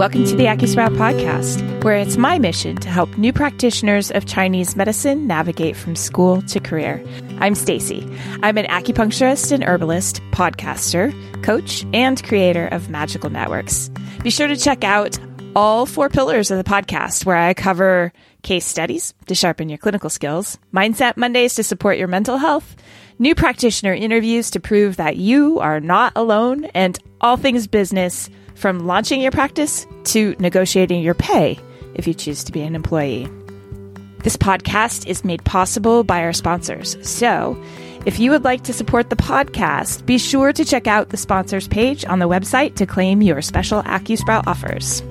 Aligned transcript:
Welcome 0.00 0.24
to 0.24 0.34
the 0.34 0.46
AcuSprout 0.46 0.96
podcast, 0.96 1.84
where 1.84 1.96
it's 1.96 2.16
my 2.16 2.38
mission 2.38 2.76
to 2.76 2.88
help 2.88 3.18
new 3.18 3.34
practitioners 3.34 4.10
of 4.10 4.24
Chinese 4.24 4.74
medicine 4.74 5.26
navigate 5.26 5.76
from 5.76 5.94
school 5.94 6.40
to 6.40 6.58
career. 6.58 7.04
I'm 7.38 7.54
Stacy. 7.54 8.08
I'm 8.42 8.56
an 8.56 8.64
acupuncturist 8.64 9.52
and 9.52 9.62
herbalist, 9.62 10.22
podcaster, 10.30 11.12
coach, 11.42 11.84
and 11.92 12.24
creator 12.24 12.66
of 12.68 12.88
Magical 12.88 13.28
Networks. 13.28 13.90
Be 14.22 14.30
sure 14.30 14.48
to 14.48 14.56
check 14.56 14.84
out 14.84 15.18
all 15.54 15.84
four 15.84 16.08
pillars 16.08 16.50
of 16.50 16.56
the 16.56 16.64
podcast, 16.64 17.26
where 17.26 17.36
I 17.36 17.52
cover 17.52 18.10
case 18.42 18.64
studies 18.64 19.12
to 19.26 19.34
sharpen 19.34 19.68
your 19.68 19.76
clinical 19.76 20.08
skills, 20.08 20.58
mindset 20.72 21.18
Mondays 21.18 21.56
to 21.56 21.62
support 21.62 21.98
your 21.98 22.08
mental 22.08 22.38
health, 22.38 22.74
new 23.20 23.34
practitioner 23.34 23.92
interviews 23.92 24.50
to 24.50 24.58
prove 24.58 24.96
that 24.96 25.16
you 25.16 25.60
are 25.60 25.78
not 25.78 26.12
alone, 26.16 26.64
and 26.74 26.98
all 27.20 27.36
things 27.36 27.66
business 27.66 28.30
from 28.54 28.86
launching 28.86 29.20
your 29.20 29.30
practice 29.30 29.86
to 30.04 30.34
negotiating 30.40 31.02
your 31.02 31.14
pay 31.14 31.58
if 31.94 32.08
you 32.08 32.14
choose 32.14 32.42
to 32.42 32.50
be 32.50 32.62
an 32.62 32.74
employee. 32.74 33.28
This 34.24 34.36
podcast 34.36 35.06
is 35.06 35.24
made 35.24 35.44
possible 35.44 36.02
by 36.02 36.22
our 36.22 36.32
sponsors. 36.32 36.96
So, 37.08 37.62
if 38.06 38.18
you 38.18 38.30
would 38.30 38.44
like 38.44 38.64
to 38.64 38.72
support 38.72 39.10
the 39.10 39.16
podcast, 39.16 40.06
be 40.06 40.16
sure 40.16 40.52
to 40.54 40.64
check 40.64 40.86
out 40.86 41.10
the 41.10 41.18
sponsors 41.18 41.68
page 41.68 42.04
on 42.06 42.18
the 42.18 42.28
website 42.28 42.74
to 42.76 42.86
claim 42.86 43.20
your 43.20 43.42
special 43.42 43.82
AcuSprout 43.82 44.46
offers. 44.46 45.02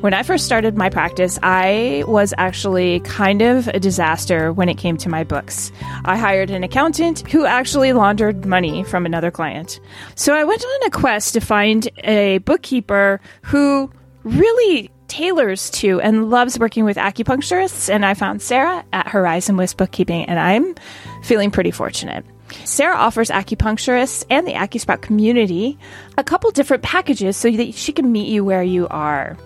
When 0.00 0.14
I 0.14 0.22
first 0.22 0.46
started 0.46 0.78
my 0.78 0.88
practice, 0.88 1.38
I 1.42 2.04
was 2.06 2.32
actually 2.38 3.00
kind 3.00 3.42
of 3.42 3.68
a 3.68 3.78
disaster 3.78 4.50
when 4.50 4.70
it 4.70 4.78
came 4.78 4.96
to 4.96 5.10
my 5.10 5.24
books. 5.24 5.70
I 6.06 6.16
hired 6.16 6.48
an 6.48 6.64
accountant 6.64 7.30
who 7.30 7.44
actually 7.44 7.92
laundered 7.92 8.46
money 8.46 8.82
from 8.82 9.04
another 9.04 9.30
client. 9.30 9.78
So 10.14 10.34
I 10.34 10.44
went 10.44 10.64
on 10.64 10.86
a 10.86 10.90
quest 10.90 11.34
to 11.34 11.40
find 11.40 11.86
a 12.02 12.38
bookkeeper 12.38 13.20
who 13.42 13.90
really 14.22 14.90
tailors 15.08 15.68
to 15.70 16.00
and 16.00 16.30
loves 16.30 16.58
working 16.58 16.86
with 16.86 16.96
acupuncturists. 16.96 17.92
And 17.92 18.06
I 18.06 18.14
found 18.14 18.40
Sarah 18.40 18.82
at 18.94 19.06
Horizon 19.06 19.58
West 19.58 19.76
Bookkeeping, 19.76 20.24
and 20.24 20.38
I'm 20.38 20.76
feeling 21.24 21.50
pretty 21.50 21.72
fortunate. 21.72 22.24
Sarah 22.64 22.96
offers 22.96 23.28
acupuncturists 23.28 24.24
and 24.30 24.46
the 24.46 24.54
AcuSprout 24.54 25.02
community 25.02 25.78
a 26.16 26.24
couple 26.24 26.50
different 26.50 26.82
packages 26.82 27.36
so 27.36 27.50
that 27.50 27.74
she 27.74 27.92
can 27.92 28.10
meet 28.10 28.28
you 28.28 28.44
where 28.44 28.62
you 28.62 28.88
are. 28.88 29.36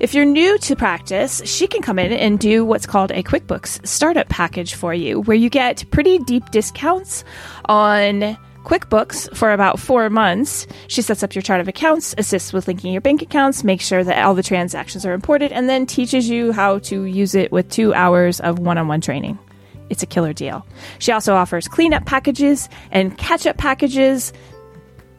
If 0.00 0.14
you're 0.14 0.24
new 0.24 0.58
to 0.58 0.74
practice, 0.74 1.42
she 1.44 1.66
can 1.66 1.82
come 1.82 1.98
in 1.98 2.12
and 2.12 2.38
do 2.38 2.64
what's 2.64 2.86
called 2.86 3.10
a 3.12 3.22
QuickBooks 3.22 3.86
startup 3.86 4.28
package 4.28 4.74
for 4.74 4.92
you, 4.92 5.20
where 5.20 5.36
you 5.36 5.48
get 5.48 5.88
pretty 5.90 6.18
deep 6.18 6.50
discounts 6.50 7.24
on 7.66 8.36
QuickBooks 8.64 9.36
for 9.36 9.52
about 9.52 9.78
four 9.78 10.08
months. 10.10 10.66
She 10.88 11.02
sets 11.02 11.22
up 11.22 11.34
your 11.34 11.42
chart 11.42 11.60
of 11.60 11.68
accounts, 11.68 12.14
assists 12.18 12.52
with 12.52 12.66
linking 12.68 12.92
your 12.92 13.00
bank 13.00 13.22
accounts, 13.22 13.64
makes 13.64 13.86
sure 13.86 14.02
that 14.02 14.24
all 14.24 14.34
the 14.34 14.42
transactions 14.42 15.04
are 15.06 15.12
imported, 15.12 15.52
and 15.52 15.68
then 15.68 15.86
teaches 15.86 16.28
you 16.28 16.52
how 16.52 16.78
to 16.80 17.04
use 17.04 17.34
it 17.34 17.52
with 17.52 17.68
two 17.68 17.92
hours 17.94 18.40
of 18.40 18.58
one 18.58 18.78
on 18.78 18.88
one 18.88 19.00
training. 19.00 19.38
It's 19.90 20.02
a 20.02 20.06
killer 20.06 20.32
deal. 20.32 20.66
She 21.00 21.12
also 21.12 21.34
offers 21.34 21.68
cleanup 21.68 22.06
packages 22.06 22.68
and 22.90 23.16
catch 23.18 23.46
up 23.46 23.58
packages 23.58 24.32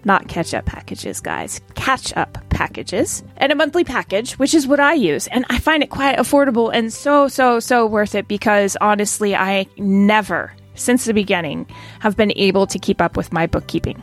not 0.05 0.27
catch 0.27 0.53
up 0.53 0.65
packages, 0.65 1.19
guys, 1.19 1.61
catch 1.75 2.15
up 2.15 2.37
packages, 2.49 3.23
and 3.37 3.51
a 3.51 3.55
monthly 3.55 3.83
package, 3.83 4.33
which 4.33 4.53
is 4.53 4.67
what 4.67 4.79
I 4.79 4.93
use. 4.93 5.27
And 5.27 5.45
I 5.49 5.59
find 5.59 5.83
it 5.83 5.89
quite 5.89 6.17
affordable 6.17 6.73
and 6.73 6.91
so, 6.91 7.27
so, 7.27 7.59
so 7.59 7.85
worth 7.85 8.15
it 8.15 8.27
because 8.27 8.77
honestly, 8.81 9.35
I 9.35 9.67
never, 9.77 10.53
since 10.75 11.05
the 11.05 11.13
beginning, 11.13 11.67
have 11.99 12.17
been 12.17 12.33
able 12.35 12.67
to 12.67 12.79
keep 12.79 13.01
up 13.01 13.17
with 13.17 13.33
my 13.33 13.47
bookkeeping. 13.47 14.01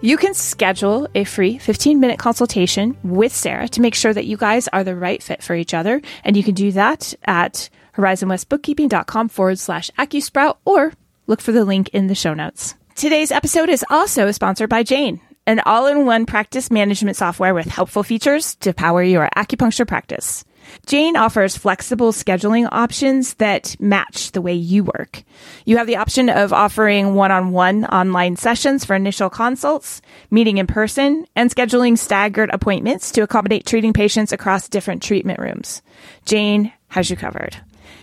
You 0.00 0.16
can 0.16 0.32
schedule 0.32 1.08
a 1.16 1.24
free 1.24 1.58
15 1.58 1.98
minute 1.98 2.20
consultation 2.20 2.96
with 3.02 3.34
Sarah 3.34 3.68
to 3.68 3.80
make 3.80 3.96
sure 3.96 4.14
that 4.14 4.26
you 4.26 4.36
guys 4.36 4.68
are 4.68 4.84
the 4.84 4.94
right 4.94 5.20
fit 5.20 5.42
for 5.42 5.56
each 5.56 5.74
other. 5.74 6.00
And 6.22 6.36
you 6.36 6.44
can 6.44 6.54
do 6.54 6.70
that 6.72 7.14
at 7.24 7.68
horizonwestbookkeeping.com 7.96 9.28
forward 9.28 9.58
slash 9.58 9.90
AcuSprout 9.98 10.58
or 10.64 10.92
look 11.26 11.40
for 11.40 11.50
the 11.50 11.64
link 11.64 11.88
in 11.88 12.06
the 12.06 12.14
show 12.14 12.32
notes. 12.32 12.76
Today's 12.98 13.30
episode 13.30 13.68
is 13.68 13.84
also 13.90 14.32
sponsored 14.32 14.68
by 14.68 14.82
Jane, 14.82 15.20
an 15.46 15.60
all 15.60 15.86
in 15.86 16.04
one 16.04 16.26
practice 16.26 16.68
management 16.68 17.16
software 17.16 17.54
with 17.54 17.66
helpful 17.66 18.02
features 18.02 18.56
to 18.56 18.72
power 18.74 19.04
your 19.04 19.28
acupuncture 19.36 19.86
practice. 19.86 20.44
Jane 20.84 21.16
offers 21.16 21.56
flexible 21.56 22.10
scheduling 22.10 22.68
options 22.72 23.34
that 23.34 23.76
match 23.78 24.32
the 24.32 24.42
way 24.42 24.54
you 24.54 24.82
work. 24.82 25.22
You 25.64 25.76
have 25.76 25.86
the 25.86 25.98
option 25.98 26.28
of 26.28 26.52
offering 26.52 27.14
one 27.14 27.30
on 27.30 27.52
one 27.52 27.84
online 27.84 28.34
sessions 28.34 28.84
for 28.84 28.96
initial 28.96 29.30
consults, 29.30 30.02
meeting 30.32 30.58
in 30.58 30.66
person, 30.66 31.24
and 31.36 31.54
scheduling 31.54 31.96
staggered 31.96 32.50
appointments 32.52 33.12
to 33.12 33.22
accommodate 33.22 33.64
treating 33.64 33.92
patients 33.92 34.32
across 34.32 34.68
different 34.68 35.04
treatment 35.04 35.38
rooms. 35.38 35.82
Jane 36.24 36.72
has 36.88 37.08
you 37.08 37.16
covered. 37.16 37.56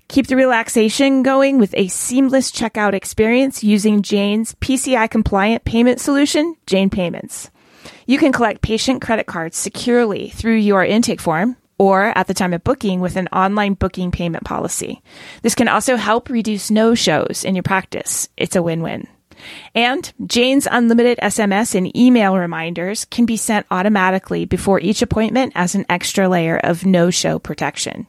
Keep 0.08 0.28
the 0.28 0.36
relaxation 0.36 1.24
going 1.24 1.58
with 1.58 1.74
a 1.76 1.88
seamless 1.88 2.52
checkout 2.52 2.94
experience 2.94 3.64
using 3.64 4.02
Jane's 4.02 4.54
PCI 4.56 5.10
compliant 5.10 5.66
payment 5.66 6.00
solution, 6.00 6.56
Jane 6.68 6.90
Payments. 6.90 7.50
You 8.06 8.20
can 8.20 8.32
collect 8.32 8.62
patient 8.62 9.02
credit 9.02 9.26
cards 9.26 9.58
securely 9.58 10.30
through 10.30 10.58
your 10.58 10.86
intake 10.86 11.20
form 11.20 11.58
or 11.78 12.18
at 12.18 12.28
the 12.28 12.34
time 12.34 12.54
of 12.54 12.64
booking 12.64 13.02
with 13.02 13.16
an 13.16 13.28
online 13.30 13.74
booking 13.74 14.12
payment 14.12 14.44
policy. 14.46 15.02
This 15.42 15.56
can 15.56 15.68
also 15.68 15.96
help 15.96 16.30
reduce 16.30 16.72
no 16.72 16.96
shows 16.96 17.44
in 17.44 17.56
your 17.56 17.64
practice. 17.64 18.30
It's 18.38 18.56
a 18.56 18.64
win 18.64 18.82
win. 18.82 19.08
And 19.74 20.14
Jane's 20.26 20.68
unlimited 20.70 21.18
SMS 21.22 21.76
and 21.76 21.96
email 21.98 22.38
reminders 22.38 23.06
can 23.06 23.26
be 23.26 23.38
sent 23.38 23.66
automatically 23.70 24.46
before 24.46 24.80
each 24.80 25.02
appointment 25.02 25.54
as 25.56 25.76
an 25.76 25.86
extra 25.90 26.30
layer 26.30 26.58
of 26.58 26.86
no 26.86 27.10
show 27.10 27.40
protection. 27.40 28.08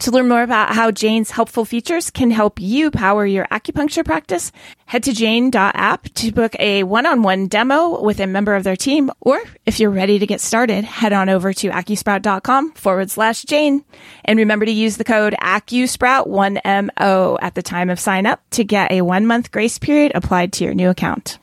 To 0.00 0.10
learn 0.10 0.28
more 0.28 0.42
about 0.42 0.74
how 0.74 0.90
Jane's 0.90 1.30
helpful 1.30 1.64
features 1.64 2.10
can 2.10 2.30
help 2.30 2.60
you 2.60 2.90
power 2.90 3.24
your 3.24 3.46
acupuncture 3.46 4.04
practice, 4.04 4.52
head 4.86 5.02
to 5.04 5.12
jane.app 5.12 6.08
to 6.14 6.32
book 6.32 6.54
a 6.58 6.82
one-on-one 6.82 7.48
demo 7.48 8.02
with 8.02 8.20
a 8.20 8.26
member 8.26 8.54
of 8.54 8.64
their 8.64 8.76
team. 8.76 9.10
Or 9.20 9.40
if 9.64 9.78
you're 9.80 9.90
ready 9.90 10.18
to 10.18 10.26
get 10.26 10.40
started, 10.40 10.84
head 10.84 11.12
on 11.12 11.28
over 11.28 11.52
to 11.52 11.70
acusprout.com 11.70 12.72
forward 12.72 13.10
slash 13.10 13.42
Jane. 13.42 13.84
And 14.24 14.38
remember 14.38 14.64
to 14.66 14.72
use 14.72 14.96
the 14.96 15.04
code 15.04 15.34
AcuSprout1MO 15.40 17.38
at 17.40 17.54
the 17.54 17.62
time 17.62 17.90
of 17.90 18.00
sign 18.00 18.26
up 18.26 18.40
to 18.50 18.64
get 18.64 18.90
a 18.92 19.02
one 19.02 19.26
month 19.26 19.50
grace 19.50 19.78
period 19.78 20.12
applied 20.14 20.52
to 20.54 20.64
your 20.64 20.74
new 20.74 20.90
account. 20.90 21.38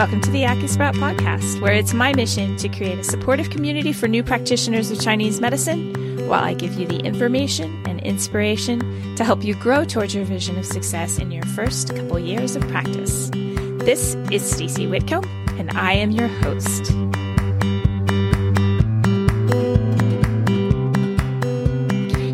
Welcome 0.00 0.22
to 0.22 0.30
the 0.30 0.44
AcuSprout 0.44 0.94
podcast, 0.94 1.60
where 1.60 1.74
it's 1.74 1.92
my 1.92 2.14
mission 2.14 2.56
to 2.56 2.70
create 2.70 2.98
a 2.98 3.04
supportive 3.04 3.50
community 3.50 3.92
for 3.92 4.08
new 4.08 4.22
practitioners 4.22 4.90
of 4.90 4.98
Chinese 4.98 5.42
medicine 5.42 6.26
while 6.26 6.42
I 6.42 6.54
give 6.54 6.72
you 6.72 6.86
the 6.86 7.00
information 7.00 7.86
and 7.86 8.00
inspiration 8.00 9.14
to 9.16 9.24
help 9.24 9.44
you 9.44 9.54
grow 9.54 9.84
towards 9.84 10.14
your 10.14 10.24
vision 10.24 10.56
of 10.58 10.64
success 10.64 11.18
in 11.18 11.30
your 11.30 11.42
first 11.42 11.94
couple 11.94 12.18
years 12.18 12.56
of 12.56 12.66
practice. 12.68 13.28
This 13.30 14.14
is 14.32 14.42
Stacy 14.50 14.86
Whitcomb, 14.86 15.26
and 15.58 15.70
I 15.72 15.92
am 15.92 16.12
your 16.12 16.28
host. 16.28 16.86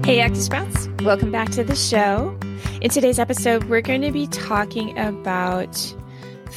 Hey, 0.06 0.18
AcuSprouts, 0.18 1.02
welcome 1.02 1.32
back 1.32 1.50
to 1.50 1.64
the 1.64 1.74
show. 1.74 2.38
In 2.80 2.90
today's 2.90 3.18
episode, 3.18 3.64
we're 3.64 3.80
going 3.80 4.02
to 4.02 4.12
be 4.12 4.28
talking 4.28 4.96
about 4.96 5.96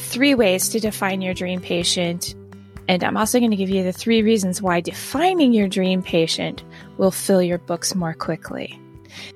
three 0.00 0.34
ways 0.34 0.68
to 0.70 0.80
define 0.80 1.20
your 1.20 1.34
dream 1.34 1.60
patient. 1.60 2.34
And 2.88 3.04
I'm 3.04 3.16
also 3.16 3.38
going 3.38 3.52
to 3.52 3.56
give 3.56 3.70
you 3.70 3.84
the 3.84 3.92
three 3.92 4.22
reasons 4.22 4.60
why 4.60 4.80
defining 4.80 5.52
your 5.52 5.68
dream 5.68 6.02
patient 6.02 6.64
will 6.98 7.10
fill 7.10 7.42
your 7.42 7.58
books 7.58 7.94
more 7.94 8.14
quickly. 8.14 8.80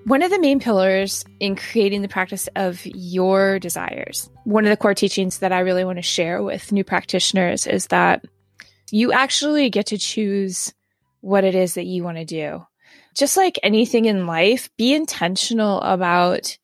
One 0.05 0.23
of 0.23 0.31
the 0.31 0.41
main 0.41 0.61
pillars 0.61 1.25
in 1.41 1.57
creating 1.57 2.03
the 2.03 2.09
practice 2.09 2.49
of 2.57 2.85
your 2.87 3.59
desires, 3.59 4.31
one 4.45 4.65
of 4.65 4.71
the 4.71 4.77
core 4.77 4.95
teachings 4.95 5.39
that 5.39 5.53
I 5.53 5.61
really 5.61 5.85
want 5.85 5.99
to 5.99 6.03
share 6.03 6.43
with 6.43 6.73
new 6.73 6.85
practitioners 6.85 7.67
is 7.67 7.89
that 7.89 8.25
you 8.91 9.13
actually 9.13 9.71
get 9.71 9.87
to 9.87 9.99
choose 9.99 10.73
what 11.21 11.45
it 11.45 11.55
is 11.55 11.75
that 11.75 11.87
you 11.87 12.05
want 12.05 12.19
to 12.19 12.25
do. 12.25 12.65
Just 13.15 13.37
like 13.37 13.59
anything 13.63 14.05
in 14.07 14.27
life, 14.27 14.69
be 14.77 14.95
intentional 14.95 15.81
about 15.81 16.59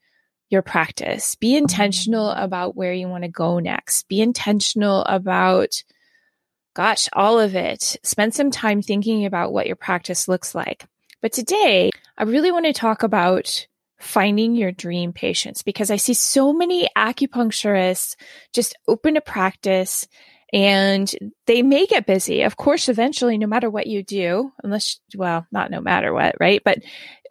your 0.50 0.62
practice. 0.62 1.34
Be 1.36 1.50
mm-hmm. 1.50 1.58
intentional 1.58 2.30
about 2.30 2.76
where 2.76 2.92
you 2.92 3.08
want 3.08 3.24
to 3.24 3.30
go 3.30 3.58
next. 3.58 4.08
Be 4.08 4.20
intentional 4.20 5.02
about, 5.04 5.82
gosh, 6.74 7.08
all 7.12 7.40
of 7.40 7.54
it. 7.54 7.96
Spend 8.02 8.34
some 8.34 8.50
time 8.50 8.82
thinking 8.82 9.24
about 9.24 9.52
what 9.52 9.66
your 9.66 9.76
practice 9.76 10.28
looks 10.28 10.54
like. 10.54 10.84
But 11.22 11.32
today, 11.32 11.90
I 12.18 12.24
really 12.24 12.50
want 12.50 12.66
to 12.66 12.72
talk 12.72 13.02
about 13.02 13.66
finding 13.98 14.54
your 14.54 14.72
dream 14.72 15.12
patients 15.12 15.62
because 15.62 15.90
I 15.90 15.96
see 15.96 16.14
so 16.14 16.52
many 16.52 16.88
acupuncturists 16.96 18.16
just 18.52 18.74
open 18.88 19.16
a 19.16 19.20
practice 19.20 20.08
and 20.52 21.12
they 21.46 21.62
may 21.62 21.86
get 21.86 22.06
busy. 22.06 22.42
Of 22.42 22.56
course, 22.56 22.88
eventually, 22.88 23.38
no 23.38 23.46
matter 23.46 23.70
what 23.70 23.86
you 23.86 24.02
do, 24.02 24.52
unless, 24.64 24.98
well, 25.14 25.46
not 25.52 25.70
no 25.70 25.80
matter 25.80 26.12
what, 26.12 26.34
right? 26.40 26.60
But 26.64 26.78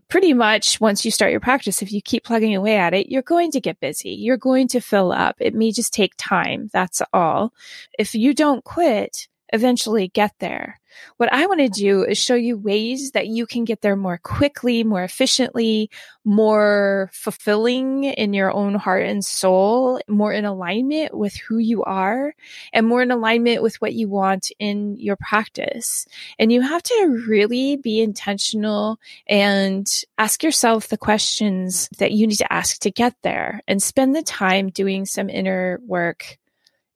pretty 0.10 0.34
much 0.34 0.82
once 0.82 1.06
you 1.06 1.12
start 1.12 1.32
your 1.32 1.40
practice, 1.40 1.82
if 1.82 1.92
you 1.94 2.02
keep 2.02 2.26
plugging 2.26 2.56
away 2.56 2.76
at 2.76 2.94
it, 2.94 3.10
you're 3.10 3.22
going 3.22 3.52
to 3.52 3.62
get 3.62 3.80
busy. 3.80 4.10
You're 4.10 4.38
going 4.38 4.68
to 4.70 4.82
fill 4.82 5.12
up. 5.14 5.38
It 5.40 5.54
may 5.56 5.72
just 5.72 5.94
take 5.94 6.14
time. 6.18 6.70
That's 6.74 7.02
all. 7.14 7.54
If 7.98 8.14
you 8.14 8.34
don't 8.34 8.64
quit, 8.64 9.29
eventually 9.54 10.08
get 10.08 10.34
there. 10.40 10.80
What 11.18 11.32
I 11.32 11.46
want 11.46 11.60
to 11.60 11.70
do 11.70 12.04
is 12.04 12.18
show 12.18 12.36
you 12.36 12.58
ways 12.58 13.12
that 13.12 13.28
you 13.28 13.46
can 13.46 13.64
get 13.64 13.82
there 13.82 13.96
more 13.96 14.18
quickly, 14.18 14.84
more 14.84 15.04
efficiently, 15.04 15.90
more 16.26 17.10
fulfilling 17.14 18.06
in 18.06 18.34
your 18.34 18.52
own 18.52 18.76
heart 18.76 19.06
and 19.06 19.24
soul, 19.24 20.02
more 20.08 20.34
in 20.34 20.46
alignment 20.46 21.16
with 21.16 21.36
who 21.36 21.58
you 21.58 21.84
are 21.84 22.34
and 22.74 22.88
more 22.88 23.02
in 23.02 23.12
alignment 23.12 23.62
with 23.62 23.76
what 23.82 23.94
you 23.94 24.10
want 24.10 24.52
in 24.60 24.96
your 24.98 25.16
practice. 25.16 26.08
And 26.38 26.52
you 26.52 26.62
have 26.62 26.84
to 26.84 27.24
really 27.28 27.78
be 27.78 28.02
intentional 28.02 29.00
and 29.28 29.88
ask 30.18 30.44
yourself 30.44 30.88
the 30.88 30.98
questions 30.98 31.90
that 32.00 32.12
you 32.12 32.28
need 32.28 32.38
to 32.38 32.52
ask 32.54 32.80
to 32.80 32.92
get 32.92 33.16
there 33.22 33.62
and 33.68 33.82
spend 33.82 34.16
the 34.16 34.24
time 34.24 34.70
doing 34.70 35.06
some 35.06 35.30
inner 35.30 35.80
work 35.86 36.39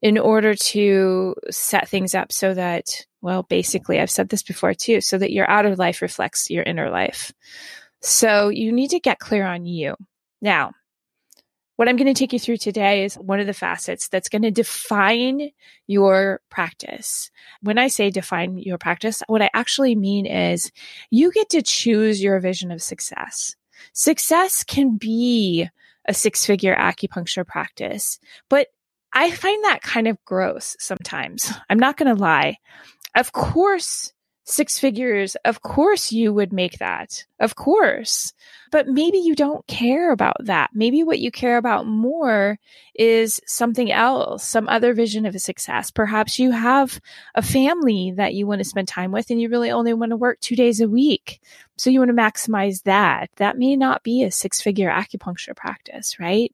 in 0.03 0.17
order 0.17 0.53
to 0.53 1.33
set 1.49 1.87
things 1.87 2.13
up 2.13 2.33
so 2.33 2.53
that, 2.53 3.07
well, 3.21 3.43
basically, 3.43 4.01
I've 4.01 4.11
said 4.11 4.27
this 4.27 4.43
before 4.43 4.73
too, 4.73 4.99
so 4.99 5.17
that 5.17 5.31
your 5.31 5.49
outer 5.49 5.77
life 5.77 6.01
reflects 6.01 6.49
your 6.49 6.63
inner 6.63 6.89
life. 6.89 7.31
So 8.01 8.49
you 8.49 8.73
need 8.73 8.89
to 8.89 8.99
get 8.99 9.19
clear 9.19 9.45
on 9.45 9.65
you. 9.65 9.95
Now, 10.41 10.73
what 11.77 11.87
I'm 11.87 11.95
going 11.95 12.13
to 12.13 12.19
take 12.19 12.33
you 12.33 12.39
through 12.39 12.57
today 12.57 13.05
is 13.05 13.15
one 13.15 13.39
of 13.39 13.47
the 13.47 13.53
facets 13.53 14.09
that's 14.09 14.27
going 14.27 14.41
to 14.41 14.51
define 14.51 15.51
your 15.87 16.41
practice. 16.49 17.31
When 17.61 17.77
I 17.77 17.87
say 17.87 18.09
define 18.09 18.57
your 18.57 18.77
practice, 18.77 19.23
what 19.27 19.41
I 19.41 19.49
actually 19.53 19.95
mean 19.95 20.25
is 20.25 20.69
you 21.11 21.31
get 21.31 21.49
to 21.51 21.61
choose 21.61 22.21
your 22.21 22.41
vision 22.41 22.71
of 22.71 22.81
success. 22.81 23.55
Success 23.93 24.65
can 24.65 24.97
be 24.97 25.69
a 26.05 26.13
six 26.13 26.45
figure 26.45 26.75
acupuncture 26.75 27.47
practice, 27.47 28.19
but 28.49 28.67
I 29.13 29.31
find 29.31 29.63
that 29.63 29.81
kind 29.81 30.07
of 30.07 30.23
gross 30.25 30.75
sometimes. 30.79 31.51
I'm 31.69 31.79
not 31.79 31.97
going 31.97 32.13
to 32.13 32.21
lie. 32.21 32.57
Of 33.15 33.31
course, 33.31 34.11
six 34.45 34.77
figures, 34.77 35.37
of 35.45 35.61
course 35.61 36.11
you 36.11 36.33
would 36.33 36.51
make 36.51 36.79
that. 36.79 37.23
Of 37.39 37.55
course. 37.55 38.33
But 38.71 38.87
maybe 38.87 39.19
you 39.19 39.35
don't 39.35 39.65
care 39.67 40.11
about 40.11 40.35
that. 40.39 40.71
Maybe 40.73 41.03
what 41.03 41.19
you 41.19 41.31
care 41.31 41.57
about 41.57 41.85
more 41.85 42.57
is 42.95 43.39
something 43.45 43.91
else, 43.91 44.43
some 44.43 44.67
other 44.67 44.93
vision 44.93 45.25
of 45.25 45.35
a 45.35 45.39
success. 45.39 45.91
Perhaps 45.91 46.39
you 46.39 46.51
have 46.51 46.99
a 47.35 47.41
family 47.41 48.13
that 48.17 48.33
you 48.33 48.47
want 48.47 48.59
to 48.59 48.65
spend 48.65 48.87
time 48.87 49.11
with 49.11 49.29
and 49.29 49.39
you 49.39 49.47
really 49.47 49.71
only 49.71 49.93
want 49.93 50.09
to 50.09 50.17
work 50.17 50.39
two 50.39 50.55
days 50.55 50.81
a 50.81 50.89
week. 50.89 51.39
So 51.77 51.89
you 51.89 51.99
want 51.99 52.09
to 52.09 52.15
maximize 52.15 52.83
that. 52.83 53.29
That 53.37 53.57
may 53.57 53.75
not 53.75 54.03
be 54.03 54.23
a 54.23 54.31
six 54.31 54.59
figure 54.59 54.89
acupuncture 54.89 55.55
practice, 55.55 56.19
right? 56.19 56.53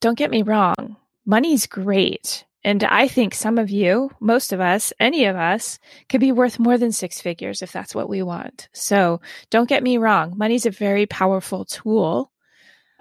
Don't 0.00 0.18
get 0.18 0.30
me 0.30 0.42
wrong 0.42 0.96
money's 1.30 1.66
great. 1.66 2.44
And 2.64 2.82
I 2.82 3.06
think 3.06 3.34
some 3.34 3.56
of 3.56 3.70
you, 3.70 4.10
most 4.20 4.52
of 4.52 4.60
us, 4.60 4.92
any 4.98 5.24
of 5.26 5.36
us 5.36 5.78
could 6.08 6.20
be 6.20 6.32
worth 6.32 6.58
more 6.58 6.76
than 6.76 6.92
six 6.92 7.20
figures 7.20 7.62
if 7.62 7.72
that's 7.72 7.94
what 7.94 8.08
we 8.08 8.22
want. 8.22 8.68
So 8.74 9.20
don't 9.48 9.68
get 9.68 9.82
me 9.82 9.96
wrong. 9.96 10.36
Money's 10.36 10.66
a 10.66 10.70
very 10.70 11.06
powerful 11.06 11.64
tool. 11.64 12.32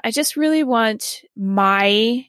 I 0.01 0.11
just 0.11 0.37
really 0.37 0.63
want 0.63 1.23
my 1.35 2.27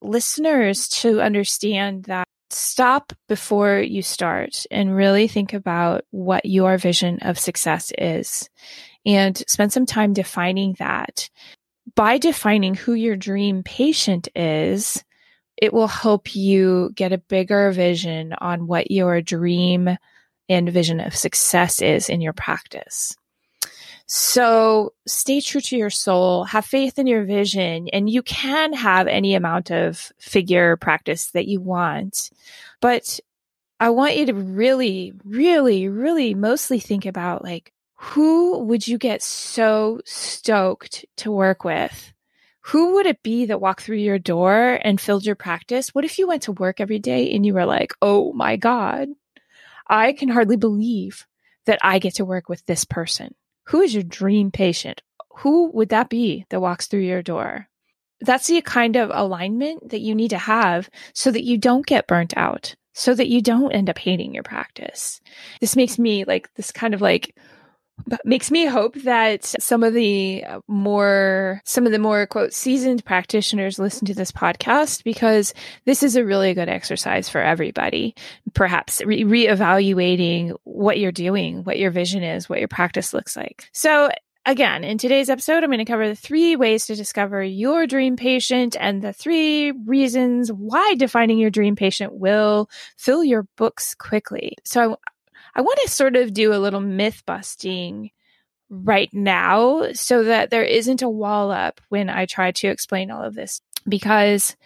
listeners 0.00 0.88
to 0.88 1.20
understand 1.20 2.04
that 2.04 2.26
stop 2.50 3.12
before 3.28 3.78
you 3.78 4.00
start 4.00 4.64
and 4.70 4.94
really 4.94 5.26
think 5.26 5.52
about 5.52 6.04
what 6.12 6.46
your 6.46 6.78
vision 6.78 7.18
of 7.22 7.38
success 7.38 7.92
is 7.98 8.48
and 9.04 9.42
spend 9.48 9.72
some 9.72 9.84
time 9.84 10.12
defining 10.12 10.76
that. 10.78 11.28
By 11.94 12.18
defining 12.18 12.74
who 12.74 12.94
your 12.94 13.16
dream 13.16 13.62
patient 13.62 14.28
is, 14.34 15.04
it 15.64 15.72
will 15.72 15.88
help 15.88 16.36
you 16.36 16.90
get 16.94 17.14
a 17.14 17.16
bigger 17.16 17.72
vision 17.72 18.34
on 18.34 18.66
what 18.66 18.90
your 18.90 19.22
dream 19.22 19.96
and 20.46 20.68
vision 20.68 21.00
of 21.00 21.16
success 21.16 21.80
is 21.80 22.10
in 22.10 22.20
your 22.20 22.34
practice. 22.34 23.16
So 24.04 24.92
stay 25.06 25.40
true 25.40 25.62
to 25.62 25.76
your 25.78 25.88
soul, 25.88 26.44
have 26.44 26.66
faith 26.66 26.98
in 26.98 27.06
your 27.06 27.24
vision, 27.24 27.88
and 27.94 28.10
you 28.10 28.22
can 28.22 28.74
have 28.74 29.06
any 29.06 29.34
amount 29.34 29.70
of 29.70 30.12
figure 30.20 30.76
practice 30.76 31.30
that 31.30 31.48
you 31.48 31.62
want. 31.62 32.28
But 32.82 33.18
I 33.80 33.88
want 33.88 34.18
you 34.18 34.26
to 34.26 34.34
really, 34.34 35.14
really, 35.24 35.88
really 35.88 36.34
mostly 36.34 36.78
think 36.78 37.06
about 37.06 37.42
like, 37.42 37.72
who 37.94 38.58
would 38.58 38.86
you 38.86 38.98
get 38.98 39.22
so 39.22 40.02
stoked 40.04 41.06
to 41.16 41.32
work 41.32 41.64
with? 41.64 42.13
Who 42.68 42.94
would 42.94 43.04
it 43.04 43.22
be 43.22 43.46
that 43.46 43.60
walked 43.60 43.82
through 43.82 43.98
your 43.98 44.18
door 44.18 44.80
and 44.82 44.98
filled 44.98 45.26
your 45.26 45.34
practice? 45.34 45.94
What 45.94 46.06
if 46.06 46.18
you 46.18 46.26
went 46.26 46.44
to 46.44 46.52
work 46.52 46.80
every 46.80 46.98
day 46.98 47.30
and 47.32 47.44
you 47.44 47.52
were 47.52 47.66
like, 47.66 47.92
oh 48.00 48.32
my 48.32 48.56
God, 48.56 49.08
I 49.86 50.14
can 50.14 50.30
hardly 50.30 50.56
believe 50.56 51.26
that 51.66 51.78
I 51.82 51.98
get 51.98 52.14
to 52.14 52.24
work 52.24 52.48
with 52.48 52.64
this 52.64 52.86
person? 52.86 53.34
Who 53.64 53.82
is 53.82 53.92
your 53.92 54.02
dream 54.02 54.50
patient? 54.50 55.02
Who 55.40 55.72
would 55.72 55.90
that 55.90 56.08
be 56.08 56.46
that 56.48 56.60
walks 56.60 56.86
through 56.86 57.00
your 57.00 57.22
door? 57.22 57.68
That's 58.22 58.46
the 58.46 58.62
kind 58.62 58.96
of 58.96 59.10
alignment 59.12 59.90
that 59.90 60.00
you 60.00 60.14
need 60.14 60.30
to 60.30 60.38
have 60.38 60.88
so 61.12 61.30
that 61.30 61.44
you 61.44 61.58
don't 61.58 61.84
get 61.84 62.06
burnt 62.06 62.32
out, 62.34 62.76
so 62.94 63.12
that 63.12 63.28
you 63.28 63.42
don't 63.42 63.72
end 63.72 63.90
up 63.90 63.98
hating 63.98 64.32
your 64.32 64.42
practice. 64.42 65.20
This 65.60 65.76
makes 65.76 65.98
me 65.98 66.24
like 66.24 66.48
this 66.54 66.72
kind 66.72 66.94
of 66.94 67.02
like 67.02 67.36
makes 68.24 68.50
me 68.50 68.66
hope 68.66 68.94
that 69.02 69.44
some 69.44 69.82
of 69.82 69.94
the 69.94 70.44
uh, 70.44 70.60
more 70.68 71.60
some 71.64 71.86
of 71.86 71.92
the 71.92 71.98
more 71.98 72.26
quote 72.26 72.52
seasoned 72.52 73.04
practitioners 73.04 73.78
listen 73.78 74.06
to 74.06 74.14
this 74.14 74.32
podcast 74.32 75.04
because 75.04 75.54
this 75.84 76.02
is 76.02 76.16
a 76.16 76.24
really 76.24 76.54
good 76.54 76.68
exercise 76.68 77.28
for 77.28 77.40
everybody 77.40 78.14
perhaps 78.52 79.02
re- 79.04 79.24
reevaluating 79.24 80.56
what 80.64 80.98
you're 80.98 81.12
doing 81.12 81.64
what 81.64 81.78
your 81.78 81.90
vision 81.90 82.22
is 82.22 82.48
what 82.48 82.58
your 82.58 82.68
practice 82.68 83.14
looks 83.14 83.36
like 83.36 83.68
so 83.72 84.10
Again, 84.46 84.84
in 84.84 84.98
today's 84.98 85.30
episode, 85.30 85.64
I'm 85.64 85.70
going 85.70 85.78
to 85.78 85.86
cover 85.86 86.06
the 86.06 86.14
three 86.14 86.54
ways 86.54 86.84
to 86.86 86.94
discover 86.94 87.42
your 87.42 87.86
dream 87.86 88.14
patient 88.14 88.76
and 88.78 89.00
the 89.00 89.14
three 89.14 89.70
reasons 89.70 90.52
why 90.52 90.96
defining 90.98 91.38
your 91.38 91.48
dream 91.48 91.76
patient 91.76 92.12
will 92.12 92.68
fill 92.98 93.24
your 93.24 93.44
books 93.56 93.94
quickly. 93.94 94.54
So 94.62 94.98
I 95.54 95.60
want 95.60 95.78
to 95.82 95.90
sort 95.90 96.16
of 96.16 96.32
do 96.32 96.52
a 96.52 96.58
little 96.58 96.80
myth 96.80 97.22
busting 97.26 98.10
right 98.70 99.10
now 99.12 99.92
so 99.92 100.24
that 100.24 100.50
there 100.50 100.64
isn't 100.64 101.02
a 101.02 101.08
wall 101.08 101.50
up 101.50 101.80
when 101.88 102.08
I 102.10 102.26
try 102.26 102.50
to 102.52 102.68
explain 102.68 103.10
all 103.10 103.22
of 103.22 103.34
this 103.34 103.60
because 103.88 104.56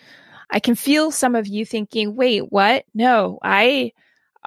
I 0.51 0.61
can 0.61 0.75
feel 0.75 1.11
some 1.11 1.35
of 1.35 1.47
you 1.47 1.67
thinking, 1.67 2.17
wait, 2.17 2.51
what? 2.51 2.85
No, 2.95 3.39
I, 3.43 3.93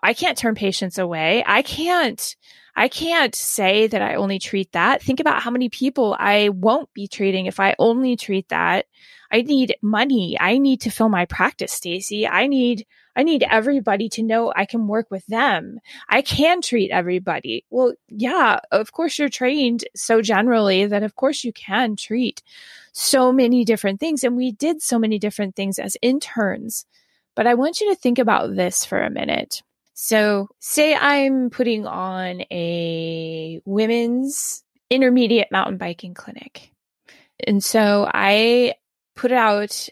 I 0.01 0.13
can't 0.13 0.38
turn 0.38 0.55
patients 0.55 0.98
away. 0.98 1.43
I 1.45 1.62
can't, 1.62 2.36
I 2.75 2.88
can't 2.88 3.36
say 3.36 3.88
that 3.88 4.01
I 4.01 4.15
only 4.15 4.39
treat 4.39 4.71
that. 4.71 5.03
Think 5.03 5.19
about 5.19 5.43
how 5.43 5.51
many 5.51 5.69
people 5.69 6.15
I 6.17 6.50
won't 6.50 6.91
be 6.93 7.07
treating 7.07 7.45
if 7.45 7.60
I 7.60 7.75
only 7.77 8.15
treat 8.15 8.50
that. 8.50 8.86
I 9.31 9.43
need 9.43 9.75
money. 9.81 10.38
I 10.39 10.57
need 10.57 10.81
to 10.81 10.89
fill 10.89 11.10
my 11.10 11.25
practice, 11.25 11.71
Stacy. 11.71 12.27
I 12.27 12.48
need 12.48 12.88
I 13.15 13.23
need 13.23 13.43
everybody 13.49 14.09
to 14.09 14.23
know 14.23 14.53
I 14.55 14.65
can 14.65 14.87
work 14.87 15.11
with 15.11 15.25
them. 15.27 15.79
I 16.09 16.21
can 16.21 16.61
treat 16.61 16.91
everybody. 16.91 17.65
Well, 17.69 17.93
yeah, 18.07 18.59
of 18.71 18.91
course 18.91 19.19
you're 19.19 19.29
trained 19.29 19.83
so 19.95 20.21
generally 20.21 20.85
that 20.85 21.03
of 21.03 21.15
course 21.15 21.43
you 21.43 21.53
can 21.53 21.95
treat 21.95 22.41
so 22.93 23.31
many 23.31 23.65
different 23.65 23.99
things. 23.99 24.23
And 24.23 24.35
we 24.35 24.51
did 24.51 24.81
so 24.81 24.99
many 24.99 25.19
different 25.19 25.55
things 25.55 25.79
as 25.79 25.97
interns. 26.01 26.85
But 27.35 27.47
I 27.47 27.53
want 27.55 27.81
you 27.81 27.89
to 27.89 27.99
think 27.99 28.19
about 28.19 28.55
this 28.55 28.85
for 28.85 29.01
a 29.01 29.09
minute. 29.09 29.61
So 29.93 30.49
say 30.59 30.95
I'm 30.95 31.49
putting 31.49 31.85
on 31.85 32.41
a 32.51 33.61
women's 33.65 34.63
intermediate 34.89 35.51
mountain 35.51 35.77
biking 35.77 36.13
clinic. 36.13 36.71
And 37.45 37.63
so 37.63 38.09
I 38.11 38.75
put 39.15 39.31
out 39.31 39.89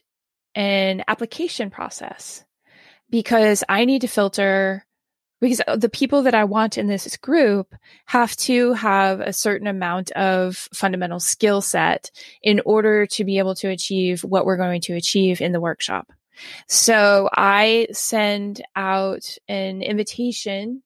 an 0.56 1.04
application 1.08 1.70
process 1.70 2.44
because 3.10 3.64
I 3.68 3.86
need 3.86 4.02
to 4.02 4.08
filter 4.08 4.86
because 5.42 5.62
the 5.78 5.90
people 5.90 6.24
that 6.24 6.36
I 6.36 6.44
want 6.44 6.78
in 6.78 6.88
this 6.88 7.16
group 7.18 7.74
have 8.06 8.36
to 8.38 8.74
have 8.74 9.22
a 9.22 9.34
certain 9.34 9.68
amount 9.68 10.12
of 10.12 10.58
fundamental 10.74 11.20
skill 11.20 11.62
set 11.62 12.12
in 12.44 12.62
order 12.66 13.06
to 13.08 13.24
be 13.24 13.38
able 13.38 13.56
to 13.56 13.70
achieve 13.70 14.24
what 14.24 14.46
we're 14.46 14.58
going 14.58 14.82
to 14.82 14.96
achieve 14.96 15.40
in 15.40 15.52
the 15.52 15.62
workshop. 15.62 16.12
So 16.68 17.30
I 17.34 17.88
send 17.92 18.62
out 18.76 19.38
an 19.48 19.82
invitation 19.82 20.84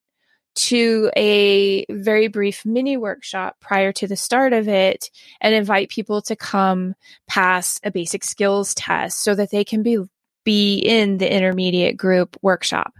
to 0.56 1.10
a 1.15 1.86
very 1.89 2.27
brief 2.27 2.63
mini 2.63 2.96
workshop 2.96 3.56
prior 3.60 3.92
to 3.94 4.08
the 4.08 4.15
start 4.15 4.53
of 4.53 4.68
it 4.68 5.10
and 5.42 5.56
invite 5.56 5.89
people 5.89 6.22
to 6.22 6.36
come 6.36 6.94
pass 7.27 7.80
a 7.84 7.89
basic 7.89 8.24
skills 8.24 8.75
test 8.75 9.24
so 9.24 9.34
that 9.34 9.50
they 9.50 9.63
can 9.63 9.82
be 9.82 9.98
be 10.43 10.77
in 10.77 11.17
the 11.17 11.33
intermediate 11.33 11.97
group 11.97 12.38
workshop. 12.41 12.93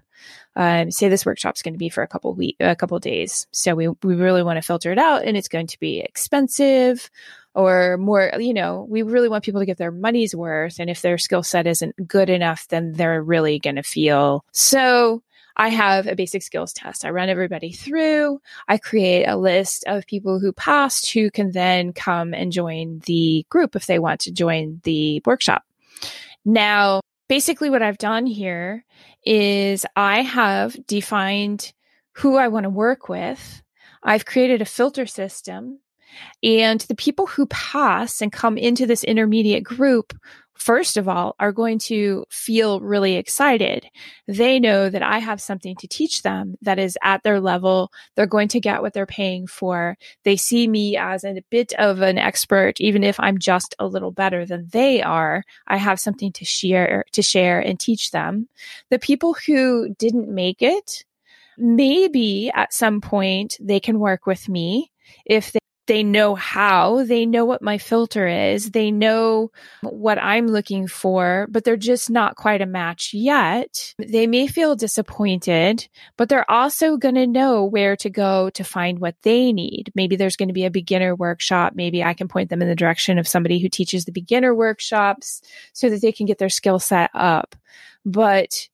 um, 0.55 0.91
say 0.91 1.09
this 1.09 1.25
workshop 1.25 1.55
is 1.55 1.62
going 1.62 1.73
to 1.73 1.79
be 1.79 1.89
for 1.89 2.03
a 2.03 2.07
couple 2.07 2.33
week, 2.35 2.55
a 2.59 2.75
couple 2.75 3.00
days. 3.00 3.47
So 3.51 3.75
we, 3.75 3.88
we 3.88 4.15
really 4.15 4.43
want 4.43 4.57
to 4.57 4.62
filter 4.62 4.91
it 4.91 4.97
out 4.97 5.23
and 5.25 5.35
it's 5.35 5.47
going 5.47 5.67
to 5.67 5.79
be 5.79 6.00
expensive 6.00 7.09
or 7.55 7.97
more, 7.97 8.31
you 8.39 8.53
know, 8.53 8.85
we 8.89 9.03
really 9.03 9.29
want 9.29 9.43
people 9.43 9.62
to 9.62 9.65
get 9.65 9.77
their 9.77 9.91
money's 9.91 10.35
worth. 10.35 10.79
And 10.79 10.89
if 10.89 11.01
their 11.01 11.17
skill 11.17 11.43
set 11.43 11.67
isn't 11.67 12.07
good 12.07 12.29
enough, 12.29 12.67
then 12.67 12.93
they're 12.93 13.21
really 13.21 13.59
going 13.59 13.75
to 13.75 13.83
feel 13.83 14.45
so. 14.51 15.23
I 15.55 15.69
have 15.69 16.07
a 16.07 16.15
basic 16.15 16.41
skills 16.41 16.73
test. 16.73 17.05
I 17.05 17.12
run 17.12 17.29
everybody 17.29 17.71
through. 17.71 18.41
I 18.67 18.79
create 18.79 19.25
a 19.25 19.38
list 19.38 19.83
of 19.85 20.07
people 20.07 20.39
who 20.39 20.51
passed 20.51 21.12
who 21.12 21.29
can 21.29 21.51
then 21.51 21.93
come 21.93 22.33
and 22.33 22.51
join 22.51 23.03
the 23.05 23.45
group 23.50 23.75
if 23.75 23.85
they 23.85 24.00
want 24.00 24.21
to 24.21 24.31
join 24.31 24.81
the 24.83 25.21
workshop. 25.27 25.63
Now, 26.43 27.01
basically 27.27 27.70
what 27.70 27.82
I've 27.82 27.98
done 27.98 28.25
here 28.25 28.86
is 29.25 29.86
I 29.96 30.22
have 30.22 30.75
defined 30.86 31.74
who 32.13 32.38
I 32.38 32.48
want 32.48 32.65
to 32.65 32.70
work 32.70 33.10
with. 33.10 33.62
I've 34.03 34.25
created 34.25 34.62
a 34.62 34.65
filter 34.65 35.06
system 35.06 35.80
and 36.44 36.82
the 36.82 36.96
people 36.96 37.25
who 37.25 37.46
pass 37.48 38.22
and 38.22 38.32
come 38.32 38.58
into 38.58 38.86
this 38.86 39.03
intermediate 39.03 39.63
group 39.63 40.13
first 40.63 40.96
of 40.96 41.10
all, 41.10 41.36
are 41.41 41.51
going 41.51 41.77
to 41.77 42.25
feel 42.29 42.79
really 42.79 43.15
excited. 43.15 43.86
They 44.29 44.62
know 44.62 44.89
that 44.89 45.03
I 45.03 45.20
have 45.20 45.41
something 45.41 45.75
to 45.75 45.88
teach 45.88 46.22
them 46.22 46.55
that 46.62 46.79
is 46.79 46.98
at 47.03 47.24
their 47.24 47.41
level. 47.41 47.91
They're 48.15 48.25
going 48.25 48.48
to 48.50 48.62
get 48.62 48.82
what 48.82 48.93
they're 48.93 49.05
paying 49.05 49.46
for. 49.46 49.98
They 50.24 50.38
see 50.38 50.70
me 50.70 50.96
as 50.96 51.25
a 51.25 51.43
bit 51.50 51.74
of 51.74 52.01
an 52.01 52.17
expert, 52.17 52.79
even 52.79 53.03
if 53.03 53.20
I'm 53.20 53.39
just 53.39 53.75
a 53.77 53.86
little 53.86 54.12
better 54.12 54.46
than 54.46 54.70
they 54.72 55.01
are. 55.01 55.43
I 55.67 55.75
have 55.75 56.00
something 56.00 56.32
to 56.32 56.46
share, 56.46 57.03
to 57.12 57.22
share 57.22 57.60
and 57.60 57.77
teach 57.77 58.12
them. 58.12 58.48
The 58.89 59.00
people 59.00 59.36
who 59.46 59.93
didn't 59.96 60.34
make 60.34 60.62
it, 60.62 61.03
maybe 61.58 62.51
at 62.55 62.74
some 62.74 63.01
point 63.01 63.58
they 63.60 63.82
can 63.82 64.00
work 64.00 64.25
with 64.25 64.48
me 64.48 64.91
if 65.25 65.51
they 65.51 65.60
they 65.85 66.03
know 66.03 66.35
how, 66.35 67.03
they 67.03 67.25
know 67.25 67.45
what 67.45 67.61
my 67.61 67.77
filter 67.77 68.27
is, 68.27 68.71
they 68.71 68.91
know 68.91 69.51
what 69.81 70.17
I'm 70.17 70.47
looking 70.47 70.87
for, 70.87 71.47
but 71.49 71.63
they're 71.63 71.75
just 71.75 72.09
not 72.09 72.35
quite 72.35 72.61
a 72.61 72.65
match 72.65 73.13
yet. 73.13 73.93
They 73.99 74.27
may 74.27 74.47
feel 74.47 74.75
disappointed, 74.75 75.87
but 76.17 76.29
they're 76.29 76.49
also 76.49 76.97
going 76.97 77.15
to 77.15 77.27
know 77.27 77.65
where 77.65 77.95
to 77.97 78.09
go 78.09 78.49
to 78.51 78.63
find 78.63 78.99
what 78.99 79.15
they 79.23 79.51
need. 79.51 79.91
Maybe 79.95 80.15
there's 80.15 80.37
going 80.37 80.49
to 80.49 80.53
be 80.53 80.65
a 80.65 80.71
beginner 80.71 81.15
workshop. 81.15 81.73
Maybe 81.75 82.03
I 82.03 82.13
can 82.13 82.27
point 82.27 82.49
them 82.49 82.61
in 82.61 82.67
the 82.69 82.75
direction 82.75 83.17
of 83.17 83.27
somebody 83.27 83.59
who 83.59 83.69
teaches 83.69 84.05
the 84.05 84.11
beginner 84.11 84.55
workshops 84.55 85.41
so 85.73 85.89
that 85.89 86.01
they 86.01 86.11
can 86.11 86.25
get 86.25 86.37
their 86.37 86.49
skill 86.49 86.79
set 86.79 87.11
up. 87.13 87.55
But 88.05 88.67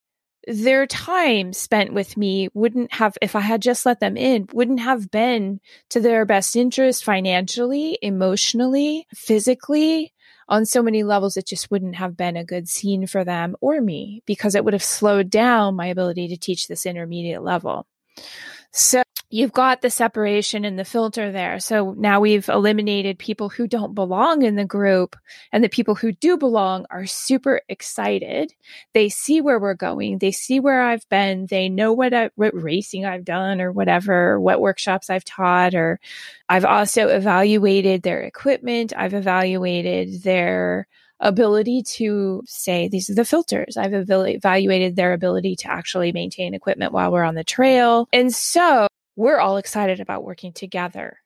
their 0.49 0.87
time 0.87 1.53
spent 1.53 1.93
with 1.93 2.17
me 2.17 2.49
wouldn't 2.53 2.93
have, 2.93 3.17
if 3.21 3.35
I 3.35 3.41
had 3.41 3.61
just 3.61 3.85
let 3.85 3.99
them 3.99 4.17
in, 4.17 4.47
wouldn't 4.51 4.79
have 4.79 5.11
been 5.11 5.61
to 5.89 5.99
their 5.99 6.25
best 6.25 6.55
interest 6.55 7.03
financially, 7.03 7.99
emotionally, 8.01 9.05
physically. 9.13 10.13
On 10.47 10.65
so 10.65 10.81
many 10.81 11.03
levels, 11.03 11.37
it 11.37 11.45
just 11.45 11.69
wouldn't 11.69 11.95
have 11.95 12.17
been 12.17 12.35
a 12.35 12.43
good 12.43 12.67
scene 12.67 13.05
for 13.05 13.23
them 13.23 13.55
or 13.61 13.79
me 13.79 14.23
because 14.25 14.55
it 14.55 14.65
would 14.65 14.73
have 14.73 14.83
slowed 14.83 15.29
down 15.29 15.75
my 15.75 15.85
ability 15.85 16.29
to 16.29 16.37
teach 16.37 16.67
this 16.67 16.87
intermediate 16.87 17.43
level. 17.43 17.85
So 18.71 19.01
you've 19.31 19.51
got 19.51 19.81
the 19.81 19.89
separation 19.89 20.65
and 20.65 20.77
the 20.77 20.85
filter 20.85 21.31
there. 21.31 21.59
So 21.59 21.93
now 21.97 22.19
we've 22.19 22.49
eliminated 22.49 23.19
people 23.19 23.49
who 23.49 23.67
don't 23.67 23.93
belong 23.93 24.41
in 24.41 24.55
the 24.55 24.65
group 24.65 25.15
and 25.51 25.63
the 25.63 25.69
people 25.69 25.95
who 25.95 26.11
do 26.11 26.37
belong 26.37 26.85
are 26.89 27.05
super 27.05 27.61
excited. 27.69 28.53
They 28.93 29.09
see 29.09 29.41
where 29.41 29.59
we're 29.59 29.75
going. 29.75 30.17
They 30.17 30.31
see 30.31 30.59
where 30.59 30.81
I've 30.81 31.07
been. 31.09 31.47
They 31.47 31.69
know 31.69 31.93
what, 31.93 32.13
I, 32.13 32.31
what 32.35 32.59
racing 32.59 33.05
I've 33.05 33.25
done 33.25 33.61
or 33.61 33.71
whatever, 33.71 34.39
what 34.39 34.61
workshops 34.61 35.09
I've 35.09 35.25
taught, 35.25 35.75
or 35.75 35.99
I've 36.47 36.65
also 36.65 37.07
evaluated 37.07 38.01
their 38.01 38.21
equipment. 38.21 38.93
I've 38.95 39.13
evaluated 39.13 40.23
their 40.23 40.87
ability 41.19 41.83
to 41.83 42.41
say 42.45 42.87
these 42.87 43.09
are 43.09 43.15
the 43.15 43.25
filters. 43.25 43.77
I've 43.77 43.93
evaluated 43.93 44.95
their 44.95 45.13
ability 45.13 45.55
to 45.57 45.71
actually 45.71 46.11
maintain 46.11 46.53
equipment 46.53 46.93
while 46.93 47.11
we're 47.11 47.23
on 47.23 47.35
the 47.35 47.43
trail. 47.43 48.07
And 48.13 48.33
so 48.33 48.87
we're 49.15 49.39
all 49.39 49.57
excited 49.57 49.99
about 49.99 50.23
working 50.23 50.53
together. 50.53 51.17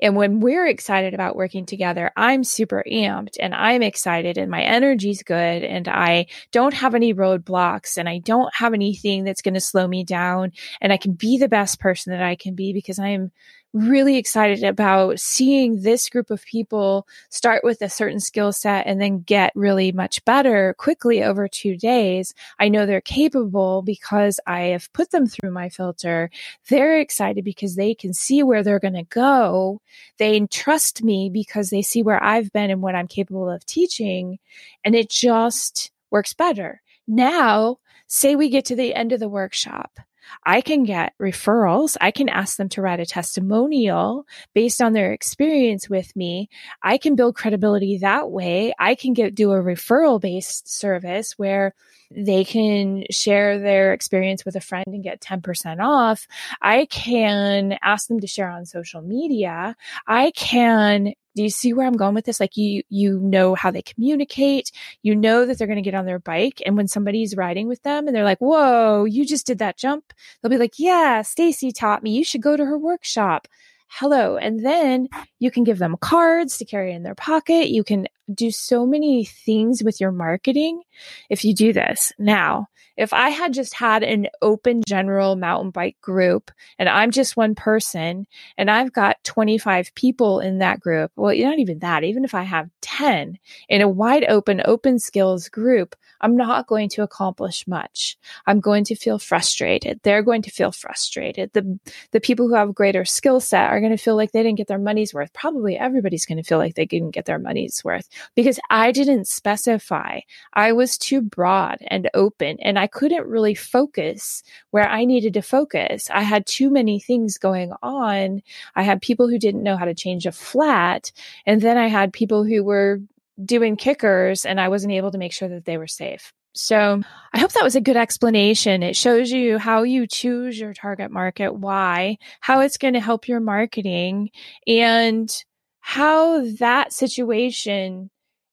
And 0.00 0.16
when 0.16 0.40
we're 0.40 0.66
excited 0.66 1.14
about 1.14 1.36
working 1.36 1.64
together, 1.64 2.10
I'm 2.16 2.42
super 2.42 2.82
amped 2.90 3.36
and 3.38 3.54
I'm 3.54 3.82
excited 3.82 4.36
and 4.36 4.50
my 4.50 4.62
energy's 4.62 5.22
good 5.22 5.62
and 5.62 5.86
I 5.86 6.26
don't 6.50 6.74
have 6.74 6.94
any 6.94 7.14
roadblocks 7.14 7.96
and 7.98 8.08
I 8.08 8.18
don't 8.18 8.52
have 8.54 8.74
anything 8.74 9.22
that's 9.22 9.42
going 9.42 9.54
to 9.54 9.60
slow 9.60 9.86
me 9.86 10.02
down 10.02 10.52
and 10.80 10.92
I 10.92 10.96
can 10.96 11.12
be 11.12 11.38
the 11.38 11.48
best 11.48 11.78
person 11.78 12.12
that 12.12 12.22
I 12.22 12.34
can 12.34 12.54
be 12.54 12.72
because 12.72 12.98
I'm 12.98 13.30
really 13.72 14.16
excited 14.16 14.62
about 14.62 15.18
seeing 15.18 15.80
this 15.80 16.08
group 16.08 16.30
of 16.30 16.44
people 16.44 17.06
start 17.30 17.64
with 17.64 17.80
a 17.80 17.88
certain 17.88 18.20
skill 18.20 18.52
set 18.52 18.86
and 18.86 19.00
then 19.00 19.20
get 19.20 19.52
really 19.54 19.92
much 19.92 20.24
better 20.24 20.74
quickly 20.78 21.22
over 21.22 21.48
two 21.48 21.76
days. 21.76 22.34
I 22.58 22.68
know 22.68 22.84
they're 22.84 23.00
capable 23.00 23.82
because 23.82 24.38
I 24.46 24.60
have 24.64 24.92
put 24.92 25.10
them 25.10 25.26
through 25.26 25.52
my 25.52 25.68
filter. 25.68 26.30
They're 26.68 26.98
excited 26.98 27.44
because 27.44 27.76
they 27.76 27.94
can 27.94 28.12
see 28.12 28.42
where 28.42 28.62
they're 28.62 28.78
going 28.78 28.94
to 28.94 29.04
go. 29.04 29.80
They 30.18 30.38
trust 30.46 31.02
me 31.02 31.30
because 31.30 31.70
they 31.70 31.82
see 31.82 32.02
where 32.02 32.22
I've 32.22 32.52
been 32.52 32.70
and 32.70 32.82
what 32.82 32.94
I'm 32.94 33.08
capable 33.08 33.48
of 33.48 33.64
teaching. 33.64 34.38
And 34.84 34.94
it 34.94 35.08
just 35.08 35.90
works 36.10 36.34
better. 36.34 36.82
Now, 37.08 37.78
say 38.06 38.36
we 38.36 38.50
get 38.50 38.66
to 38.66 38.76
the 38.76 38.94
end 38.94 39.12
of 39.12 39.20
the 39.20 39.28
workshop 39.28 39.98
I 40.44 40.60
can 40.60 40.84
get 40.84 41.14
referrals. 41.20 41.96
I 42.00 42.10
can 42.10 42.28
ask 42.28 42.56
them 42.56 42.68
to 42.70 42.82
write 42.82 43.00
a 43.00 43.06
testimonial 43.06 44.26
based 44.54 44.80
on 44.80 44.92
their 44.92 45.12
experience 45.12 45.88
with 45.88 46.14
me. 46.16 46.48
I 46.82 46.98
can 46.98 47.14
build 47.14 47.36
credibility 47.36 47.98
that 47.98 48.30
way. 48.30 48.72
I 48.78 48.94
can 48.94 49.12
get 49.12 49.34
do 49.34 49.52
a 49.52 49.62
referral 49.62 50.20
based 50.20 50.68
service 50.68 51.38
where 51.38 51.74
they 52.10 52.44
can 52.44 53.04
share 53.10 53.58
their 53.58 53.92
experience 53.92 54.44
with 54.44 54.56
a 54.56 54.60
friend 54.60 54.84
and 54.86 55.02
get 55.02 55.20
10% 55.20 55.80
off. 55.80 56.26
I 56.60 56.86
can 56.86 57.78
ask 57.82 58.08
them 58.08 58.20
to 58.20 58.26
share 58.26 58.50
on 58.50 58.66
social 58.66 59.00
media. 59.00 59.76
I 60.06 60.30
can 60.32 61.14
do 61.34 61.42
you 61.42 61.50
see 61.50 61.72
where 61.72 61.86
I'm 61.86 61.96
going 61.96 62.14
with 62.14 62.24
this? 62.24 62.40
Like 62.40 62.56
you, 62.56 62.82
you 62.88 63.18
know 63.18 63.54
how 63.54 63.70
they 63.70 63.82
communicate. 63.82 64.70
You 65.02 65.14
know 65.14 65.46
that 65.46 65.58
they're 65.58 65.66
going 65.66 65.76
to 65.76 65.82
get 65.82 65.94
on 65.94 66.06
their 66.06 66.18
bike. 66.18 66.62
And 66.66 66.76
when 66.76 66.88
somebody's 66.88 67.36
riding 67.36 67.68
with 67.68 67.82
them 67.82 68.06
and 68.06 68.14
they're 68.14 68.24
like, 68.24 68.40
whoa, 68.40 69.04
you 69.04 69.26
just 69.26 69.46
did 69.46 69.58
that 69.58 69.76
jump. 69.76 70.12
They'll 70.40 70.50
be 70.50 70.58
like, 70.58 70.78
yeah, 70.78 71.22
Stacy 71.22 71.72
taught 71.72 72.02
me. 72.02 72.12
You 72.12 72.24
should 72.24 72.42
go 72.42 72.56
to 72.56 72.64
her 72.64 72.78
workshop 72.78 73.48
hello. 73.94 74.38
And 74.38 74.64
then 74.64 75.08
you 75.38 75.50
can 75.50 75.64
give 75.64 75.78
them 75.78 75.96
cards 76.00 76.56
to 76.58 76.64
carry 76.64 76.92
in 76.92 77.02
their 77.02 77.14
pocket. 77.14 77.68
You 77.68 77.84
can 77.84 78.08
do 78.32 78.50
so 78.50 78.86
many 78.86 79.24
things 79.24 79.82
with 79.82 80.00
your 80.00 80.12
marketing 80.12 80.82
if 81.30 81.44
you 81.44 81.54
do 81.54 81.72
this. 81.72 82.12
Now, 82.18 82.68
if 82.96 83.12
I 83.12 83.30
had 83.30 83.54
just 83.54 83.74
had 83.74 84.02
an 84.02 84.28
open 84.42 84.82
general 84.86 85.34
mountain 85.36 85.70
bike 85.70 85.96
group 86.00 86.50
and 86.78 86.88
I'm 86.88 87.10
just 87.10 87.36
one 87.36 87.54
person 87.54 88.26
and 88.58 88.70
I've 88.70 88.92
got 88.92 89.22
25 89.24 89.94
people 89.94 90.40
in 90.40 90.58
that 90.58 90.80
group, 90.80 91.10
well, 91.16 91.34
not 91.34 91.58
even 91.58 91.78
that, 91.78 92.04
even 92.04 92.24
if 92.24 92.34
I 92.34 92.42
have 92.42 92.68
10 92.82 93.38
in 93.68 93.80
a 93.80 93.88
wide 93.88 94.24
open, 94.28 94.60
open 94.64 94.98
skills 94.98 95.48
group, 95.48 95.96
I'm 96.20 96.36
not 96.36 96.66
going 96.66 96.88
to 96.90 97.02
accomplish 97.02 97.66
much. 97.66 98.16
I'm 98.46 98.60
going 98.60 98.84
to 98.84 98.94
feel 98.94 99.18
frustrated. 99.18 100.00
They're 100.02 100.22
going 100.22 100.42
to 100.42 100.50
feel 100.50 100.70
frustrated. 100.70 101.52
The, 101.52 101.78
the 102.12 102.20
people 102.20 102.48
who 102.48 102.54
have 102.54 102.74
greater 102.74 103.04
skill 103.04 103.40
set 103.40 103.70
are 103.70 103.80
going 103.80 103.92
to 103.92 104.02
feel 104.02 104.16
like 104.16 104.32
they 104.32 104.42
didn't 104.42 104.58
get 104.58 104.68
their 104.68 104.78
money's 104.78 105.14
worth. 105.14 105.32
Probably 105.32 105.76
everybody's 105.78 106.26
going 106.26 106.38
to 106.38 106.44
feel 106.44 106.58
like 106.58 106.74
they 106.74 106.86
didn't 106.86 107.10
get 107.10 107.24
their 107.24 107.38
money's 107.38 107.82
worth 107.82 108.08
because 108.34 108.58
I 108.70 108.92
didn't 108.92 109.28
specify. 109.28 110.20
I 110.52 110.72
was 110.72 110.98
too 110.98 111.22
broad 111.22 111.78
and 111.88 112.10
open 112.14 112.58
and 112.60 112.78
I 112.78 112.86
couldn't 112.86 113.26
really 113.26 113.54
focus 113.54 114.42
where 114.70 114.88
I 114.88 115.04
needed 115.04 115.34
to 115.34 115.42
focus. 115.42 116.08
I 116.10 116.22
had 116.22 116.46
too 116.46 116.70
many 116.70 117.00
things 117.00 117.38
going 117.38 117.72
on. 117.82 118.42
I 118.74 118.82
had 118.82 119.02
people 119.02 119.28
who 119.28 119.38
didn't 119.38 119.62
know 119.62 119.76
how 119.76 119.84
to 119.84 119.94
change 119.94 120.26
a 120.26 120.32
flat. 120.32 121.12
And 121.46 121.60
then 121.60 121.78
I 121.78 121.88
had 121.88 122.12
people 122.12 122.44
who 122.44 122.64
were 122.64 123.00
doing 123.44 123.76
kickers 123.76 124.44
and 124.44 124.60
I 124.60 124.68
wasn't 124.68 124.92
able 124.92 125.10
to 125.12 125.18
make 125.18 125.32
sure 125.32 125.48
that 125.48 125.64
they 125.64 125.78
were 125.78 125.86
safe. 125.86 126.32
So 126.54 127.00
I 127.32 127.38
hope 127.38 127.52
that 127.52 127.64
was 127.64 127.76
a 127.76 127.80
good 127.80 127.96
explanation. 127.96 128.82
It 128.82 128.94
shows 128.94 129.30
you 129.30 129.58
how 129.58 129.84
you 129.84 130.06
choose 130.06 130.58
your 130.58 130.74
target 130.74 131.10
market, 131.10 131.54
why, 131.54 132.18
how 132.40 132.60
it's 132.60 132.76
going 132.76 132.92
to 132.94 133.00
help 133.00 133.26
your 133.26 133.40
marketing, 133.40 134.30
and 134.66 135.34
how 135.82 136.44
that 136.58 136.92
situation 136.92 138.08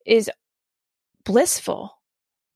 is 0.06 0.30
blissful. 1.24 1.96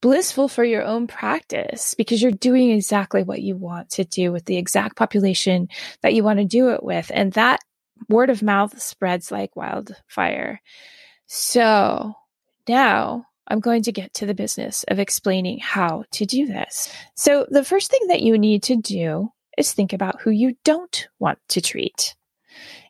Blissful 0.02 0.50
for 0.50 0.66
your 0.66 0.84
own 0.84 1.08
practice 1.08 1.94
because 1.94 2.22
you're 2.22 2.32
doing 2.32 2.72
exactly 2.72 3.24
what 3.24 3.42
you 3.42 3.56
want 3.56 3.92
to 3.92 4.04
do 4.04 4.34
with 4.34 4.46
the 4.46 4.58
exact 4.58 4.98
population 4.98 5.70
that 6.02 6.14
you 6.14 6.24
want 6.24 6.40
to 6.40 6.46
do 6.46 6.72
it 6.72 6.84
with. 6.84 7.10
And 7.14 7.32
that 7.34 7.62
word 8.10 8.30
of 8.30 8.42
mouth 8.42 8.82
spreads 8.82 9.32
like 9.32 9.56
wildfire. 9.56 10.60
So 11.28 12.16
now 12.68 13.26
I'm 13.48 13.60
going 13.60 13.84
to 13.84 13.92
get 13.92 14.14
to 14.16 14.26
the 14.26 14.34
business 14.34 14.84
of 14.88 15.00
explaining 15.00 15.60
how 15.60 16.04
to 16.14 16.26
do 16.26 16.48
this. 16.48 16.92
So, 17.16 17.46
the 17.50 17.64
first 17.64 17.92
thing 17.92 18.08
that 18.08 18.22
you 18.22 18.38
need 18.38 18.64
to 18.64 18.76
do 18.76 19.30
is 19.58 19.72
think 19.72 19.94
about 19.94 20.22
who 20.22 20.32
you 20.32 20.56
don't 20.64 21.08
want 21.20 21.40
to 21.50 21.62
treat. 21.62 22.16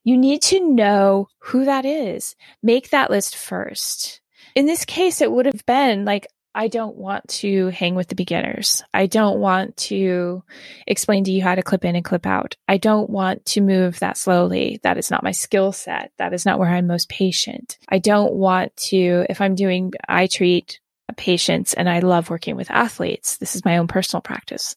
You 0.03 0.17
need 0.17 0.41
to 0.43 0.59
know 0.59 1.27
who 1.39 1.65
that 1.65 1.85
is. 1.85 2.35
Make 2.61 2.89
that 2.89 3.09
list 3.09 3.35
first. 3.35 4.21
In 4.55 4.65
this 4.65 4.85
case, 4.85 5.21
it 5.21 5.31
would 5.31 5.45
have 5.45 5.65
been 5.65 6.05
like, 6.05 6.27
I 6.55 6.67
don't 6.67 6.95
want 6.95 7.27
to 7.29 7.69
hang 7.69 7.95
with 7.95 8.09
the 8.09 8.15
beginners. 8.15 8.83
I 8.93 9.07
don't 9.07 9.39
want 9.39 9.75
to 9.77 10.43
explain 10.85 11.23
to 11.23 11.31
you 11.31 11.41
how 11.41 11.55
to 11.55 11.63
clip 11.63 11.83
in 11.83 11.95
and 11.95 12.05
clip 12.05 12.27
out. 12.27 12.55
I 12.67 12.77
don't 12.77 13.09
want 13.09 13.45
to 13.47 13.61
move 13.61 13.99
that 13.99 14.17
slowly. 14.17 14.79
That 14.83 14.99
is 14.99 15.09
not 15.09 15.23
my 15.23 15.31
skill 15.31 15.71
set. 15.71 16.11
That 16.19 16.33
is 16.33 16.45
not 16.45 16.59
where 16.59 16.69
I'm 16.69 16.85
most 16.85 17.09
patient. 17.09 17.79
I 17.89 17.97
don't 17.97 18.33
want 18.33 18.75
to, 18.77 19.25
if 19.29 19.41
I'm 19.41 19.55
doing, 19.55 19.93
I 20.07 20.27
treat 20.27 20.79
patients 21.17 21.73
and 21.73 21.89
I 21.89 21.99
love 21.99 22.29
working 22.29 22.55
with 22.55 22.69
athletes. 22.69 23.37
This 23.37 23.55
is 23.55 23.65
my 23.65 23.77
own 23.77 23.87
personal 23.87 24.21
practice. 24.21 24.75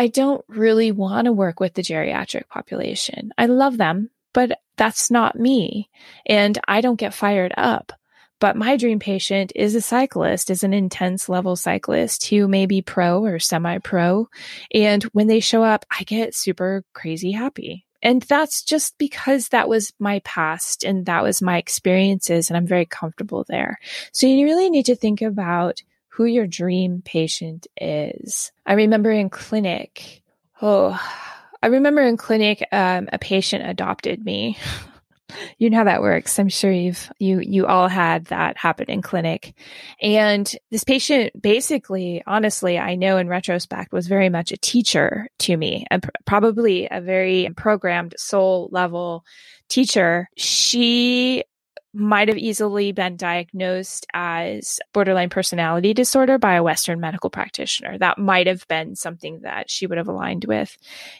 I 0.00 0.06
don't 0.06 0.42
really 0.48 0.92
want 0.92 1.26
to 1.26 1.32
work 1.32 1.60
with 1.60 1.74
the 1.74 1.82
geriatric 1.82 2.48
population. 2.48 3.32
I 3.36 3.44
love 3.44 3.76
them, 3.76 4.08
but 4.32 4.58
that's 4.78 5.10
not 5.10 5.38
me. 5.38 5.90
And 6.24 6.58
I 6.66 6.80
don't 6.80 6.98
get 6.98 7.12
fired 7.12 7.52
up. 7.58 7.92
But 8.38 8.56
my 8.56 8.78
dream 8.78 8.98
patient 8.98 9.52
is 9.54 9.74
a 9.74 9.82
cyclist, 9.82 10.48
is 10.48 10.64
an 10.64 10.72
intense 10.72 11.28
level 11.28 11.54
cyclist 11.54 12.28
who 12.28 12.48
may 12.48 12.64
be 12.64 12.80
pro 12.80 13.22
or 13.22 13.38
semi 13.38 13.76
pro. 13.76 14.30
And 14.72 15.02
when 15.12 15.26
they 15.26 15.38
show 15.38 15.62
up, 15.62 15.84
I 15.90 16.04
get 16.04 16.34
super 16.34 16.82
crazy 16.94 17.32
happy. 17.32 17.84
And 18.02 18.22
that's 18.22 18.62
just 18.62 18.96
because 18.96 19.48
that 19.48 19.68
was 19.68 19.92
my 19.98 20.20
past 20.20 20.82
and 20.82 21.04
that 21.04 21.22
was 21.22 21.42
my 21.42 21.58
experiences. 21.58 22.48
And 22.48 22.56
I'm 22.56 22.66
very 22.66 22.86
comfortable 22.86 23.44
there. 23.50 23.78
So 24.12 24.26
you 24.26 24.46
really 24.46 24.70
need 24.70 24.86
to 24.86 24.96
think 24.96 25.20
about 25.20 25.82
who 26.20 26.26
your 26.26 26.46
dream 26.46 27.00
patient 27.02 27.66
is. 27.80 28.52
I 28.66 28.74
remember 28.74 29.10
in 29.10 29.30
clinic, 29.30 30.20
oh, 30.60 31.00
I 31.62 31.68
remember 31.68 32.02
in 32.02 32.18
clinic, 32.18 32.62
um, 32.72 33.08
a 33.10 33.18
patient 33.18 33.66
adopted 33.66 34.22
me. 34.22 34.58
you 35.58 35.70
know 35.70 35.78
how 35.78 35.84
that 35.84 36.02
works. 36.02 36.38
I'm 36.38 36.50
sure 36.50 36.70
you've 36.70 37.10
you 37.18 37.40
you 37.40 37.64
all 37.66 37.88
had 37.88 38.26
that 38.26 38.58
happen 38.58 38.90
in 38.90 39.00
clinic. 39.00 39.54
And 40.02 40.46
this 40.70 40.84
patient 40.84 41.40
basically, 41.40 42.22
honestly, 42.26 42.78
I 42.78 42.96
know 42.96 43.16
in 43.16 43.26
retrospect 43.26 43.90
was 43.90 44.06
very 44.06 44.28
much 44.28 44.52
a 44.52 44.58
teacher 44.58 45.26
to 45.38 45.56
me 45.56 45.86
and 45.90 46.02
pr- 46.02 46.10
probably 46.26 46.86
a 46.90 47.00
very 47.00 47.48
programmed 47.56 48.14
soul 48.18 48.68
level 48.72 49.24
teacher. 49.70 50.28
She 50.36 51.44
might 51.92 52.28
have 52.28 52.38
easily 52.38 52.92
been 52.92 53.16
diagnosed 53.16 54.06
as 54.14 54.78
borderline 54.92 55.28
personality 55.28 55.92
disorder 55.92 56.38
by 56.38 56.54
a 56.54 56.62
Western 56.62 57.00
medical 57.00 57.30
practitioner. 57.30 57.98
That 57.98 58.18
might 58.18 58.46
have 58.46 58.66
been 58.68 58.94
something 58.94 59.40
that 59.40 59.70
she 59.70 59.86
would 59.86 59.98
have 59.98 60.08
aligned 60.08 60.44
with. 60.44 60.76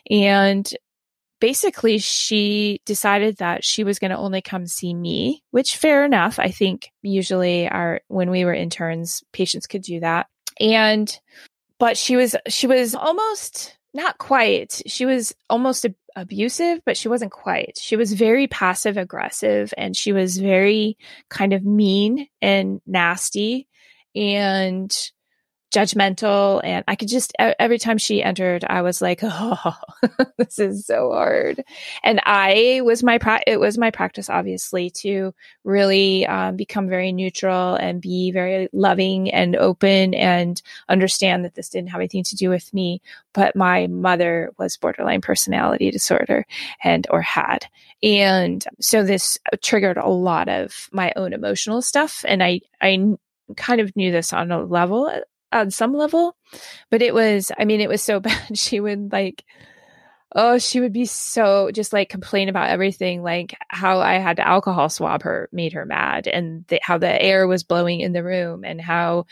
And 0.09 0.73
basically, 1.41 1.99
she 1.99 2.81
decided 2.85 3.39
that 3.39 3.65
she 3.65 3.83
was 3.83 3.99
going 3.99 4.13
to 4.13 4.17
only 4.17 4.43
come 4.43 4.67
see 4.67 4.95
me, 4.95 5.43
which 5.51 5.77
fair 5.77 6.05
enough. 6.05 6.39
I 6.39 6.49
think 6.49 6.91
usually 7.03 7.69
our, 7.69 8.01
when 8.09 8.31
we 8.31 8.45
were 8.45 8.55
interns, 8.55 9.25
patients 9.33 9.67
could 9.67 9.83
do 9.83 10.01
that. 10.01 10.29
And, 10.61 11.19
but 11.79 11.97
she 11.97 12.15
was, 12.17 12.37
she 12.47 12.67
was 12.67 12.95
almost 12.95 13.77
not 13.93 14.19
quite. 14.19 14.83
She 14.87 15.05
was 15.05 15.35
almost 15.49 15.85
a, 15.85 15.95
abusive, 16.17 16.81
but 16.85 16.97
she 16.97 17.09
wasn't 17.09 17.33
quite. 17.33 17.79
She 17.79 17.97
was 17.97 18.13
very 18.13 18.47
passive 18.47 18.97
aggressive 18.97 19.73
and 19.77 19.97
she 19.97 20.13
was 20.13 20.39
very 20.39 20.97
kind 21.29 21.53
of 21.53 21.65
mean 21.65 22.27
and 22.43 22.81
nasty. 22.87 23.69
And 24.15 24.95
judgmental 25.71 26.61
and 26.65 26.85
I 26.89 26.97
could 26.97 27.09
just 27.09 27.33
every 27.39 27.79
time 27.79 27.97
she 27.97 28.23
entered 28.23 28.65
I 28.69 28.83
was 28.83 29.01
like 29.01 29.21
oh 29.23 29.75
this 30.37 30.59
is 30.59 30.87
so 30.87 31.13
hard. 31.13 31.63
And 32.03 32.21
I 32.25 32.81
was 32.83 33.03
my 33.03 33.19
pra- 33.19 33.43
it 33.47 33.61
was 33.61 33.79
my 33.79 33.91
practice 33.91 34.29
obviously 34.29 34.91
to 34.91 35.33
really 35.65 36.27
um, 36.27 36.57
become 36.57 36.89
very 36.89 37.13
neutral 37.13 37.77
and 37.77 38.01
be 38.01 38.33
very 38.33 38.69
loving 38.73 39.31
and 39.31 39.57
open 39.57 40.15
and 40.15 40.61
understand 40.89 41.45
that 41.45 41.55
this 41.55 41.69
didn't 41.69 41.91
have 41.91 42.01
anything 42.01 42.25
to 42.25 42.37
do 42.37 42.51
with 42.51 42.73
me 42.75 43.01
but 43.33 43.55
my 43.55 43.87
mother 43.87 44.51
was 44.59 44.77
borderline 44.77 45.21
personality 45.21 45.91
disorder 45.91 46.45
and 46.83 47.07
or 47.11 47.23
had. 47.23 47.67
And 48.03 48.65
so 48.81 49.03
this 49.03 49.39
triggered 49.63 49.99
a 49.99 50.09
lot 50.09 50.49
of 50.49 50.89
my 50.93 51.13
own 51.17 51.33
emotional 51.33 51.83
stuff 51.83 52.25
and 52.27 52.43
I 52.43 52.61
I 52.81 53.17
kind 53.57 53.81
of 53.81 53.95
knew 53.97 54.11
this 54.13 54.33
on 54.33 54.51
a 54.51 54.63
level 54.63 55.11
on 55.53 55.71
some 55.71 55.95
level, 55.95 56.37
but 56.91 57.03
it 57.03 57.15
was, 57.15 57.51
I 57.59 57.65
mean, 57.65 57.81
it 57.81 57.89
was 57.89 58.03
so 58.03 58.21
bad. 58.21 58.57
She 58.57 58.81
would 58.81 59.13
like, 59.13 59.45
oh, 60.35 60.59
she 60.59 60.81
would 60.81 60.93
be 60.93 61.07
so 61.07 61.71
just 61.73 61.93
like 61.93 62.09
complain 62.09 62.49
about 62.49 62.71
everything, 62.71 63.23
like 63.23 63.57
how 63.69 64.01
I 64.01 64.15
had 64.15 64.37
to 64.37 64.47
alcohol 64.47 64.89
swab 64.89 65.23
her 65.23 65.49
made 65.53 65.73
her 65.73 65.85
mad, 65.85 66.27
and 66.27 66.65
the, 66.69 66.81
how 66.83 66.99
the 66.99 67.21
air 67.21 67.47
was 67.47 67.65
blowing 67.65 68.01
in 68.01 68.13
the 68.13 68.25
room, 68.25 68.65
and 68.65 68.81
how 68.81 69.27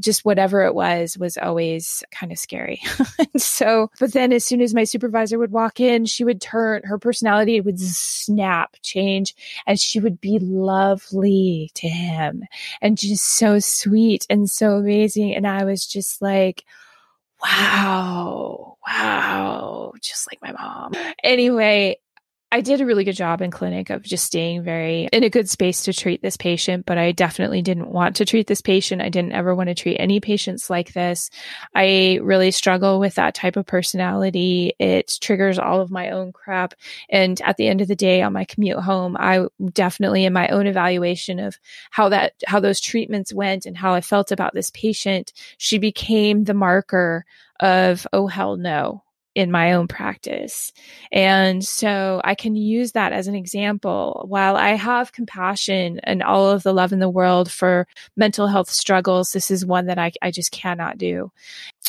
just 0.00 0.24
whatever 0.24 0.62
it 0.62 0.74
was 0.74 1.18
was 1.18 1.36
always 1.36 2.04
kind 2.10 2.32
of 2.32 2.38
scary. 2.38 2.80
so, 3.36 3.90
but 3.98 4.12
then 4.12 4.32
as 4.32 4.44
soon 4.44 4.60
as 4.60 4.74
my 4.74 4.84
supervisor 4.84 5.38
would 5.38 5.52
walk 5.52 5.80
in, 5.80 6.06
she 6.06 6.24
would 6.24 6.40
turn, 6.40 6.82
her 6.84 6.98
personality 6.98 7.60
would 7.60 7.80
snap, 7.80 8.76
change, 8.82 9.34
and 9.66 9.78
she 9.78 10.00
would 10.00 10.20
be 10.20 10.38
lovely 10.38 11.70
to 11.74 11.88
him 11.88 12.44
and 12.80 12.98
just 12.98 13.24
so 13.24 13.58
sweet 13.58 14.26
and 14.30 14.50
so 14.50 14.76
amazing. 14.76 15.34
And 15.34 15.46
I 15.46 15.64
was 15.64 15.86
just 15.86 16.22
like, 16.22 16.64
wow, 17.42 18.76
wow, 18.86 19.92
just 20.00 20.30
like 20.30 20.40
my 20.42 20.52
mom. 20.52 20.92
Anyway, 21.22 21.98
I 22.50 22.62
did 22.62 22.80
a 22.80 22.86
really 22.86 23.04
good 23.04 23.16
job 23.16 23.42
in 23.42 23.50
clinic 23.50 23.90
of 23.90 24.02
just 24.02 24.24
staying 24.24 24.62
very 24.62 25.10
in 25.12 25.22
a 25.22 25.28
good 25.28 25.50
space 25.50 25.82
to 25.82 25.92
treat 25.92 26.22
this 26.22 26.38
patient, 26.38 26.86
but 26.86 26.96
I 26.96 27.12
definitely 27.12 27.60
didn't 27.60 27.90
want 27.90 28.16
to 28.16 28.24
treat 28.24 28.46
this 28.46 28.62
patient. 28.62 29.02
I 29.02 29.10
didn't 29.10 29.32
ever 29.32 29.54
want 29.54 29.68
to 29.68 29.74
treat 29.74 29.98
any 29.98 30.18
patients 30.18 30.70
like 30.70 30.94
this. 30.94 31.28
I 31.74 32.20
really 32.22 32.50
struggle 32.50 33.00
with 33.00 33.16
that 33.16 33.34
type 33.34 33.56
of 33.56 33.66
personality. 33.66 34.72
It 34.78 35.18
triggers 35.20 35.58
all 35.58 35.82
of 35.82 35.90
my 35.90 36.08
own 36.08 36.32
crap. 36.32 36.72
And 37.10 37.38
at 37.42 37.58
the 37.58 37.68
end 37.68 37.82
of 37.82 37.88
the 37.88 37.94
day, 37.94 38.22
on 38.22 38.32
my 38.32 38.46
commute 38.46 38.78
home, 38.78 39.18
I 39.20 39.46
definitely 39.74 40.24
in 40.24 40.32
my 40.32 40.48
own 40.48 40.66
evaluation 40.66 41.40
of 41.40 41.58
how 41.90 42.08
that, 42.08 42.32
how 42.46 42.60
those 42.60 42.80
treatments 42.80 43.30
went 43.30 43.66
and 43.66 43.76
how 43.76 43.92
I 43.92 44.00
felt 44.00 44.32
about 44.32 44.54
this 44.54 44.70
patient, 44.70 45.34
she 45.58 45.76
became 45.76 46.44
the 46.44 46.54
marker 46.54 47.26
of, 47.60 48.06
oh, 48.14 48.26
hell 48.26 48.56
no 48.56 49.02
in 49.38 49.52
my 49.52 49.72
own 49.72 49.86
practice. 49.86 50.72
And 51.12 51.64
so 51.64 52.20
I 52.24 52.34
can 52.34 52.56
use 52.56 52.90
that 52.92 53.12
as 53.12 53.28
an 53.28 53.36
example. 53.36 54.24
While 54.26 54.56
I 54.56 54.70
have 54.70 55.12
compassion 55.12 56.00
and 56.02 56.24
all 56.24 56.50
of 56.50 56.64
the 56.64 56.74
love 56.74 56.92
in 56.92 56.98
the 56.98 57.08
world 57.08 57.48
for 57.48 57.86
mental 58.16 58.48
health 58.48 58.68
struggles, 58.68 59.30
this 59.30 59.48
is 59.48 59.64
one 59.64 59.86
that 59.86 59.96
I, 59.96 60.10
I 60.22 60.32
just 60.32 60.50
cannot 60.50 60.98
do. 60.98 61.30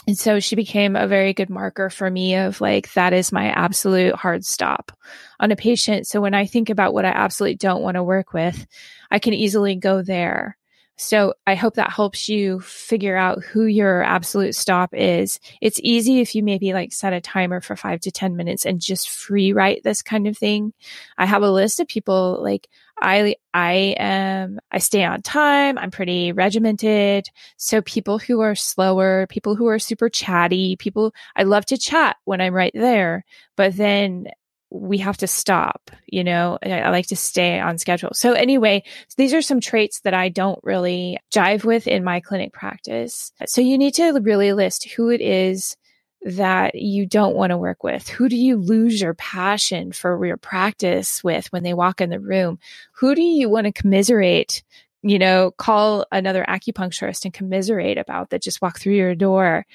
And 0.05 0.15
so 0.15 0.39
she 0.39 0.55
became 0.55 0.95
a 0.95 1.07
very 1.07 1.33
good 1.33 1.49
marker 1.49 1.89
for 1.89 2.11
me 2.11 2.35
of 2.35 2.61
like, 2.61 2.93
that 2.93 3.13
is 3.13 3.31
my 3.31 3.47
absolute 3.47 4.13
hard 4.13 4.45
stop 4.45 4.91
on 5.39 5.51
a 5.51 5.55
patient. 5.55 6.05
So 6.05 6.21
when 6.21 6.35
I 6.35 6.45
think 6.45 6.69
about 6.69 6.93
what 6.93 7.05
I 7.05 7.09
absolutely 7.09 7.55
don't 7.55 7.81
want 7.81 7.95
to 7.95 8.03
work 8.03 8.31
with, 8.31 8.67
I 9.09 9.17
can 9.17 9.33
easily 9.33 9.75
go 9.75 10.03
there. 10.03 10.55
So 10.99 11.33
I 11.47 11.55
hope 11.55 11.75
that 11.75 11.93
helps 11.93 12.27
you 12.27 12.59
figure 12.59 13.15
out 13.15 13.41
who 13.41 13.63
your 13.63 14.03
absolute 14.03 14.53
stop 14.53 14.93
is. 14.93 15.39
It's 15.61 15.79
easy 15.81 16.19
if 16.19 16.35
you 16.35 16.43
maybe 16.43 16.73
like 16.73 16.91
set 16.91 17.13
a 17.13 17.21
timer 17.21 17.61
for 17.61 17.77
five 17.77 18.01
to 18.01 18.11
10 18.11 18.35
minutes 18.35 18.65
and 18.65 18.81
just 18.81 19.09
free 19.09 19.53
write 19.53 19.81
this 19.81 20.01
kind 20.01 20.27
of 20.27 20.37
thing. 20.37 20.73
I 21.17 21.25
have 21.25 21.41
a 21.41 21.49
list 21.49 21.79
of 21.79 21.87
people 21.87 22.39
like 22.43 22.67
I, 23.01 23.37
I 23.53 23.95
am, 23.97 24.59
I 24.73 24.79
stay 24.79 25.05
on 25.05 25.21
time. 25.21 25.77
I'm 25.77 25.89
pretty 25.89 26.33
regimented. 26.33 27.27
So 27.55 27.81
people 27.81 28.19
who 28.19 28.41
are 28.41 28.55
slower, 28.55 29.25
people 29.29 29.55
who 29.55 29.67
are 29.67 29.79
super 29.79 30.09
chatty, 30.09 30.75
people, 30.75 31.13
I 31.33 31.43
love 31.43 31.65
to 31.67 31.77
chat 31.77 32.17
when 32.25 32.41
I'm 32.41 32.53
right 32.53 32.73
there, 32.73 33.23
but 33.55 33.77
then 33.77 34.27
we 34.71 34.99
have 34.99 35.17
to 35.17 35.27
stop, 35.27 35.89
you 36.05 36.23
know, 36.23 36.59
I, 36.63 36.81
I, 36.81 36.89
like 36.89 37.07
to 37.07 37.15
stay 37.15 37.59
on 37.59 37.77
schedule. 37.77 38.11
So 38.13 38.33
anyway, 38.33 38.83
these 39.17 39.33
are 39.33 39.41
some 39.41 39.59
traits 39.59 40.01
that 40.01 40.13
I 40.13 40.29
don't 40.29 40.59
really 40.63 41.17
jive 41.33 41.63
with 41.63 41.87
in 41.87 42.03
my 42.03 42.19
clinic 42.19 42.53
practice. 42.53 43.31
So 43.47 43.61
you 43.61 43.77
need 43.77 43.95
to 43.95 44.19
really 44.21 44.53
list 44.53 44.89
who 44.89 45.09
it 45.09 45.21
is 45.21 45.75
that 46.21 46.75
you 46.75 47.05
don't 47.05 47.35
want 47.35 47.49
to 47.51 47.57
work 47.57 47.83
with. 47.83 48.07
Who 48.09 48.29
do 48.29 48.35
you 48.35 48.57
lose 48.57 49.01
your 49.01 49.15
passion 49.15 49.91
for 49.91 50.23
your 50.25 50.37
practice 50.37 51.23
with 51.23 51.47
when 51.47 51.63
they 51.63 51.73
walk 51.73 52.01
in 52.01 52.09
the 52.09 52.19
room? 52.19 52.59
Who 52.93 53.15
do 53.15 53.21
you 53.21 53.49
want 53.49 53.65
to 53.65 53.73
commiserate 53.73 54.63
you 55.01 55.17
know, 55.17 55.49
call 55.51 56.05
another 56.11 56.43
acupuncturist 56.45 57.23
and 57.23 57.33
commiserate 57.33 57.97
about 57.97 58.31
that 58.31 58.41
just 58.41 58.61
walk 58.61 58.77
through 58.77 58.95
your 58.95 59.15
door 59.15 59.65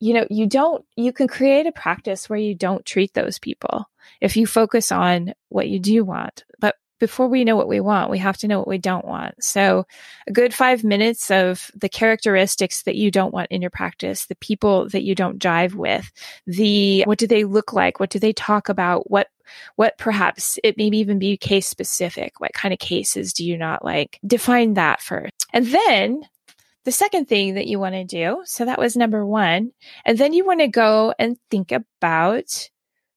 you 0.00 0.12
know, 0.12 0.26
you 0.28 0.46
don't, 0.46 0.84
you 0.96 1.12
can 1.14 1.28
create 1.28 1.66
a 1.66 1.72
practice 1.72 2.28
where 2.28 2.38
you 2.38 2.54
don't 2.54 2.84
treat 2.84 3.14
those 3.14 3.38
people 3.38 3.88
if 4.20 4.36
you 4.36 4.46
focus 4.46 4.92
on 4.92 5.34
what 5.48 5.68
you 5.68 5.78
do 5.78 6.04
want. 6.04 6.44
But 6.60 6.76
before 7.00 7.28
we 7.28 7.44
know 7.44 7.56
what 7.56 7.68
we 7.68 7.80
want, 7.80 8.10
we 8.10 8.18
have 8.18 8.38
to 8.38 8.48
know 8.48 8.58
what 8.58 8.68
we 8.68 8.78
don't 8.78 9.04
want. 9.04 9.34
So, 9.42 9.84
a 10.26 10.32
good 10.32 10.54
five 10.54 10.84
minutes 10.84 11.30
of 11.30 11.70
the 11.74 11.88
characteristics 11.88 12.82
that 12.84 12.96
you 12.96 13.10
don't 13.10 13.34
want 13.34 13.50
in 13.50 13.60
your 13.60 13.70
practice, 13.70 14.26
the 14.26 14.36
people 14.36 14.88
that 14.90 15.02
you 15.02 15.14
don't 15.14 15.38
jive 15.38 15.74
with, 15.74 16.10
the 16.46 17.02
what 17.02 17.18
do 17.18 17.26
they 17.26 17.44
look 17.44 17.72
like? 17.72 18.00
What 18.00 18.10
do 18.10 18.18
they 18.18 18.32
talk 18.32 18.68
about? 18.68 19.10
What 19.10 19.28
what 19.76 19.98
perhaps 19.98 20.58
it 20.64 20.78
maybe 20.78 20.98
even 20.98 21.18
be 21.18 21.36
case 21.36 21.68
specific. 21.68 22.40
What 22.40 22.54
kind 22.54 22.72
of 22.72 22.78
cases 22.78 23.32
do 23.32 23.44
you 23.44 23.58
not 23.58 23.84
like? 23.84 24.18
Define 24.26 24.74
that 24.74 25.00
first. 25.00 25.32
And 25.52 25.66
then 25.66 26.22
the 26.84 26.92
second 26.92 27.28
thing 27.28 27.54
that 27.54 27.66
you 27.66 27.78
want 27.78 27.94
to 27.94 28.04
do, 28.04 28.42
so 28.44 28.64
that 28.64 28.78
was 28.78 28.96
number 28.96 29.24
one. 29.26 29.72
And 30.04 30.18
then 30.18 30.32
you 30.32 30.44
want 30.44 30.60
to 30.60 30.68
go 30.68 31.14
and 31.18 31.36
think 31.50 31.72
about 31.72 32.70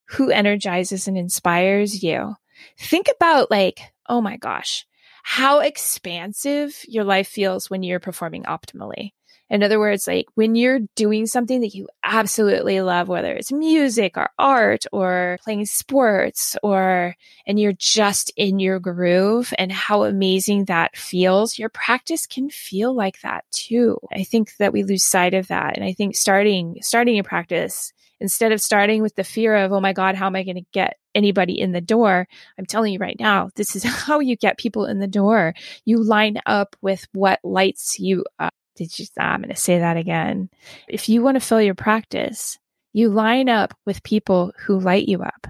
who 0.10 0.32
energizes 0.32 1.08
and 1.08 1.18
inspires 1.18 2.04
you. 2.04 2.36
Think 2.80 3.08
about 3.14 3.52
like, 3.52 3.80
oh 4.08 4.22
my 4.22 4.38
gosh, 4.38 4.86
how 5.24 5.60
expansive 5.60 6.84
your 6.88 7.04
life 7.04 7.28
feels 7.28 7.70
when 7.70 7.84
you're 7.84 8.00
performing 8.00 8.44
optimally. 8.44 9.12
In 9.50 9.64
other 9.64 9.80
words, 9.80 10.08
like 10.08 10.26
when 10.36 10.56
you're 10.56 10.82
doing 10.96 11.26
something 11.26 11.62
that 11.62 11.74
you 11.74 11.88
absolutely 12.04 12.82
love, 12.82 13.08
whether 13.08 13.34
it's 13.34 13.52
music 13.52 14.18
or 14.18 14.30
art 14.38 14.86
or 14.92 15.38
playing 15.42 15.66
sports 15.66 16.58
or, 16.62 17.16
and 17.46 17.58
you're 17.58 17.74
just 17.74 18.30
in 18.36 18.60
your 18.60 18.80
groove 18.80 19.54
and 19.58 19.72
how 19.72 20.04
amazing 20.04 20.66
that 20.66 20.98
feels, 20.98 21.58
your 21.58 21.70
practice 21.70 22.26
can 22.26 22.50
feel 22.50 22.94
like 22.94 23.22
that 23.22 23.46
too. 23.52 23.98
I 24.12 24.24
think 24.24 24.56
that 24.58 24.74
we 24.74 24.84
lose 24.84 25.06
sight 25.06 25.34
of 25.34 25.48
that. 25.48 25.78
And 25.78 25.86
I 25.86 25.94
think 25.94 26.18
starting, 26.18 26.80
starting 26.82 27.18
a 27.18 27.24
practice 27.24 27.94
instead 28.20 28.52
of 28.52 28.62
starting 28.62 29.02
with 29.02 29.16
the 29.16 29.24
fear 29.24 29.56
of, 29.56 29.72
oh 29.72 29.80
my 29.80 29.94
God, 29.94 30.16
how 30.16 30.28
am 30.28 30.36
I 30.36 30.44
going 30.44 30.56
to 30.56 30.66
get 30.74 30.98
anybody 31.14 31.60
in 31.60 31.72
the 31.72 31.82
door? 31.82 32.28
I'm 32.58 32.66
telling 32.66 32.94
you 32.94 33.00
right 33.00 33.18
now, 33.20 33.50
this 33.56 33.76
is 33.76 33.84
how 33.84 34.20
you 34.20 34.36
get 34.36 34.58
people 34.58 34.86
in 34.86 35.00
the 35.00 35.08
door. 35.08 35.54
You 35.86 36.04
line 36.04 36.40
up 36.46 36.76
with 36.82 37.08
what 37.14 37.40
lights 37.44 38.00
you 38.00 38.26
up. 38.40 38.54
Did 38.76 38.98
you, 39.00 39.06
ah, 39.20 39.24
I'm 39.24 39.42
going 39.42 39.54
to 39.54 39.60
say 39.60 39.80
that 39.80 39.98
again. 39.98 40.50
If 40.88 41.10
you 41.10 41.22
want 41.24 41.36
to 41.36 41.46
fill 41.46 41.62
your 41.62 41.76
practice, 41.76 42.60
you 42.94 43.10
line 43.10 43.50
up 43.50 43.74
with 43.86 44.04
people 44.04 44.54
who 44.60 44.80
light 44.80 45.08
you 45.08 45.22
up. 45.22 45.48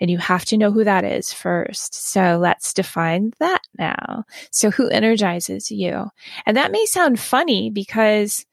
And 0.00 0.10
you 0.10 0.18
have 0.18 0.44
to 0.46 0.56
know 0.56 0.72
who 0.72 0.82
that 0.82 1.04
is 1.04 1.32
first. 1.32 1.94
So 1.94 2.38
let's 2.40 2.72
define 2.72 3.32
that 3.38 3.60
now. 3.78 4.24
So 4.50 4.70
who 4.70 4.88
energizes 4.88 5.70
you? 5.70 6.06
And 6.44 6.56
that 6.56 6.72
may 6.72 6.86
sound 6.86 7.20
funny 7.20 7.70
because 7.70 8.44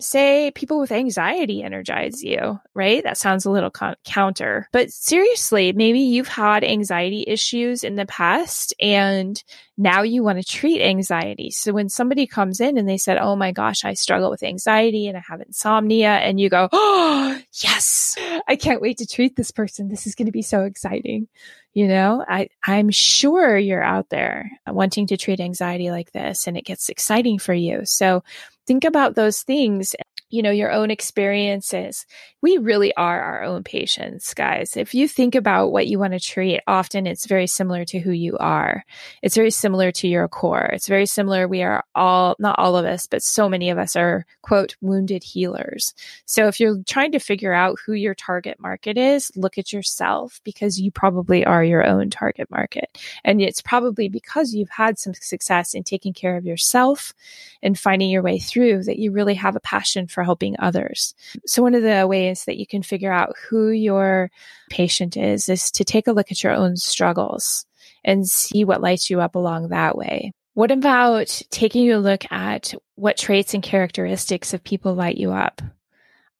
say 0.00 0.50
people 0.54 0.78
with 0.78 0.92
anxiety 0.92 1.62
energize 1.62 2.22
you, 2.22 2.60
right? 2.74 3.02
That 3.02 3.16
sounds 3.16 3.44
a 3.44 3.50
little 3.50 3.70
con- 3.70 3.96
counter. 4.04 4.68
But 4.72 4.90
seriously, 4.90 5.72
maybe 5.72 6.00
you've 6.00 6.28
had 6.28 6.64
anxiety 6.64 7.24
issues 7.26 7.82
in 7.82 7.94
the 7.94 8.06
past 8.06 8.74
and 8.80 9.42
now 9.78 10.02
you 10.02 10.22
want 10.22 10.38
to 10.38 10.44
treat 10.44 10.82
anxiety. 10.82 11.50
So 11.50 11.72
when 11.72 11.88
somebody 11.88 12.26
comes 12.26 12.60
in 12.60 12.78
and 12.78 12.88
they 12.88 12.98
said, 12.98 13.18
Oh 13.18 13.36
my 13.36 13.52
gosh, 13.52 13.84
I 13.84 13.94
struggle 13.94 14.30
with 14.30 14.42
anxiety 14.42 15.06
and 15.08 15.16
I 15.16 15.22
have 15.28 15.40
insomnia 15.40 16.10
and 16.10 16.38
you 16.38 16.50
go, 16.50 16.68
Oh, 16.72 17.38
yes, 17.52 18.16
I 18.46 18.56
can't 18.56 18.82
wait 18.82 18.98
to 18.98 19.06
treat 19.06 19.36
this 19.36 19.50
person. 19.50 19.88
This 19.88 20.06
is 20.06 20.14
going 20.14 20.26
to 20.26 20.32
be 20.32 20.42
so 20.42 20.64
exciting. 20.64 21.28
You 21.72 21.88
know, 21.88 22.24
I, 22.26 22.48
I'm 22.66 22.90
sure 22.90 23.58
you're 23.58 23.82
out 23.82 24.08
there 24.08 24.50
wanting 24.66 25.08
to 25.08 25.18
treat 25.18 25.40
anxiety 25.40 25.90
like 25.90 26.10
this 26.12 26.46
and 26.46 26.56
it 26.56 26.64
gets 26.64 26.88
exciting 26.88 27.38
for 27.38 27.52
you. 27.52 27.82
So 27.84 28.24
think 28.66 28.84
about 28.84 29.14
those 29.14 29.42
things 29.42 29.94
you 30.28 30.42
know, 30.42 30.50
your 30.50 30.72
own 30.72 30.90
experiences. 30.90 32.04
We 32.42 32.58
really 32.58 32.94
are 32.96 33.20
our 33.20 33.42
own 33.44 33.62
patients, 33.62 34.34
guys. 34.34 34.76
If 34.76 34.94
you 34.94 35.06
think 35.08 35.34
about 35.34 35.70
what 35.70 35.86
you 35.86 35.98
want 35.98 36.14
to 36.14 36.20
treat, 36.20 36.60
often 36.66 37.06
it's 37.06 37.26
very 37.26 37.46
similar 37.46 37.84
to 37.86 37.98
who 37.98 38.10
you 38.10 38.36
are. 38.38 38.84
It's 39.22 39.36
very 39.36 39.50
similar 39.50 39.92
to 39.92 40.08
your 40.08 40.26
core. 40.28 40.70
It's 40.72 40.88
very 40.88 41.06
similar. 41.06 41.46
We 41.46 41.62
are 41.62 41.84
all, 41.94 42.34
not 42.38 42.58
all 42.58 42.76
of 42.76 42.84
us, 42.84 43.06
but 43.06 43.22
so 43.22 43.48
many 43.48 43.70
of 43.70 43.78
us 43.78 43.94
are, 43.94 44.26
quote, 44.42 44.76
wounded 44.80 45.22
healers. 45.22 45.94
So 46.24 46.48
if 46.48 46.58
you're 46.58 46.82
trying 46.86 47.12
to 47.12 47.18
figure 47.18 47.52
out 47.52 47.78
who 47.84 47.92
your 47.92 48.14
target 48.14 48.58
market 48.58 48.98
is, 48.98 49.30
look 49.36 49.58
at 49.58 49.72
yourself 49.72 50.40
because 50.44 50.80
you 50.80 50.90
probably 50.90 51.44
are 51.44 51.64
your 51.64 51.86
own 51.86 52.10
target 52.10 52.50
market. 52.50 52.98
And 53.24 53.40
it's 53.40 53.62
probably 53.62 54.08
because 54.08 54.54
you've 54.54 54.70
had 54.70 54.98
some 54.98 55.14
success 55.14 55.74
in 55.74 55.84
taking 55.84 56.12
care 56.12 56.36
of 56.36 56.46
yourself 56.46 57.14
and 57.62 57.78
finding 57.78 58.10
your 58.10 58.22
way 58.22 58.38
through 58.38 58.84
that 58.84 58.98
you 58.98 59.12
really 59.12 59.34
have 59.34 59.56
a 59.56 59.60
passion 59.60 60.06
for 60.16 60.24
helping 60.24 60.56
others. 60.58 61.14
So 61.44 61.62
one 61.62 61.74
of 61.74 61.82
the 61.82 62.06
ways 62.06 62.46
that 62.46 62.56
you 62.56 62.66
can 62.66 62.82
figure 62.82 63.12
out 63.12 63.36
who 63.36 63.68
your 63.68 64.30
patient 64.70 65.14
is 65.14 65.50
is 65.50 65.70
to 65.72 65.84
take 65.84 66.06
a 66.06 66.12
look 66.12 66.32
at 66.32 66.42
your 66.42 66.54
own 66.54 66.78
struggles 66.78 67.66
and 68.02 68.26
see 68.26 68.64
what 68.64 68.80
lights 68.80 69.10
you 69.10 69.20
up 69.20 69.34
along 69.34 69.68
that 69.68 69.94
way. 69.94 70.32
What 70.54 70.70
about 70.70 71.42
taking 71.50 71.92
a 71.92 71.98
look 71.98 72.24
at 72.32 72.72
what 72.94 73.18
traits 73.18 73.52
and 73.52 73.62
characteristics 73.62 74.54
of 74.54 74.64
people 74.64 74.94
light 74.94 75.18
you 75.18 75.32
up? 75.32 75.60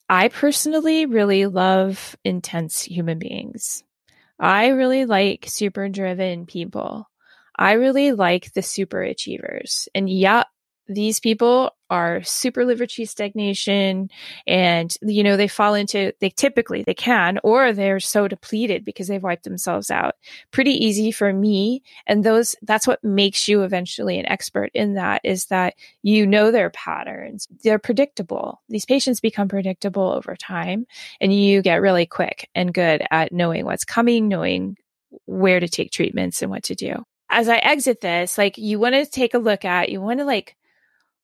I 0.08 0.28
personally 0.28 1.04
really 1.04 1.44
love 1.44 2.16
intense 2.24 2.82
human 2.82 3.18
beings. 3.18 3.84
I 4.40 4.68
really 4.68 5.04
like 5.04 5.44
super 5.46 5.90
driven 5.90 6.46
people. 6.46 7.10
I 7.58 7.72
really 7.72 8.12
like 8.12 8.54
the 8.54 8.62
super 8.62 9.02
achievers. 9.02 9.86
And 9.94 10.08
yeah, 10.08 10.44
these 10.88 11.20
people 11.20 11.70
are 11.88 12.22
super 12.24 12.64
liver 12.64 12.84
qi 12.84 13.08
stagnation 13.08 14.10
and 14.46 14.96
you 15.02 15.22
know 15.22 15.36
they 15.36 15.46
fall 15.46 15.74
into 15.74 16.12
they 16.20 16.30
typically 16.30 16.82
they 16.82 16.94
can 16.94 17.38
or 17.44 17.72
they're 17.72 18.00
so 18.00 18.26
depleted 18.26 18.84
because 18.84 19.06
they've 19.06 19.22
wiped 19.22 19.44
themselves 19.44 19.90
out. 19.90 20.14
Pretty 20.50 20.72
easy 20.72 21.12
for 21.12 21.32
me. 21.32 21.82
And 22.06 22.24
those 22.24 22.56
that's 22.62 22.86
what 22.86 23.02
makes 23.04 23.46
you 23.46 23.62
eventually 23.62 24.18
an 24.18 24.26
expert 24.26 24.70
in 24.74 24.94
that 24.94 25.20
is 25.24 25.46
that 25.46 25.74
you 26.02 26.26
know 26.26 26.50
their 26.50 26.70
patterns. 26.70 27.46
They're 27.62 27.78
predictable. 27.78 28.60
These 28.68 28.86
patients 28.86 29.20
become 29.20 29.48
predictable 29.48 30.10
over 30.10 30.34
time 30.34 30.86
and 31.20 31.32
you 31.32 31.62
get 31.62 31.80
really 31.80 32.06
quick 32.06 32.48
and 32.54 32.74
good 32.74 33.04
at 33.10 33.32
knowing 33.32 33.64
what's 33.64 33.84
coming 33.84 34.28
knowing 34.28 34.76
where 35.26 35.60
to 35.60 35.68
take 35.68 35.90
treatments 35.90 36.42
and 36.42 36.50
what 36.50 36.64
to 36.64 36.74
do. 36.74 37.04
As 37.28 37.48
I 37.48 37.56
exit 37.56 38.00
this, 38.00 38.38
like 38.38 38.56
you 38.58 38.78
want 38.78 38.94
to 38.94 39.06
take 39.06 39.34
a 39.34 39.38
look 39.38 39.64
at, 39.64 39.88
you 39.88 40.00
want 40.00 40.20
to 40.20 40.24
like 40.24 40.56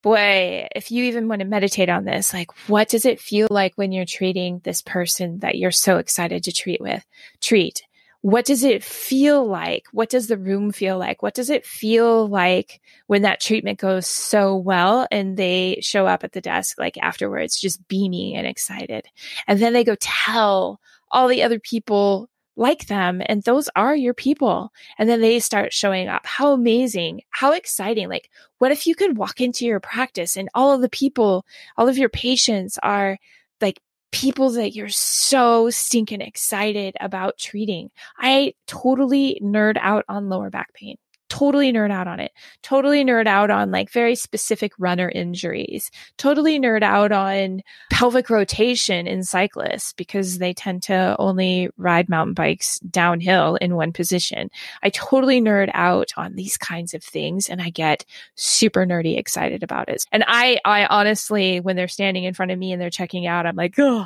boy, 0.03 0.69
if 0.75 0.91
you 0.91 1.05
even 1.05 1.29
want 1.29 1.41
to 1.41 1.47
meditate 1.47 1.89
on 1.89 2.05
this, 2.05 2.35
like 2.35 2.51
what 2.69 2.89
does 2.89 3.05
it 3.05 3.21
feel 3.21 3.49
like 3.51 3.73
when 3.77 3.93
you're 3.93 4.05
treating 4.05 4.61
this 4.65 4.83
person 4.83 5.39
that 5.39 5.57
you're 5.57 5.71
so 5.71 5.99
excited 5.99 6.45
to 6.45 6.53
treat 6.53 6.81
with, 6.81 7.05
treat? 7.41 7.83
What 8.21 8.45
does 8.45 8.63
it 8.63 8.85
feel 8.85 9.45
like? 9.45 9.87
What 9.91 10.09
does 10.09 10.29
the 10.29 10.39
room 10.39 10.71
feel 10.71 10.97
like? 10.97 11.23
What 11.23 11.35
does 11.35 11.51
it 11.51 11.67
feel 11.67 12.29
like 12.29 12.81
when 13.09 13.23
that 13.23 13.41
treatment 13.41 13.81
goes 13.81 14.07
so 14.07 14.57
well 14.57 15.09
and 15.11 15.37
they 15.37 15.81
show 15.83 16.07
up 16.07 16.23
at 16.23 16.31
the 16.31 16.41
desk 16.41 16.79
like 16.79 16.97
afterwards, 16.99 17.61
just 17.61 17.87
beaming 17.89 18.37
and 18.37 18.47
excited? 18.47 19.07
And 19.49 19.59
then 19.61 19.73
they 19.73 19.83
go 19.83 19.97
tell 19.99 20.81
all 21.11 21.27
the 21.27 21.43
other 21.43 21.59
people 21.59 22.29
like 22.57 22.87
them 22.87 23.23
and 23.27 23.43
those 23.43 23.69
are 23.77 23.97
your 23.97 24.15
people. 24.15 24.73
And 24.99 25.09
then 25.09 25.21
they 25.21 25.41
start 25.41 25.73
showing 25.73 26.09
up. 26.09 26.27
How 26.27 26.53
amazing 26.53 27.23
how 27.31 27.53
exciting. 27.53 28.09
Like 28.09 28.31
what 28.59 28.73
if 28.73 28.87
you 28.87 28.95
could 28.95 29.17
walk 29.17 29.41
into 29.41 29.65
your 29.65 29.81
practice 29.81 30.37
and 30.37 30.49
all 30.55 30.73
of 30.73 30.81
the 30.81 30.89
people 30.89 31.45
all 31.77 31.89
of 31.89 31.99
your 31.99 32.09
patients 32.09 32.79
are 32.83 33.19
like 33.61 33.81
people 34.11 34.51
that 34.51 34.75
you're 34.75 34.89
so 34.89 35.71
stinking 35.71 36.21
excited 36.21 36.97
about 37.01 37.39
treating? 37.39 37.91
I 38.19 38.55
totally 38.67 39.41
nerd 39.43 39.79
out 39.81 40.05
on 40.09 40.29
lower 40.29 40.51
back 40.51 40.75
pain 40.75 40.97
totally 41.33 41.73
nerd 41.73 41.91
out 41.91 42.07
on 42.07 42.21
it. 42.21 42.31
Totally 42.63 43.03
nerd 43.03 43.27
out 43.27 43.51
on 43.51 43.71
like 43.71 43.91
very 43.91 44.15
specific 44.15 44.73
runner 44.79 45.09
injuries. 45.09 45.91
Totally 46.19 46.61
nerd 46.61 46.83
out 46.83 47.11
on 47.11 47.63
pelvic 47.91 48.29
rotation 48.29 49.07
in 49.07 49.25
cyclists 49.25 49.95
because 49.95 50.37
they 50.37 50.53
tend 50.53 50.83
to 50.83 51.17
only 51.19 51.71
ride 51.79 52.11
mountain 52.11 52.35
bikes 52.35 52.79
downhill 52.81 53.55
in 53.57 53.77
one 53.77 53.95
position. 53.95 54.51
I 54.83 54.91
totally 54.91 55.41
nerd 55.41 55.71
out 55.73 56.11
on 56.19 56.35
these 56.35 56.59
kinds 56.59 56.93
of 56.93 57.03
things 57.03 57.49
and 57.49 57.63
I 57.63 57.71
get 57.71 58.05
super 58.35 58.85
nerdy 58.85 59.17
excited 59.17 59.63
about 59.63 59.89
it. 59.89 60.05
And 60.13 60.25
I, 60.27 60.61
I 60.67 60.85
honestly, 60.85 61.61
when 61.61 61.77
they're 61.77 61.89
standing 61.89 62.25
in 62.25 62.35
front 62.35 62.53
of 62.53 62.59
me 62.59 62.73
and 62.73 62.83
they're 62.83 62.91
checking 62.91 63.27
out, 63.27 63.47
I'm 63.47 63.57
like, 63.57 63.77
oh, 63.79 64.05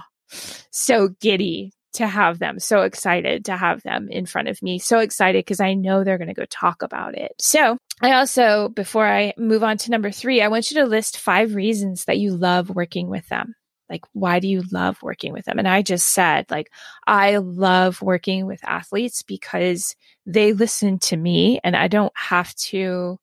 so 0.70 1.08
giddy 1.20 1.72
to 1.94 2.06
have 2.06 2.38
them. 2.38 2.58
So 2.58 2.82
excited 2.82 3.46
to 3.46 3.56
have 3.56 3.82
them 3.82 4.08
in 4.10 4.26
front 4.26 4.48
of 4.48 4.62
me. 4.62 4.78
So 4.78 4.98
excited 4.98 5.44
because 5.44 5.60
I 5.60 5.74
know 5.74 6.04
they're 6.04 6.18
going 6.18 6.28
to 6.28 6.34
go 6.34 6.44
talk 6.48 6.82
about 6.82 7.16
it. 7.16 7.32
So 7.40 7.78
I 8.02 8.12
also, 8.12 8.68
before 8.68 9.06
I 9.06 9.32
move 9.38 9.64
on 9.64 9.78
to 9.78 9.90
number 9.90 10.10
three, 10.10 10.42
I 10.42 10.48
want 10.48 10.70
you 10.70 10.80
to 10.80 10.86
list 10.86 11.18
five 11.18 11.54
reasons 11.54 12.04
that 12.04 12.18
you 12.18 12.36
love 12.36 12.70
working 12.70 13.08
with 13.08 13.26
them. 13.28 13.54
Like, 13.88 14.04
why 14.12 14.40
do 14.40 14.48
you 14.48 14.62
love 14.72 14.98
working 15.02 15.32
with 15.32 15.44
them? 15.44 15.58
And 15.58 15.68
I 15.68 15.82
just 15.82 16.08
said, 16.08 16.50
like, 16.50 16.72
I 17.06 17.36
love 17.36 18.02
working 18.02 18.46
with 18.46 18.60
athletes 18.64 19.22
because 19.22 19.94
they 20.26 20.52
listen 20.52 20.98
to 20.98 21.16
me 21.16 21.60
and 21.62 21.76
I 21.76 21.86
don't 21.88 22.12
have 22.16 22.52
to 22.56 23.18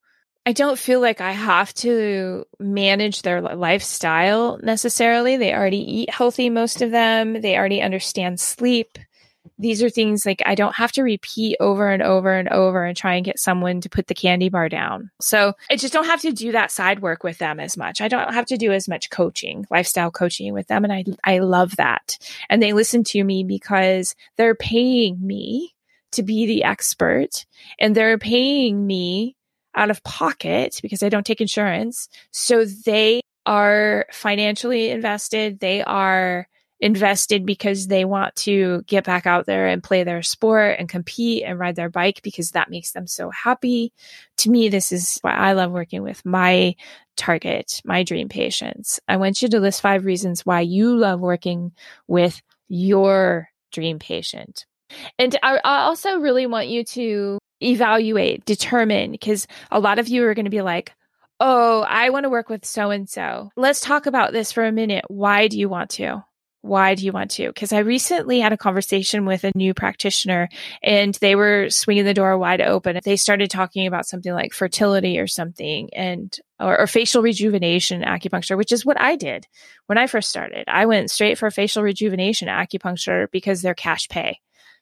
I 0.46 0.52
don't 0.52 0.78
feel 0.78 1.00
like 1.00 1.22
I 1.22 1.32
have 1.32 1.74
to 1.76 2.46
manage 2.60 3.22
their 3.22 3.42
lifestyle 3.42 4.60
necessarily. 4.62 5.38
They 5.38 5.54
already 5.54 6.02
eat 6.02 6.10
healthy, 6.10 6.50
most 6.50 6.82
of 6.82 6.92
them. 6.92 7.42
They 7.42 7.58
already 7.58 7.82
understand 7.82 8.40
sleep. 8.40 8.98
these 9.58 9.84
are 9.84 9.90
things 9.90 10.26
like 10.26 10.42
I 10.46 10.56
don't 10.56 10.76
have 10.76 10.92
to 10.94 11.04
repeat 11.04 11.58
over 11.60 11.90
and 11.90 12.02
over 12.02 12.34
and 12.34 12.50
over 12.50 12.84
and 12.84 12.96
try 12.98 13.16
and 13.16 13.26
get 13.26 13.40
someone 13.40 13.82
to 13.82 13.90
put 13.90 14.08
the 14.08 14.16
candy 14.16 14.50
bar 14.50 14.68
down. 14.68 15.12
So 15.22 15.54
I 15.70 15.76
just 15.76 15.94
don't 15.94 16.06
have 16.06 16.22
to 16.22 16.32
do 16.32 16.52
that 16.54 16.72
side 16.72 17.02
work 17.02 17.24
with 17.24 17.38
them 17.38 17.60
as 17.60 17.78
much. 17.78 18.02
I 18.02 18.08
don't 18.08 18.34
have 18.34 18.46
to 18.48 18.58
do 18.58 18.72
as 18.72 18.88
much 18.88 19.10
coaching, 19.10 19.66
lifestyle 19.70 20.12
coaching 20.12 20.54
with 20.54 20.68
them. 20.68 20.84
And 20.84 20.92
I, 20.92 21.06
I 21.24 21.40
love 21.40 21.76
that. 21.78 22.18
And 22.50 22.62
they 22.62 22.74
listen 22.74 23.04
to 23.06 23.24
me 23.24 23.44
because 23.44 24.16
they're 24.38 24.56
paying 24.56 25.26
me 25.26 25.74
to 26.12 26.24
be 26.24 26.46
the 26.46 26.64
expert 26.64 27.46
and 27.80 27.96
they're 27.96 28.18
paying 28.18 28.86
me 28.86 29.36
out 29.76 29.90
of 29.90 30.04
pocket 30.04 30.80
because 30.82 31.04
I 31.04 31.10
don't 31.10 31.26
take 31.26 31.42
insurance. 31.42 32.10
So 32.32 32.66
they 32.66 33.22
are 33.46 34.06
financially 34.12 34.90
invested. 34.90 35.60
They 35.60 35.84
are 35.84 36.48
invested 36.80 37.46
because 37.46 37.88
they 37.88 38.04
want 38.04 38.36
to 38.36 38.84
get 38.88 39.06
back 39.06 39.26
out 39.26 39.46
there 39.46 39.68
and 39.68 39.82
play 39.82 40.04
their 40.04 40.22
sport 40.22 40.76
and 40.78 40.90
compete 40.90 41.44
and 41.46 41.58
ride 41.58 41.78
their 41.78 41.90
bike 41.90 42.22
because 42.24 42.52
that 42.52 42.70
makes 42.70 42.92
them 42.92 43.08
so 43.08 43.30
happy. 43.30 43.94
To 44.38 44.50
me, 44.50 44.68
this 44.68 44.92
is 44.92 45.18
why 45.22 45.32
I 45.32 45.54
love 45.54 45.72
working 45.72 46.04
with 46.04 46.26
my 46.26 46.76
target, 47.16 47.82
my 47.86 48.04
dream 48.04 48.28
patients. 48.28 49.00
I 49.08 49.16
want 49.16 49.42
you 49.42 49.48
to 49.48 49.60
list 49.62 49.82
five 49.82 50.04
reasons 50.04 50.46
why 50.46 50.60
you 50.60 50.96
love 50.96 51.22
working 51.22 51.72
with 52.08 52.42
your 52.68 53.50
dream 53.72 53.98
patient. 53.98 54.66
And 55.18 55.38
I, 55.42 55.60
I 55.64 55.84
also 55.84 56.20
really 56.20 56.48
want 56.48 56.68
you 56.68 56.84
to 56.84 57.40
evaluate, 57.64 58.46
determine, 58.46 59.12
because 59.12 59.48
a 59.72 59.80
lot 59.80 60.00
of 60.00 60.08
you 60.08 60.26
are 60.26 60.34
going 60.34 60.46
to 60.46 60.52
be 60.52 60.62
like, 60.62 60.94
Oh, 61.40 61.82
I 61.82 62.10
want 62.12 62.24
to 62.24 62.30
work 62.30 62.48
with 62.48 62.64
so 62.64 62.92
and 62.92 63.10
so. 63.10 63.50
Let's 63.58 63.82
talk 63.82 64.06
about 64.06 64.32
this 64.32 64.52
for 64.52 64.64
a 64.64 64.72
minute. 64.72 65.04
Why 65.08 65.48
do 65.48 65.60
you 65.60 65.68
want 65.68 65.90
to? 65.92 66.24
why 66.64 66.96
do 66.96 67.06
you 67.06 67.12
want 67.12 67.30
to? 67.32 67.48
Because 67.48 67.74
I 67.74 67.80
recently 67.80 68.40
had 68.40 68.54
a 68.54 68.58
conversation 68.58 69.26
with 69.26 69.44
a 69.44 69.52
new 69.54 69.74
practitioner 69.74 70.48
and 70.82 71.14
they 71.16 71.36
were 71.36 71.70
swinging 71.70 72.06
the 72.06 72.14
door 72.14 72.38
wide 72.38 72.62
open. 72.62 72.98
They 73.04 73.18
started 73.18 73.52
talking 73.52 73.86
about 73.86 74.08
something 74.08 74.32
like 74.32 74.54
fertility 74.54 75.20
or 75.20 75.28
something 75.28 75.90
and, 75.94 76.34
or, 76.62 76.80
or, 76.80 76.88
facial 76.88 77.22
rejuvenation 77.22 78.02
acupuncture, 78.02 78.58
which 78.58 78.72
is 78.72 78.86
what 78.86 79.00
I 79.00 79.18
did 79.18 79.46
when 79.88 79.98
I 79.98 80.08
first 80.08 80.30
started. 80.30 80.64
I 80.70 80.86
went 80.86 81.12
straight 81.12 81.38
for 81.38 81.52
facial 81.52 81.84
rejuvenation 81.84 82.48
acupuncture 82.48 83.28
because 83.30 83.62
they're 83.62 83.74
cash 83.74 84.08
pay, 84.08 84.40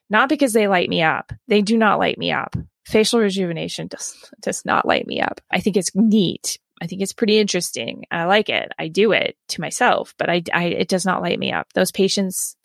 not 0.08 0.30
because 0.30 0.54
they 0.54 0.68
light 0.68 0.88
me 0.88 1.02
up. 1.02 1.34
They 1.48 1.64
do 1.64 1.78
not 1.78 1.98
light 1.98 2.20
me 2.20 2.32
up. 2.32 2.56
Facial 2.86 3.20
rejuvenation 3.20 3.88
does, 3.88 4.32
does 4.42 4.66
not 4.66 4.88
light 4.88 5.08
me 5.08 5.22
up. 5.22 5.42
I 5.52 5.60
think 5.60 5.78
it's 5.78 5.96
neat 5.96 6.58
I 6.82 6.88
think 6.88 7.02
it's 7.02 7.14
pretty 7.14 7.38
interesting. 7.38 8.06
I 8.10 8.26
like 8.26 8.50
it. 8.50 8.72
I 8.80 8.88
do 8.88 9.12
it 9.12 9.38
to 9.50 9.62
myself, 9.62 10.16
but 10.18 10.30
I, 10.30 10.42
I 10.52 10.64
it 10.66 10.88
does 10.88 11.06
not 11.06 11.22
light 11.22 11.38
me 11.38 11.52
up. 11.54 11.72
Those 11.74 11.92
patients, 11.92 12.56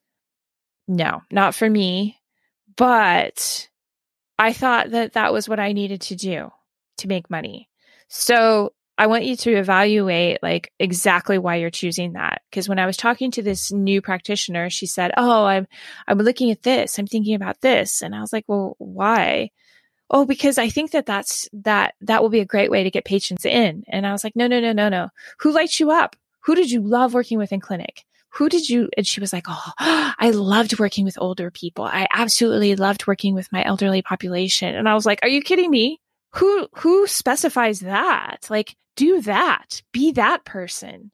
no, 0.88 1.20
not 1.30 1.54
for 1.54 1.68
me. 1.68 2.18
But 2.76 3.68
I 4.38 4.54
thought 4.54 4.90
that 4.90 5.12
that 5.12 5.34
was 5.34 5.48
what 5.48 5.60
I 5.60 5.72
needed 5.72 6.00
to 6.02 6.16
do 6.16 6.50
to 6.98 7.08
make 7.08 7.30
money. 7.30 7.68
So 8.08 8.72
I 8.96 9.06
want 9.06 9.24
you 9.24 9.36
to 9.36 9.52
evaluate 9.52 10.42
like 10.42 10.72
exactly 10.78 11.36
why 11.36 11.56
you're 11.56 11.68
choosing 11.68 12.14
that. 12.14 12.40
Cause 12.52 12.70
when 12.70 12.78
I 12.78 12.86
was 12.86 12.96
talking 12.96 13.30
to 13.32 13.42
this 13.42 13.70
new 13.70 14.00
practitioner, 14.00 14.70
she 14.70 14.86
said, 14.86 15.10
Oh, 15.18 15.44
I'm, 15.44 15.66
I'm 16.08 16.18
looking 16.18 16.50
at 16.50 16.62
this. 16.62 16.98
I'm 16.98 17.06
thinking 17.06 17.34
about 17.34 17.60
this. 17.60 18.00
And 18.00 18.14
I 18.14 18.20
was 18.20 18.32
like, 18.32 18.44
well, 18.48 18.76
why? 18.78 19.50
Oh, 20.10 20.24
because 20.24 20.58
I 20.58 20.68
think 20.68 20.92
that 20.92 21.06
that's, 21.06 21.48
that, 21.52 21.94
that 22.02 22.22
will 22.22 22.30
be 22.30 22.40
a 22.40 22.44
great 22.46 22.70
way 22.70 22.84
to 22.84 22.90
get 22.90 23.04
patients 23.04 23.44
in. 23.44 23.84
And 23.88 24.06
I 24.06 24.12
was 24.12 24.24
like, 24.24 24.36
no, 24.36 24.46
no, 24.46 24.60
no, 24.60 24.72
no, 24.72 24.88
no. 24.88 25.08
Who 25.40 25.52
lights 25.52 25.80
you 25.80 25.90
up? 25.90 26.16
Who 26.44 26.54
did 26.54 26.70
you 26.70 26.80
love 26.80 27.14
working 27.14 27.38
with 27.38 27.52
in 27.52 27.60
clinic? 27.60 28.04
Who 28.30 28.48
did 28.48 28.68
you? 28.68 28.88
And 28.96 29.06
she 29.06 29.20
was 29.20 29.32
like, 29.32 29.46
oh, 29.48 29.72
I 29.78 30.30
loved 30.30 30.78
working 30.78 31.04
with 31.04 31.18
older 31.20 31.50
people. 31.50 31.84
I 31.84 32.06
absolutely 32.12 32.76
loved 32.76 33.06
working 33.06 33.34
with 33.34 33.50
my 33.50 33.64
elderly 33.64 34.02
population. 34.02 34.74
And 34.74 34.88
I 34.88 34.94
was 34.94 35.06
like, 35.06 35.20
are 35.22 35.28
you 35.28 35.42
kidding 35.42 35.70
me? 35.70 36.00
Who, 36.34 36.68
who 36.74 37.06
specifies 37.06 37.80
that? 37.80 38.46
Like, 38.50 38.76
do 38.94 39.22
that. 39.22 39.82
Be 39.92 40.12
that 40.12 40.44
person. 40.44 41.10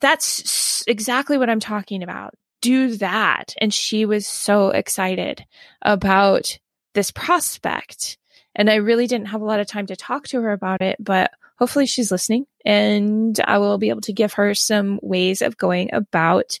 That's 0.00 0.84
exactly 0.86 1.38
what 1.38 1.50
I'm 1.50 1.60
talking 1.60 2.02
about. 2.02 2.34
Do 2.60 2.96
that. 2.98 3.54
And 3.60 3.72
she 3.72 4.04
was 4.04 4.26
so 4.26 4.68
excited 4.68 5.44
about 5.82 6.58
this 6.94 7.10
prospect 7.10 8.18
and 8.54 8.70
I 8.70 8.76
really 8.76 9.06
didn't 9.06 9.28
have 9.28 9.40
a 9.40 9.46
lot 9.46 9.60
of 9.60 9.66
time 9.66 9.86
to 9.86 9.96
talk 9.96 10.28
to 10.28 10.40
her 10.42 10.52
about 10.52 10.82
it, 10.82 10.96
but 10.98 11.32
hopefully 11.58 11.86
she's 11.86 12.10
listening 12.10 12.46
and 12.64 13.38
I 13.44 13.58
will 13.58 13.78
be 13.78 13.90
able 13.90 14.00
to 14.02 14.12
give 14.12 14.34
her 14.34 14.54
some 14.54 14.98
ways 15.02 15.42
of 15.42 15.56
going 15.56 15.90
about 15.92 16.58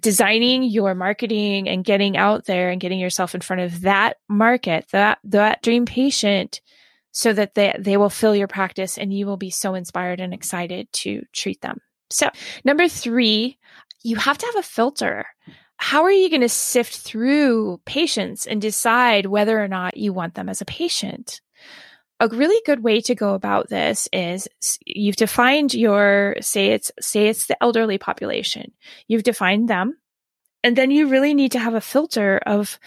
designing 0.00 0.62
your 0.62 0.94
marketing 0.94 1.68
and 1.68 1.84
getting 1.84 2.16
out 2.16 2.46
there 2.46 2.70
and 2.70 2.80
getting 2.80 2.98
yourself 2.98 3.34
in 3.34 3.40
front 3.40 3.62
of 3.62 3.82
that 3.82 4.16
market, 4.28 4.86
that 4.92 5.18
that 5.24 5.62
dream 5.62 5.84
patient 5.84 6.60
so 7.12 7.32
that 7.32 7.54
they 7.54 7.74
they 7.78 7.96
will 7.96 8.10
fill 8.10 8.34
your 8.34 8.48
practice 8.48 8.98
and 8.98 9.12
you 9.12 9.26
will 9.26 9.36
be 9.36 9.50
so 9.50 9.74
inspired 9.74 10.20
and 10.20 10.32
excited 10.32 10.90
to 10.92 11.22
treat 11.32 11.60
them. 11.60 11.78
So, 12.10 12.28
number 12.64 12.88
3, 12.88 13.58
you 14.02 14.16
have 14.16 14.38
to 14.38 14.46
have 14.46 14.56
a 14.56 14.62
filter 14.62 15.26
how 15.82 16.04
are 16.04 16.12
you 16.12 16.30
going 16.30 16.42
to 16.42 16.48
sift 16.48 16.96
through 16.96 17.80
patients 17.84 18.46
and 18.46 18.62
decide 18.62 19.26
whether 19.26 19.60
or 19.60 19.66
not 19.66 19.96
you 19.96 20.12
want 20.12 20.36
them 20.36 20.48
as 20.48 20.60
a 20.60 20.64
patient? 20.64 21.40
A 22.20 22.28
really 22.28 22.62
good 22.64 22.84
way 22.84 23.00
to 23.00 23.16
go 23.16 23.34
about 23.34 23.68
this 23.68 24.08
is 24.12 24.46
you've 24.86 25.16
defined 25.16 25.74
your 25.74 26.36
say 26.40 26.68
it's 26.68 26.92
say 27.00 27.26
it's 27.26 27.48
the 27.48 27.60
elderly 27.60 27.98
population. 27.98 28.70
You've 29.08 29.24
defined 29.24 29.68
them 29.68 29.98
and 30.62 30.76
then 30.76 30.92
you 30.92 31.08
really 31.08 31.34
need 31.34 31.50
to 31.50 31.58
have 31.58 31.74
a 31.74 31.80
filter 31.80 32.38
of 32.46 32.78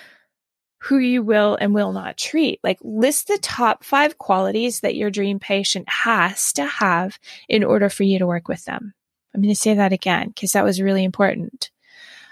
who 0.84 0.98
you 0.98 1.22
will 1.22 1.58
and 1.60 1.74
will 1.74 1.92
not 1.92 2.16
treat. 2.16 2.62
Like 2.64 2.80
list 2.82 3.28
the 3.28 3.40
top 3.40 3.84
5 3.84 4.18
qualities 4.18 4.80
that 4.80 4.96
your 4.96 5.12
dream 5.12 5.40
patient 5.40 5.90
has 5.90 6.54
to 6.54 6.66
have 6.66 7.20
in 7.50 7.66
order 7.66 7.90
for 7.90 8.04
you 8.04 8.20
to 8.20 8.26
work 8.26 8.48
with 8.48 8.64
them. 8.64 8.94
I'm 9.34 9.42
going 9.42 9.54
to 9.54 9.60
say 9.60 9.74
that 9.74 9.92
again 9.92 10.30
because 10.30 10.54
that 10.54 10.64
was 10.64 10.82
really 10.82 11.04
important. 11.04 11.72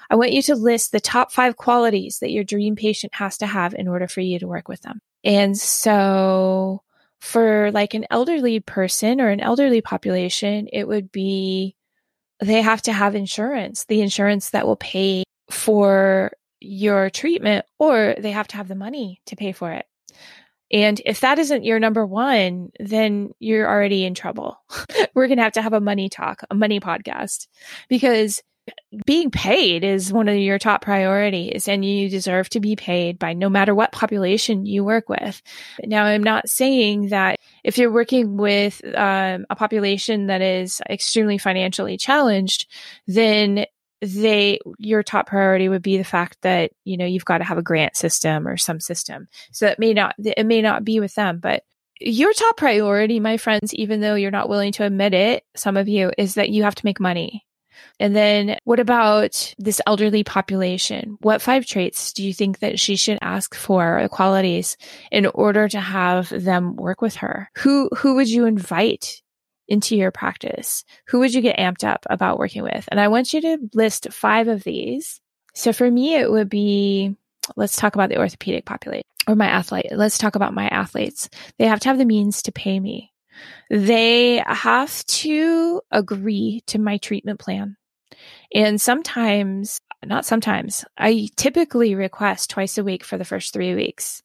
I 0.10 0.16
want 0.16 0.34
you 0.34 0.42
to 0.44 0.56
list 0.56 0.92
the 0.92 1.00
top 1.00 1.32
five 1.32 1.58
qualities 1.58 2.20
that 2.20 2.32
your 2.32 2.44
dream 2.44 2.76
patient 2.76 3.14
has 3.16 3.38
to 3.40 3.48
have 3.48 3.74
in 3.74 3.88
order 3.88 4.08
for 4.08 4.22
you 4.22 4.40
to 4.40 4.48
work 4.48 4.68
with 4.68 4.82
them. 4.82 5.00
And 5.24 5.58
so 5.58 6.84
for 7.22 7.72
like 7.72 7.94
an 7.94 8.06
elderly 8.10 8.60
person 8.60 9.22
or 9.22 9.30
an 9.30 9.40
elderly 9.40 9.82
population, 9.82 10.68
it 10.72 10.88
would 10.88 11.12
be 11.12 11.76
they 12.42 12.62
have 12.62 12.82
to 12.84 12.94
have 12.94 13.16
insurance, 13.16 13.86
the 13.86 14.02
insurance 14.02 14.50
that 14.50 14.68
will 14.68 14.76
pay 14.76 15.24
for 15.50 16.32
your 16.60 17.10
treatment, 17.10 17.66
or 17.80 18.16
they 18.18 18.32
have 18.32 18.48
to 18.50 18.58
have 18.58 18.68
the 18.68 18.76
money 18.76 19.22
to 19.28 19.36
pay 19.36 19.52
for 19.52 19.72
it. 19.72 19.86
And 20.72 21.00
if 21.06 21.20
that 21.20 21.38
isn't 21.40 21.64
your 21.64 21.80
number 21.80 22.06
one, 22.06 22.72
then 22.80 23.32
you're 23.40 23.70
already 23.70 24.06
in 24.06 24.16
trouble. 24.16 24.58
We're 25.14 25.28
going 25.28 25.38
to 25.38 25.44
have 25.44 25.54
to 25.54 25.62
have 25.62 25.74
a 25.74 25.80
money 25.80 26.10
talk, 26.10 26.44
a 26.50 26.56
money 26.56 26.80
podcast, 26.80 27.48
because 27.90 28.42
being 29.06 29.32
paid 29.32 29.84
is 29.84 30.14
one 30.14 30.30
of 30.30 30.38
your 30.38 30.60
top 30.60 30.82
priorities 30.82 31.68
and 31.68 31.84
you 31.84 32.10
deserve 32.10 32.48
to 32.50 32.60
be 32.60 32.76
paid 32.76 33.20
by 33.20 33.34
no 33.34 33.50
matter 33.50 33.74
what 33.74 33.92
population 33.92 34.66
you 34.66 34.84
work 34.84 35.10
with. 35.10 35.42
Now, 35.84 36.06
I'm 36.06 36.24
not 36.24 36.48
saying 36.48 37.10
that 37.10 37.40
if 37.64 37.78
you're 37.78 37.92
working 37.92 38.38
with 38.38 38.82
um, 38.96 39.46
a 39.50 39.56
population 39.56 40.28
that 40.28 40.42
is 40.42 40.82
extremely 40.90 41.38
financially 41.38 41.98
challenged, 41.98 42.70
then 43.08 43.66
they 44.02 44.60
your 44.78 45.02
top 45.02 45.28
priority 45.28 45.70
would 45.70 45.82
be 45.82 45.98
the 45.98 46.04
fact 46.04 46.38
that 46.42 46.72
you 46.84 46.98
know 46.98 47.06
you've 47.06 47.24
got 47.24 47.38
to 47.38 47.46
have 47.46 47.58
a 47.58 47.64
grant 47.64 47.96
system 47.96 48.46
or 48.46 48.58
some 48.58 48.82
system 48.82 49.30
so 49.54 49.66
it 49.66 49.80
may 49.80 49.94
not 49.94 50.14
it 50.20 50.46
may 50.46 50.62
not 50.62 50.84
be 50.84 51.00
with 51.00 51.16
them 51.16 51.40
but 51.40 51.64
your 52.02 52.34
top 52.34 52.58
priority 52.58 53.22
my 53.22 53.38
friends 53.38 53.74
even 53.74 54.02
though 54.02 54.16
you're 54.16 54.30
not 54.30 54.50
willing 54.50 54.74
to 54.74 54.84
admit 54.84 55.14
it 55.14 55.46
some 55.56 55.78
of 55.78 55.88
you 55.88 56.12
is 56.18 56.34
that 56.34 56.50
you 56.50 56.64
have 56.64 56.76
to 56.76 56.86
make 56.86 57.00
money 57.00 57.46
and 58.00 58.16
then 58.16 58.58
what 58.64 58.80
about 58.80 59.54
this 59.58 59.82
elderly 59.86 60.24
population? 60.24 61.18
What 61.22 61.42
five 61.42 61.66
traits 61.66 62.14
do 62.14 62.24
you 62.24 62.34
think 62.34 62.60
that 62.60 62.80
she 62.80 62.96
should 62.96 63.20
ask 63.22 63.56
for, 63.56 64.00
the 64.02 64.10
qualities, 64.10 64.78
in 65.12 65.26
order 65.28 65.68
to 65.68 65.80
have 65.80 66.30
them 66.30 66.76
work 66.76 67.02
with 67.02 67.16
her? 67.16 67.50
Who, 67.58 67.90
who 67.98 68.16
would 68.16 68.30
you 68.30 68.46
invite 68.46 69.22
into 69.68 69.96
your 69.96 70.12
practice? 70.12 70.84
Who 71.08 71.20
would 71.20 71.34
you 71.34 71.42
get 71.42 71.58
amped 71.58 71.84
up 71.84 72.06
about 72.10 72.40
working 72.40 72.64
with? 72.64 72.86
And 72.90 73.00
I 73.00 73.08
want 73.08 73.34
you 73.34 73.42
to 73.42 73.58
list 73.74 74.12
five 74.12 74.48
of 74.48 74.64
these. 74.64 75.22
So 75.54 75.72
for 75.72 75.90
me, 75.90 76.16
it 76.16 76.30
would 76.30 76.50
be, 76.50 77.16
let's 77.56 77.78
talk 77.78 77.96
about 77.96 78.10
the 78.10 78.18
orthopedic 78.18 78.66
population 78.66 79.04
or 79.28 79.36
my 79.36 79.48
athlete. 79.48 79.88
Let's 79.92 80.18
talk 80.18 80.36
about 80.36 80.54
my 80.54 80.68
athletes. 80.68 81.30
They 81.58 81.68
have 81.68 81.80
to 81.82 81.90
have 81.90 81.98
the 81.98 82.06
means 82.06 82.42
to 82.44 82.52
pay 82.52 82.80
me. 82.80 83.13
They 83.70 84.44
have 84.46 85.06
to 85.06 85.82
agree 85.92 86.62
to 86.68 86.80
my 86.80 86.98
treatment 86.98 87.40
plan. 87.40 87.78
And 88.54 88.80
sometimes, 88.80 89.82
not 90.06 90.26
sometimes, 90.26 90.86
I 90.98 91.30
typically 91.36 91.96
request 91.96 92.50
twice 92.50 92.78
a 92.78 92.84
week 92.84 93.04
for 93.04 93.18
the 93.18 93.26
first 93.26 93.54
three 93.54 93.74
weeks. 93.74 94.22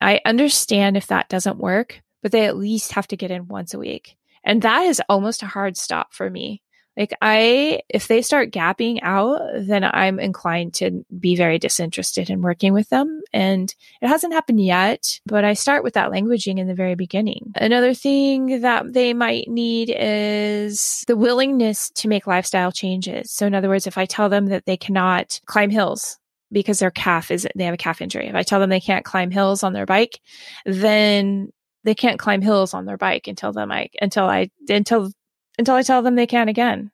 I 0.00 0.20
understand 0.24 0.96
if 0.96 1.06
that 1.06 1.28
doesn't 1.28 1.58
work, 1.58 2.02
but 2.22 2.32
they 2.32 2.46
at 2.46 2.56
least 2.56 2.92
have 2.92 3.06
to 3.08 3.16
get 3.16 3.30
in 3.30 3.48
once 3.48 3.74
a 3.74 3.78
week. 3.78 4.16
And 4.42 4.62
that 4.62 4.82
is 4.86 5.00
almost 5.08 5.42
a 5.42 5.46
hard 5.46 5.76
stop 5.76 6.12
for 6.12 6.28
me. 6.28 6.62
Like 6.96 7.12
I, 7.20 7.80
if 7.88 8.08
they 8.08 8.22
start 8.22 8.52
gapping 8.52 9.00
out, 9.02 9.40
then 9.56 9.84
I'm 9.84 10.20
inclined 10.20 10.74
to 10.74 11.04
be 11.18 11.36
very 11.36 11.58
disinterested 11.58 12.30
in 12.30 12.42
working 12.42 12.72
with 12.72 12.88
them. 12.88 13.20
And 13.32 13.74
it 14.00 14.08
hasn't 14.08 14.32
happened 14.32 14.64
yet, 14.64 15.20
but 15.26 15.44
I 15.44 15.54
start 15.54 15.82
with 15.82 15.94
that 15.94 16.10
languaging 16.10 16.58
in 16.58 16.68
the 16.68 16.74
very 16.74 16.94
beginning. 16.94 17.52
Another 17.56 17.94
thing 17.94 18.60
that 18.60 18.92
they 18.92 19.12
might 19.12 19.48
need 19.48 19.94
is 19.96 21.04
the 21.06 21.16
willingness 21.16 21.90
to 21.90 22.08
make 22.08 22.26
lifestyle 22.26 22.72
changes. 22.72 23.32
So 23.32 23.46
in 23.46 23.54
other 23.54 23.68
words, 23.68 23.86
if 23.86 23.98
I 23.98 24.06
tell 24.06 24.28
them 24.28 24.46
that 24.46 24.66
they 24.66 24.76
cannot 24.76 25.40
climb 25.46 25.70
hills, 25.70 26.18
because 26.52 26.78
their 26.78 26.90
calf 26.90 27.30
is 27.30 27.46
they 27.56 27.64
have 27.64 27.74
a 27.74 27.78
calf 27.78 28.00
injury. 28.00 28.28
If 28.28 28.34
I 28.34 28.44
tell 28.44 28.60
them 28.60 28.70
they 28.70 28.80
can't 28.80 29.04
climb 29.04 29.30
hills 29.30 29.62
on 29.62 29.72
their 29.72 29.86
bike, 29.86 30.20
then 30.64 31.50
they 31.82 31.94
can't 31.94 32.18
climb 32.18 32.42
hills 32.42 32.74
on 32.74 32.86
their 32.86 32.96
bike 32.96 33.26
until 33.26 33.52
them 33.52 33.70
I 33.72 33.88
until 34.00 34.24
I 34.24 34.50
until 34.68 35.10
until 35.58 35.74
I 35.74 35.82
tell 35.82 36.02
them 36.02 36.14
they 36.14 36.26
can 36.26 36.48
again. 36.48 36.90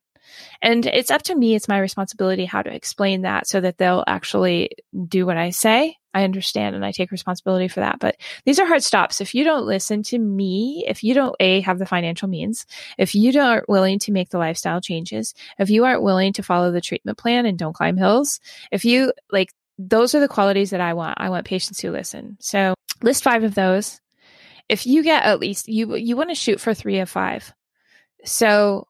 And 0.62 0.86
it's 0.86 1.10
up 1.10 1.22
to 1.22 1.34
me, 1.34 1.54
it's 1.54 1.68
my 1.68 1.78
responsibility 1.78 2.44
how 2.44 2.62
to 2.62 2.72
explain 2.72 3.22
that 3.22 3.46
so 3.46 3.60
that 3.60 3.78
they'll 3.78 4.04
actually 4.06 4.70
do 5.08 5.26
what 5.26 5.36
I 5.36 5.50
say. 5.50 5.96
I 6.12 6.24
understand 6.24 6.74
and 6.74 6.84
I 6.84 6.90
take 6.90 7.12
responsibility 7.12 7.68
for 7.68 7.80
that. 7.80 7.98
But 8.00 8.16
these 8.44 8.58
are 8.58 8.66
hard 8.66 8.82
stops. 8.82 9.20
If 9.20 9.34
you 9.34 9.44
don't 9.44 9.66
listen 9.66 10.02
to 10.04 10.18
me, 10.18 10.84
if 10.88 11.04
you 11.04 11.14
don't 11.14 11.36
A, 11.40 11.60
have 11.60 11.78
the 11.78 11.86
financial 11.86 12.28
means, 12.28 12.66
if 12.98 13.14
you 13.14 13.40
aren't 13.40 13.68
willing 13.68 14.00
to 14.00 14.12
make 14.12 14.30
the 14.30 14.38
lifestyle 14.38 14.80
changes, 14.80 15.34
if 15.58 15.70
you 15.70 15.84
aren't 15.84 16.02
willing 16.02 16.32
to 16.34 16.42
follow 16.42 16.72
the 16.72 16.80
treatment 16.80 17.16
plan 17.16 17.46
and 17.46 17.58
don't 17.58 17.74
climb 17.74 17.96
hills, 17.96 18.40
if 18.72 18.84
you 18.84 19.12
like, 19.30 19.52
those 19.78 20.14
are 20.14 20.20
the 20.20 20.28
qualities 20.28 20.70
that 20.70 20.80
I 20.80 20.94
want. 20.94 21.14
I 21.18 21.30
want 21.30 21.46
patients 21.46 21.80
who 21.80 21.90
listen. 21.90 22.36
So 22.40 22.74
list 23.02 23.22
five 23.22 23.44
of 23.44 23.54
those. 23.54 24.00
If 24.68 24.86
you 24.86 25.02
get 25.02 25.24
at 25.24 25.40
least, 25.40 25.68
you, 25.68 25.96
you 25.96 26.16
want 26.16 26.30
to 26.30 26.34
shoot 26.34 26.60
for 26.60 26.74
three 26.74 26.98
of 26.98 27.08
five. 27.08 27.52
So 28.24 28.86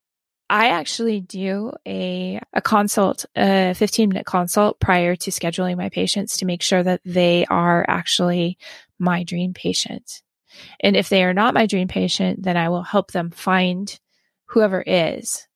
I 0.51 0.71
actually 0.71 1.21
do 1.21 1.73
a, 1.87 2.41
a 2.53 2.61
consult, 2.61 3.25
a 3.37 3.73
15 3.75 4.09
minute 4.09 4.27
consult 4.27 4.81
prior 4.81 5.15
to 5.15 5.31
scheduling 5.31 5.77
my 5.77 5.89
patients 5.91 6.39
to 6.39 6.45
make 6.45 6.63
sure 6.63 6.83
that 6.83 7.01
they 7.05 7.47
are 7.47 7.85
actually 7.89 8.59
my 8.99 9.23
dream 9.23 9.55
patient. 9.55 10.23
And 10.81 10.97
if 10.97 11.09
they 11.09 11.23
are 11.23 11.35
not 11.35 11.55
my 11.55 11.67
dream 11.67 11.87
patient, 11.87 12.43
then 12.43 12.57
I 12.57 12.69
will 12.69 12.83
help 12.83 13.13
them 13.13 13.31
find 13.31 13.99
whoever 14.47 14.83
is 14.85 15.47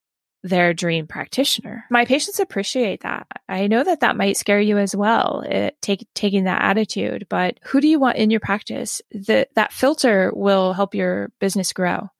their 0.45 0.75
dream 0.75 1.07
practitioner. 1.07 1.87
My 1.91 2.05
patients 2.05 2.39
appreciate 2.39 3.01
that. 3.01 3.27
I 3.49 3.67
know 3.67 3.83
that 3.83 4.01
that 4.01 4.17
might 4.17 4.37
scare 4.37 4.61
you 4.61 4.79
as 4.79 4.95
well, 4.95 5.41
it, 5.41 5.55
eh, 5.55 5.71
take, 5.81 6.07
taking 6.15 6.45
that 6.45 6.63
attitude, 6.63 7.27
but 7.31 7.59
who 7.65 7.81
do 7.81 7.89
you 7.89 7.99
want 7.99 8.19
in 8.19 8.31
your 8.31 8.41
practice? 8.41 9.01
The, 9.11 9.49
that 9.55 9.73
filter 9.73 10.31
will 10.35 10.75
help 10.75 10.95
your 10.95 11.33
business 11.41 11.73
grow. 11.73 12.11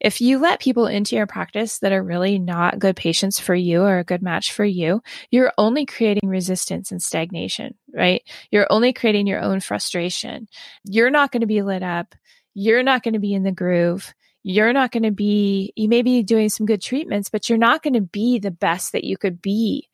If 0.00 0.20
you 0.20 0.38
let 0.38 0.60
people 0.60 0.86
into 0.86 1.16
your 1.16 1.26
practice 1.26 1.78
that 1.78 1.92
are 1.92 2.02
really 2.02 2.38
not 2.38 2.78
good 2.78 2.96
patients 2.96 3.38
for 3.38 3.54
you 3.54 3.82
or 3.82 3.98
a 3.98 4.04
good 4.04 4.22
match 4.22 4.52
for 4.52 4.64
you, 4.64 5.02
you're 5.30 5.52
only 5.58 5.86
creating 5.86 6.28
resistance 6.28 6.92
and 6.92 7.02
stagnation, 7.02 7.74
right? 7.92 8.22
You're 8.50 8.66
only 8.70 8.92
creating 8.92 9.26
your 9.26 9.40
own 9.40 9.60
frustration. 9.60 10.48
You're 10.84 11.10
not 11.10 11.32
going 11.32 11.40
to 11.40 11.46
be 11.46 11.62
lit 11.62 11.82
up. 11.82 12.14
You're 12.54 12.82
not 12.82 13.02
going 13.02 13.14
to 13.14 13.20
be 13.20 13.34
in 13.34 13.42
the 13.42 13.52
groove 13.52 14.14
you're 14.46 14.74
not 14.74 14.92
going 14.92 15.02
to 15.02 15.10
be, 15.10 15.72
you 15.74 15.88
may 15.88 16.02
be 16.02 16.22
doing 16.22 16.50
some 16.50 16.66
good 16.66 16.82
treatments, 16.82 17.30
but 17.30 17.48
you're 17.48 17.56
not 17.56 17.82
going 17.82 17.94
to 17.94 18.02
be 18.02 18.38
the 18.38 18.50
best 18.50 18.92
that 18.92 19.02
you 19.02 19.16
could 19.16 19.40
be. 19.40 19.88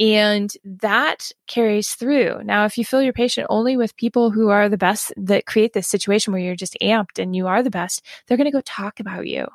And 0.00 0.52
that 0.64 1.30
carries 1.46 1.92
through. 1.92 2.42
Now, 2.42 2.64
if 2.64 2.76
you 2.76 2.84
fill 2.84 3.00
your 3.00 3.12
patient 3.12 3.46
only 3.48 3.76
with 3.76 3.96
people 3.96 4.32
who 4.32 4.48
are 4.48 4.68
the 4.68 4.76
best 4.76 5.12
that 5.16 5.46
create 5.46 5.72
this 5.72 5.86
situation 5.86 6.32
where 6.32 6.42
you're 6.42 6.56
just 6.56 6.76
amped 6.82 7.20
and 7.20 7.36
you 7.36 7.46
are 7.46 7.62
the 7.62 7.70
best, 7.70 8.04
they're 8.26 8.36
going 8.36 8.46
to 8.46 8.50
go 8.50 8.60
talk 8.62 8.98
about 8.98 9.28
you. 9.28 9.46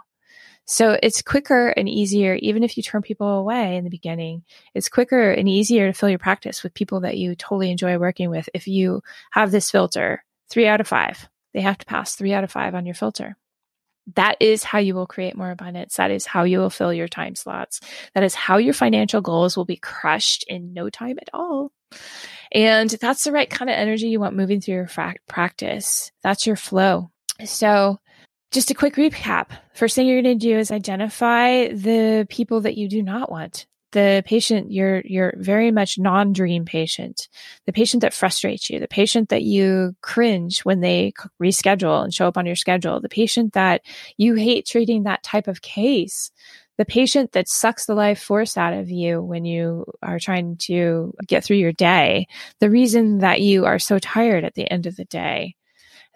So 0.64 0.98
it's 1.04 1.22
quicker 1.22 1.68
and 1.70 1.90
easier, 1.90 2.36
even 2.36 2.64
if 2.64 2.78
you 2.78 2.84
turn 2.84 3.02
people 3.02 3.28
away 3.28 3.76
in 3.76 3.84
the 3.84 3.90
beginning, 3.90 4.44
it's 4.74 4.88
quicker 4.88 5.30
and 5.30 5.50
easier 5.50 5.88
to 5.88 5.94
fill 5.94 6.10
your 6.10 6.20
practice 6.20 6.64
with 6.64 6.74
people 6.74 7.02
that 7.02 7.18
you 7.18 7.36
totally 7.36 7.70
enjoy 7.70 7.98
working 7.98 8.30
with. 8.30 8.48
If 8.54 8.66
you 8.66 9.02
have 9.32 9.52
this 9.52 9.70
filter, 9.70 10.24
three 10.50 10.68
out 10.68 10.80
of 10.80 10.88
five, 10.88 11.28
they 11.54 11.62
have 11.62 11.78
to 11.80 11.86
pass 11.86 12.16
three 12.16 12.34
out 12.34 12.46
of 12.46 12.52
five 12.52 12.76
on 12.76 12.86
your 12.86 12.96
filter 12.96 13.36
that 14.16 14.38
is 14.40 14.64
how 14.64 14.80
you 14.80 14.96
will 14.96 15.08
create 15.08 15.36
more 15.36 15.52
abundance. 15.52 15.96
That 15.96 16.12
is 16.12 16.26
how 16.26 16.44
you 16.44 16.60
will 16.60 16.70
fill 16.70 16.94
your 16.94 17.08
time 17.08 17.36
slots. 17.36 17.82
That 18.14 18.24
is 18.24 18.34
how 18.34 18.58
your 18.58 18.74
financial 18.74 19.22
goals 19.22 19.58
will 19.58 19.66
be 19.66 19.76
crushed 19.76 20.44
in 20.48 20.74
no 20.74 20.90
time 20.90 21.18
at 21.22 21.30
all. 21.34 21.72
And 22.52 22.90
that's 22.90 23.24
the 23.24 23.32
right 23.32 23.50
kind 23.50 23.70
of 23.70 23.76
energy 23.76 24.08
you 24.08 24.20
want 24.20 24.36
moving 24.36 24.62
through 24.62 24.76
your 24.76 24.88
fra- 24.88 25.16
practice. 25.28 26.12
That's 26.24 26.48
your 26.48 26.56
flow. 26.56 27.12
So, 27.46 28.00
just 28.52 28.72
a 28.72 28.76
quick 28.76 28.96
recap. 28.96 29.50
First 29.74 29.96
thing 29.96 30.08
you're 30.08 30.22
going 30.22 30.40
to 30.40 30.48
do 30.48 30.58
is 30.58 30.72
identify 30.72 31.68
the 31.68 32.26
people 32.30 32.62
that 32.62 32.78
you 32.78 32.88
do 32.88 33.04
not 33.04 33.30
want 33.30 33.68
the 33.92 34.24
patient 34.26 34.72
you're 34.72 35.02
you're 35.06 35.34
very 35.38 35.72
much 35.72 35.98
non-dream 35.98 36.66
patient. 36.66 37.30
The 37.66 37.74
patient 37.74 38.02
that 38.02 38.14
frustrates 38.14 38.70
you 38.70 38.80
the 38.80 38.88
patient 38.88 39.30
that 39.30 39.44
you 39.44 39.96
cringe 40.02 40.62
when 40.62 40.82
they 40.82 41.14
reschedule 41.42 42.04
and 42.04 42.14
show 42.14 42.28
up 42.28 42.38
on 42.38 42.46
your 42.46 42.56
schedule 42.56 43.00
the 43.02 43.10
patient 43.10 43.54
that 43.54 43.82
you 44.18 44.36
hate 44.36 44.66
treating 44.66 45.04
that 45.04 45.24
type 45.24 45.48
of 45.48 45.62
case 45.62 46.32
the 46.78 46.86
patient 46.86 47.32
that 47.32 47.50
sucks 47.50 47.86
the 47.86 47.96
life 47.96 48.22
force 48.22 48.58
out 48.58 48.74
of 48.74 48.90
you 48.90 49.22
when 49.22 49.46
you 49.46 49.86
are 50.04 50.20
trying 50.20 50.58
to 50.58 51.14
get 51.28 51.44
through 51.44 51.58
your 51.58 51.72
day 51.74 52.28
the 52.60 52.70
reason 52.70 53.20
that 53.20 53.42
you 53.42 53.66
are 53.66 53.80
so 53.80 54.00
tired 54.00 54.44
at 54.44 54.56
the 54.56 54.70
end 54.72 54.86
of 54.86 54.96
the 54.96 55.06
day. 55.06 55.56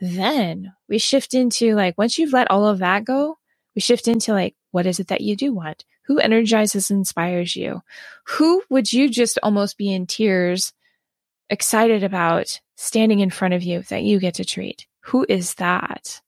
Then 0.02 0.74
we 0.90 0.98
shift 0.98 1.34
into 1.34 1.76
like 1.76 1.98
once 1.98 2.18
you've 2.18 2.34
let 2.34 2.52
all 2.52 2.68
of 2.68 2.80
that 2.80 3.06
go 3.06 3.38
we 3.76 3.82
shift 3.82 4.08
into 4.08 4.34
like 4.34 4.56
what 4.72 4.86
is 4.86 5.00
it 5.00 5.08
that 5.08 5.22
you 5.22 5.36
do 5.36 5.54
want 5.54 5.86
who 6.12 6.20
energizes 6.20 6.92
inspires 6.92 7.56
you? 7.56 7.82
Who 8.28 8.62
would 8.70 8.92
you 8.92 9.08
just 9.10 9.40
almost 9.42 9.78
be 9.78 9.94
in 9.94 10.08
tears, 10.08 10.74
excited 11.50 12.04
about 12.04 12.60
standing 12.76 13.22
in 13.22 13.30
front 13.30 13.54
of 13.54 13.64
you 13.64 13.84
that 13.84 14.04
you 14.04 14.20
get 14.20 14.34
to 14.34 14.44
treat? 14.44 14.88
Who 15.06 15.26
is 15.30 15.54
that? 15.54 16.20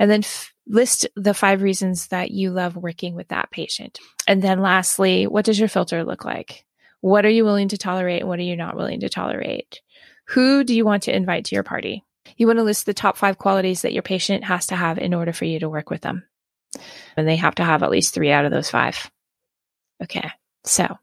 And 0.00 0.10
then 0.10 0.24
f- 0.24 0.52
list 0.66 1.06
the 1.14 1.32
five 1.32 1.62
reasons 1.62 2.08
that 2.08 2.32
you 2.32 2.50
love 2.50 2.74
working 2.74 3.14
with 3.14 3.28
that 3.28 3.52
patient. 3.52 4.00
And 4.26 4.42
then 4.42 4.62
lastly, 4.62 5.28
what 5.28 5.44
does 5.44 5.60
your 5.60 5.68
filter 5.68 6.02
look 6.02 6.24
like? 6.24 6.64
What 7.00 7.24
are 7.24 7.30
you 7.30 7.44
willing 7.44 7.68
to 7.68 7.78
tolerate? 7.78 8.22
and 8.22 8.28
What 8.28 8.40
are 8.40 8.42
you 8.42 8.56
not 8.56 8.74
willing 8.74 8.98
to 9.00 9.08
tolerate? 9.08 9.80
Who 10.30 10.64
do 10.64 10.74
you 10.74 10.84
want 10.84 11.04
to 11.04 11.14
invite 11.14 11.44
to 11.44 11.54
your 11.54 11.62
party? 11.62 12.04
You 12.36 12.48
want 12.48 12.58
to 12.58 12.64
list 12.64 12.84
the 12.84 12.94
top 12.94 13.16
five 13.16 13.38
qualities 13.38 13.82
that 13.82 13.92
your 13.92 14.02
patient 14.02 14.42
has 14.42 14.66
to 14.66 14.76
have 14.76 14.98
in 14.98 15.14
order 15.14 15.32
for 15.32 15.44
you 15.44 15.60
to 15.60 15.68
work 15.68 15.88
with 15.88 16.00
them. 16.00 16.24
And 17.16 17.28
they 17.28 17.36
have 17.36 17.56
to 17.56 17.64
have 17.64 17.82
at 17.82 17.90
least 17.90 18.12
three 18.12 18.32
out 18.32 18.44
of 18.44 18.50
those 18.50 18.70
five. 18.70 19.10
Okay. 20.02 20.30
So 20.64 20.98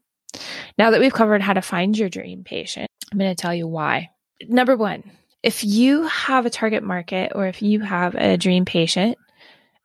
now 0.76 0.90
that 0.90 1.00
we've 1.00 1.12
covered 1.12 1.42
how 1.42 1.52
to 1.52 1.62
find 1.62 1.96
your 1.96 2.08
dream 2.08 2.44
patient, 2.44 2.88
I'm 3.12 3.18
going 3.18 3.34
to 3.34 3.40
tell 3.40 3.54
you 3.54 3.66
why. 3.66 4.10
Number 4.48 4.76
one, 4.76 5.02
if 5.42 5.64
you 5.64 6.02
have 6.04 6.46
a 6.46 6.50
target 6.50 6.82
market 6.82 7.32
or 7.34 7.46
if 7.46 7.62
you 7.62 7.80
have 7.80 8.14
a 8.14 8.36
dream 8.36 8.64
patient, 8.64 9.16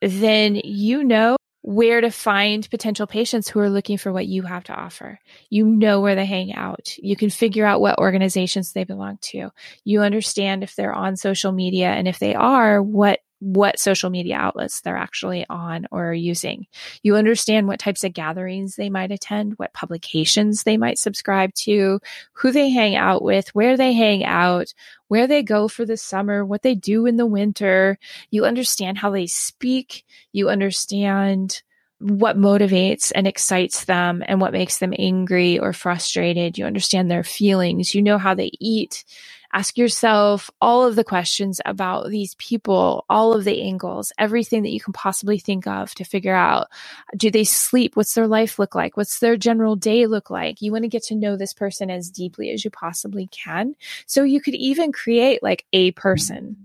then 0.02 0.60
you 0.64 1.04
know 1.04 1.38
where 1.62 2.02
to 2.02 2.12
find 2.12 2.70
potential 2.70 3.08
patients 3.08 3.48
who 3.48 3.60
are 3.60 3.70
looking 3.70 3.98
for 3.98 4.12
what 4.12 4.26
you 4.28 4.42
have 4.42 4.66
to 4.66 4.74
offer. 4.74 5.18
You 5.50 5.66
know 5.66 6.02
where 6.02 6.14
they 6.16 6.26
hang 6.26 6.54
out. 6.54 6.98
You 6.98 7.16
can 7.16 7.30
figure 7.30 7.66
out 7.66 7.80
what 7.80 8.00
organizations 8.00 8.74
they 8.74 8.84
belong 8.84 9.18
to. 9.22 9.50
You 9.86 10.02
understand 10.02 10.64
if 10.64 10.76
they're 10.76 10.94
on 10.94 11.16
social 11.16 11.54
media 11.54 11.88
and 11.88 12.06
if 12.06 12.20
they 12.20 12.36
are, 12.36 12.82
what 12.84 13.22
what 13.44 13.78
social 13.78 14.10
media 14.10 14.38
outlets 14.38 14.80
they're 14.82 14.96
actually 14.96 15.46
on 15.50 15.86
or 15.92 16.14
using. 16.14 16.66
You 17.02 17.18
understand 17.18 17.68
what 17.68 17.80
types 17.80 18.06
of 18.06 18.14
gatherings 18.14 18.76
they 18.76 18.90
might 18.90 19.12
attend, 19.12 19.54
what 19.58 19.74
publications 19.74 20.64
they 20.64 20.78
might 20.78 20.98
subscribe 20.98 21.54
to, 21.56 22.00
who 22.32 22.52
they 22.52 22.70
hang 22.70 22.96
out 22.96 23.22
with, 23.22 23.50
where 23.50 23.76
they 23.76 23.92
hang 23.92 24.24
out, 24.24 24.74
where 25.10 25.28
they 25.28 25.44
go 25.44 25.68
for 25.68 25.86
the 25.86 25.98
summer, 25.98 26.46
what 26.46 26.62
they 26.62 26.74
do 26.74 27.06
in 27.06 27.18
the 27.18 27.26
winter. 27.26 28.00
You 28.32 28.46
understand 28.46 28.98
how 28.98 29.12
they 29.12 29.28
speak. 29.28 30.06
You 30.32 30.50
understand 30.50 31.62
what 32.00 32.38
motivates 32.38 33.12
and 33.14 33.28
excites 33.28 33.86
them 33.86 34.24
and 34.26 34.42
what 34.42 34.52
makes 34.52 34.80
them 34.80 34.94
angry 34.98 35.60
or 35.60 35.74
frustrated. 35.74 36.58
You 36.58 36.66
understand 36.66 37.10
their 37.10 37.24
feelings. 37.24 37.94
You 37.94 38.02
know 38.02 38.18
how 38.18 38.34
they 38.34 38.52
eat 38.60 39.06
Ask 39.54 39.78
yourself 39.78 40.50
all 40.62 40.86
of 40.86 40.96
the 40.96 41.04
questions 41.04 41.62
about 41.66 42.10
these 42.10 42.36
people, 42.36 43.06
all 43.10 43.34
of 43.34 43.44
the 43.44 43.62
angles, 43.62 44.12
everything 44.18 44.64
that 44.64 44.72
you 44.72 44.82
can 44.82 44.94
possibly 44.94 45.40
think 45.40 45.68
of 45.68 45.94
to 45.96 46.04
figure 46.04 46.36
out 46.36 46.68
do 47.16 47.32
they 47.32 47.44
sleep? 47.44 47.96
What's 47.96 48.16
their 48.16 48.28
life 48.28 48.60
look 48.60 48.76
like? 48.76 48.98
What's 48.98 49.20
their 49.20 49.38
general 49.38 49.76
day 49.76 50.08
look 50.08 50.30
like? 50.30 50.62
You 50.62 50.72
want 50.72 50.84
to 50.84 50.90
get 50.90 51.04
to 51.04 51.16
know 51.16 51.38
this 51.38 51.54
person 51.54 51.92
as 51.92 52.10
deeply 52.10 52.52
as 52.52 52.66
you 52.66 52.72
possibly 52.72 53.28
can. 53.28 53.76
So 54.08 54.24
you 54.24 54.42
could 54.42 54.56
even 54.56 54.92
create 54.92 55.44
like 55.44 55.66
a 55.74 55.92
person 55.92 56.58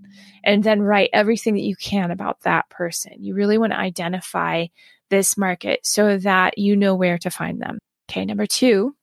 and 0.45 0.65
then 0.65 0.81
write 0.83 1.11
everything 1.13 1.55
that 1.55 1.63
you 1.63 1.77
can 1.77 2.11
about 2.11 2.41
that 2.43 2.71
person. 2.71 3.13
You 3.19 3.35
really 3.35 3.59
want 3.59 3.73
to 3.73 3.79
identify 3.79 4.67
this 5.11 5.37
market 5.37 5.81
so 5.85 6.19
that 6.19 6.59
you 6.59 6.77
know 6.77 6.95
where 6.95 7.19
to 7.19 7.31
find 7.31 7.61
them. 7.61 7.79
Okay, 8.11 8.25
number 8.25 8.47
two, 8.47 8.95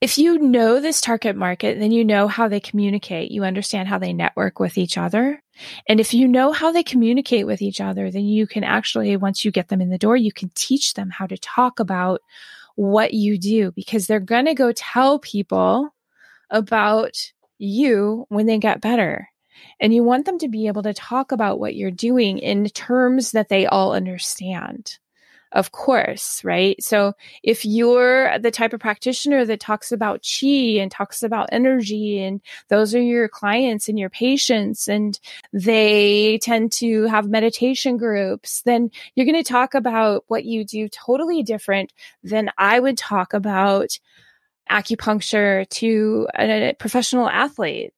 if 0.00 0.18
you 0.18 0.38
know 0.38 0.80
this 0.80 1.00
target 1.00 1.36
market, 1.36 1.78
then 1.78 1.90
you 1.90 2.04
know 2.04 2.28
how 2.28 2.48
they 2.48 2.60
communicate. 2.60 3.30
You 3.30 3.44
understand 3.44 3.88
how 3.88 3.98
they 3.98 4.12
network 4.12 4.60
with 4.60 4.78
each 4.78 4.96
other. 4.96 5.42
And 5.88 6.00
if 6.00 6.14
you 6.14 6.28
know 6.28 6.52
how 6.52 6.70
they 6.70 6.82
communicate 6.82 7.46
with 7.46 7.62
each 7.62 7.80
other, 7.80 8.10
then 8.10 8.24
you 8.24 8.46
can 8.46 8.62
actually, 8.62 9.16
once 9.16 9.44
you 9.44 9.50
get 9.50 9.68
them 9.68 9.80
in 9.80 9.90
the 9.90 9.98
door, 9.98 10.16
you 10.16 10.32
can 10.32 10.50
teach 10.54 10.94
them 10.94 11.10
how 11.10 11.26
to 11.26 11.38
talk 11.38 11.80
about 11.80 12.20
what 12.76 13.14
you 13.14 13.38
do 13.38 13.72
because 13.72 14.06
they're 14.06 14.20
going 14.20 14.44
to 14.44 14.54
go 14.54 14.70
tell 14.72 15.18
people 15.18 15.94
about 16.50 17.16
you 17.58 18.26
when 18.28 18.46
they 18.46 18.58
get 18.58 18.80
better. 18.80 19.28
And 19.80 19.94
you 19.94 20.04
want 20.04 20.26
them 20.26 20.38
to 20.38 20.48
be 20.48 20.66
able 20.66 20.82
to 20.82 20.94
talk 20.94 21.32
about 21.32 21.58
what 21.58 21.74
you're 21.74 21.90
doing 21.90 22.38
in 22.38 22.66
terms 22.66 23.32
that 23.32 23.48
they 23.48 23.66
all 23.66 23.94
understand 23.94 24.98
of 25.52 25.72
course, 25.72 26.42
right? 26.44 26.80
So 26.82 27.14
if 27.42 27.64
you're 27.64 28.38
the 28.38 28.50
type 28.50 28.72
of 28.72 28.80
practitioner 28.80 29.44
that 29.44 29.60
talks 29.60 29.92
about 29.92 30.24
chi 30.24 30.78
and 30.80 30.90
talks 30.90 31.22
about 31.22 31.48
energy 31.52 32.20
and 32.22 32.40
those 32.68 32.94
are 32.94 33.00
your 33.00 33.28
clients 33.28 33.88
and 33.88 33.98
your 33.98 34.10
patients 34.10 34.88
and 34.88 35.18
they 35.52 36.38
tend 36.42 36.72
to 36.72 37.04
have 37.04 37.28
meditation 37.28 37.96
groups, 37.96 38.62
then 38.62 38.90
you're 39.14 39.26
going 39.26 39.42
to 39.42 39.48
talk 39.48 39.74
about 39.74 40.24
what 40.28 40.44
you 40.44 40.64
do 40.64 40.88
totally 40.88 41.42
different 41.42 41.92
than 42.22 42.50
I 42.58 42.80
would 42.80 42.98
talk 42.98 43.32
about 43.32 43.98
acupuncture 44.70 45.68
to 45.68 46.28
a 46.36 46.74
professional 46.78 47.28
athlete 47.28 47.92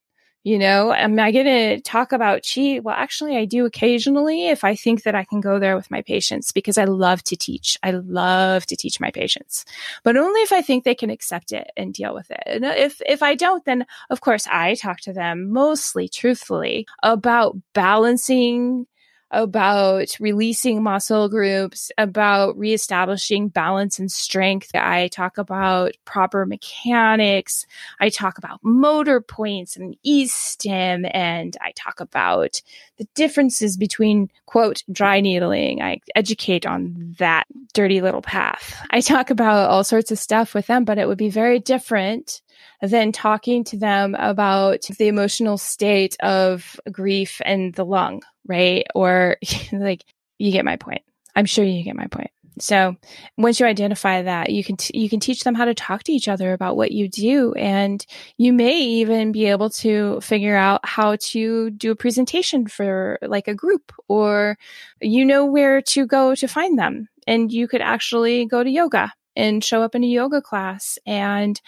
you 0.45 0.59
know, 0.59 0.93
am 0.93 1.19
I 1.19 1.33
going 1.33 1.47
to 1.47 1.81
talk 1.81 2.13
about 2.13 2.43
chi? 2.43 2.81
Well, 2.83 2.95
actually, 2.97 3.37
I 3.37 3.45
do 3.45 3.67
occasionally 3.67 4.49
if 4.49 4.65
I 4.65 4.75
think 4.75 5.03
that 5.03 5.15
I 5.15 5.25
can 5.25 5.41
go 5.41 5.59
there 5.59 5.77
with 5.77 5.91
my 5.91 6.03
patients 6.03 6.53
because 6.53 6.79
I 6.79 6.85
love 6.85 7.23
to 7.25 7.37
teach. 7.37 7.77
I 7.83 7.91
love 7.91 8.65
to 8.67 8.77
teach 8.77 9.01
my 9.01 9.11
patients, 9.11 9.65
but 10.05 10.17
only 10.17 10.41
if 10.43 10.53
I 10.53 10.63
think 10.63 10.85
they 10.85 10.95
can 10.95 11.11
accept 11.11 11.53
it 11.53 11.71
and 11.77 11.93
deal 11.93 12.15
with 12.15 12.31
it. 12.31 12.43
And 12.47 12.65
if, 12.65 13.03
if 13.05 13.23
I 13.23 13.35
don't, 13.35 13.65
then 13.65 13.85
of 14.11 14.21
course 14.21 14.47
I 14.47 14.75
talk 14.75 15.01
to 15.03 15.13
them 15.13 15.53
mostly 15.53 16.09
truthfully 16.09 16.87
about 17.03 17.57
balancing 17.75 18.87
about 19.31 20.17
releasing 20.21 20.83
muscle 20.83 21.29
groups, 21.29 21.91
about 21.99 22.57
reestablishing 22.59 23.49
balance 23.49 23.99
and 23.99 24.11
strength. 24.11 24.71
I 24.75 25.09
talk 25.09 25.39
about 25.39 25.97
proper 26.05 26.47
mechanics. 26.47 27.67
I 28.01 28.09
talk 28.09 28.39
about 28.39 28.61
motor 28.63 29.21
points 29.21 29.77
and 29.77 29.97
e-stim. 30.03 31.07
And 31.13 31.57
I 31.61 31.73
talk 31.73 32.01
about 32.01 32.63
the 32.97 33.07
differences 33.15 33.77
between 33.77 34.31
quote, 34.47 34.83
dry 34.91 35.21
needling. 35.21 35.83
I 35.83 36.01
educate 36.15 36.65
on 36.65 37.15
that 37.19 37.45
dirty 37.75 38.01
little 38.01 38.23
path. 38.23 38.75
I 38.91 39.03
talk 39.03 39.31
about 39.31 39.69
all 39.69 39.85
sorts 39.85 40.11
of 40.11 40.19
stuff 40.19 40.55
with 40.55 40.67
them, 40.67 40.85
but 40.85 40.99
it 40.99 41.07
would 41.07 41.19
be 41.19 41.31
very 41.31 41.59
different 41.59 42.41
than 42.83 43.13
talking 43.13 43.65
to 43.65 43.77
them 43.77 44.15
about 44.19 44.83
the 44.99 45.09
emotional 45.09 45.59
state 45.59 46.17
of 46.21 46.79
grief 46.91 47.41
and 47.45 47.75
the 47.75 47.85
lung, 47.85 48.23
right? 48.47 48.87
Or 48.95 49.37
like, 49.73 50.05
you 50.39 50.53
get 50.53 50.65
my 50.65 50.77
point. 50.77 51.03
I'm 51.35 51.47
sure 51.47 51.65
you 51.65 51.83
get 51.83 51.97
my 51.97 52.07
point. 52.07 52.31
So 52.61 52.97
once 53.37 53.61
you 53.61 53.67
identify 53.67 54.23
that, 54.23 54.51
you 54.51 54.65
can 54.65 54.77
t- 54.77 54.99
you 54.99 55.09
can 55.09 55.21
teach 55.21 55.45
them 55.45 55.55
how 55.55 55.65
to 55.65 55.75
talk 55.75 56.03
to 56.05 56.13
each 56.13 56.29
other 56.29 56.53
about 56.53 56.77
what 56.77 56.93
you 56.93 57.09
do, 57.09 57.53
and 57.55 58.05
you 58.37 58.53
may 58.53 58.79
even 58.79 59.33
be 59.33 59.47
able 59.47 59.71
to 59.71 60.21
figure 60.21 60.57
out 60.57 60.81
how 60.85 61.17
to 61.17 61.71
do 61.71 61.91
a 61.93 61.97
presentation 61.97 62.67
for 62.67 63.19
like 63.23 63.49
a 63.49 63.55
group, 63.55 63.93
or 64.09 64.59
you 65.01 65.25
know 65.25 65.47
where 65.47 65.81
to 65.83 66.07
go 66.07 66.35
to 66.35 66.49
find 66.49 66.79
them, 66.79 67.09
and 67.27 67.53
you 67.53 67.69
could 67.69 67.81
actually 67.81 68.47
go 68.47 68.63
to 68.63 68.71
yoga 68.71 69.13
and 69.37 69.63
show 69.63 69.83
up 69.83 69.95
in 69.95 70.03
a 70.03 70.09
yoga 70.09 70.43
class 70.43 70.99
and 71.07 71.61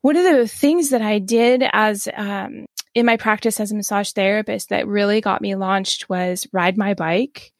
one 0.00 0.16
of 0.16 0.24
the 0.24 0.46
things 0.46 0.90
that 0.90 1.02
I 1.02 1.18
did 1.18 1.64
as 1.72 2.08
um, 2.14 2.66
in 2.94 3.06
my 3.06 3.16
practice 3.16 3.60
as 3.60 3.72
a 3.72 3.76
massage 3.76 4.12
therapist 4.12 4.68
that 4.68 4.86
really 4.86 5.20
got 5.20 5.42
me 5.42 5.54
launched 5.54 6.08
was 6.08 6.46
ride 6.52 6.78
my 6.78 6.94
bike, 6.94 7.52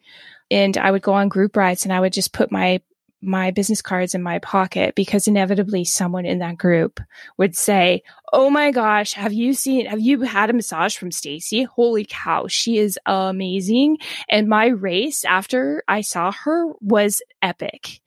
and 0.51 0.76
I 0.76 0.91
would 0.91 1.03
go 1.03 1.14
on 1.14 1.28
group 1.28 1.57
rides 1.57 1.84
and 1.84 1.93
I 1.93 2.01
would 2.01 2.12
just 2.12 2.32
put 2.32 2.53
my 2.53 2.80
my 3.20 3.51
business 3.51 3.82
cards 3.82 4.14
in 4.14 4.22
my 4.22 4.39
pocket 4.39 4.95
because 4.95 5.26
inevitably 5.26 5.84
someone 5.84 6.24
in 6.24 6.39
that 6.39 6.57
group 6.57 7.01
would 7.36 7.57
say, 7.57 8.03
"Oh 8.32 8.49
my 8.49 8.70
gosh, 8.70 9.14
have 9.14 9.32
you 9.32 9.53
seen 9.55 9.86
have 9.86 10.01
you 10.01 10.22
had 10.22 10.51
a 10.51 10.53
massage 10.53 10.97
from 10.97 11.11
Stacy? 11.11 11.64
Holy 11.64 12.07
cow, 12.09 12.47
she 12.47 12.78
is 12.78 12.99
amazing." 13.07 13.99
And 14.28 14.49
my 14.49 14.66
race 14.66 15.24
after 15.24 15.82
I 15.89 16.03
saw 16.03 16.30
her 16.45 16.72
was 16.80 17.20
epic. 17.43 18.01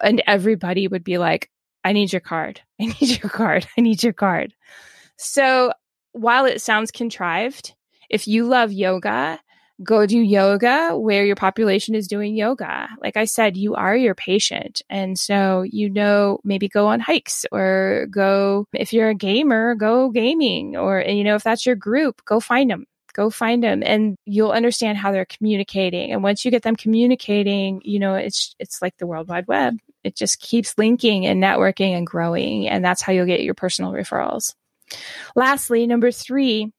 And 0.00 0.22
everybody 0.26 0.86
would 0.86 1.02
be 1.02 1.18
like, 1.18 1.50
I 1.84 1.92
need 1.92 2.12
your 2.12 2.20
card. 2.20 2.60
I 2.80 2.86
need 2.86 3.22
your 3.22 3.30
card. 3.30 3.66
I 3.76 3.80
need 3.80 4.02
your 4.02 4.12
card. 4.12 4.54
So 5.16 5.72
while 6.12 6.46
it 6.46 6.60
sounds 6.60 6.90
contrived, 6.90 7.74
if 8.08 8.26
you 8.26 8.46
love 8.46 8.72
yoga, 8.72 9.40
go 9.82 10.06
do 10.06 10.18
yoga 10.18 10.96
where 10.96 11.24
your 11.24 11.36
population 11.36 11.94
is 11.94 12.08
doing 12.08 12.34
yoga. 12.34 12.88
Like 13.00 13.16
I 13.16 13.24
said, 13.24 13.56
you 13.56 13.74
are 13.74 13.96
your 13.96 14.14
patient. 14.14 14.82
And 14.90 15.18
so, 15.18 15.62
you 15.62 15.88
know, 15.88 16.40
maybe 16.44 16.68
go 16.68 16.86
on 16.88 17.00
hikes 17.00 17.46
or 17.52 18.06
go, 18.10 18.66
if 18.72 18.92
you're 18.92 19.10
a 19.10 19.14
gamer, 19.14 19.74
go 19.74 20.10
gaming 20.10 20.76
or, 20.76 21.00
you 21.00 21.24
know, 21.24 21.36
if 21.36 21.44
that's 21.44 21.66
your 21.66 21.76
group, 21.76 22.24
go 22.24 22.40
find 22.40 22.70
them. 22.70 22.86
Go 23.14 23.30
find 23.30 23.64
them 23.64 23.82
and 23.84 24.16
you'll 24.26 24.52
understand 24.52 24.98
how 24.98 25.10
they're 25.10 25.24
communicating. 25.24 26.12
And 26.12 26.22
once 26.22 26.44
you 26.44 26.50
get 26.52 26.62
them 26.62 26.76
communicating, 26.76 27.80
you 27.84 27.98
know, 27.98 28.14
it's, 28.14 28.54
it's 28.60 28.80
like 28.80 28.96
the 28.98 29.06
World 29.06 29.28
Wide 29.28 29.48
Web 29.48 29.78
it 30.04 30.16
just 30.16 30.40
keeps 30.40 30.76
linking 30.78 31.26
and 31.26 31.42
networking 31.42 31.96
and 31.96 32.06
growing. 32.06 32.68
And 32.68 32.84
that's 32.84 33.02
how 33.02 33.12
you'll 33.12 33.26
get 33.26 33.42
your 33.42 33.54
personal 33.54 33.92
referrals. 33.92 34.54
Lastly, 35.36 35.86
number 35.86 36.10
three, 36.10 36.72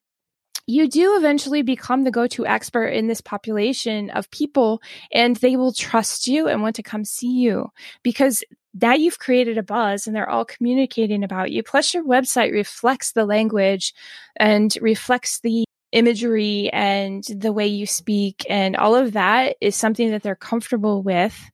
you 0.69 0.87
do 0.87 1.17
eventually 1.17 1.63
become 1.63 2.03
the 2.03 2.11
go-to 2.11 2.45
expert 2.45 2.87
in 2.87 3.07
this 3.07 3.21
population 3.21 4.11
of 4.11 4.29
people 4.29 4.81
and 5.11 5.35
they 5.37 5.55
will 5.55 5.73
trust 5.73 6.27
you 6.27 6.47
and 6.47 6.61
want 6.61 6.75
to 6.75 6.83
come 6.83 7.03
see 7.03 7.31
you 7.31 7.71
because 8.03 8.43
now 8.79 8.93
you've 8.93 9.17
created 9.17 9.57
a 9.57 9.63
buzz 9.63 10.05
and 10.05 10.15
they're 10.15 10.29
all 10.29 10.45
communicating 10.45 11.23
about 11.23 11.51
you. 11.51 11.63
Plus 11.63 11.91
your 11.93 12.03
website 12.03 12.51
reflects 12.51 13.13
the 13.13 13.25
language 13.25 13.95
and 14.35 14.77
reflects 14.79 15.39
the 15.39 15.65
imagery 15.91 16.69
and 16.71 17.23
the 17.23 17.51
way 17.51 17.65
you 17.65 17.87
speak 17.87 18.45
and 18.47 18.75
all 18.75 18.93
of 18.93 19.13
that 19.13 19.55
is 19.59 19.75
something 19.75 20.11
that 20.11 20.21
they're 20.21 20.35
comfortable 20.35 21.01
with 21.01 21.49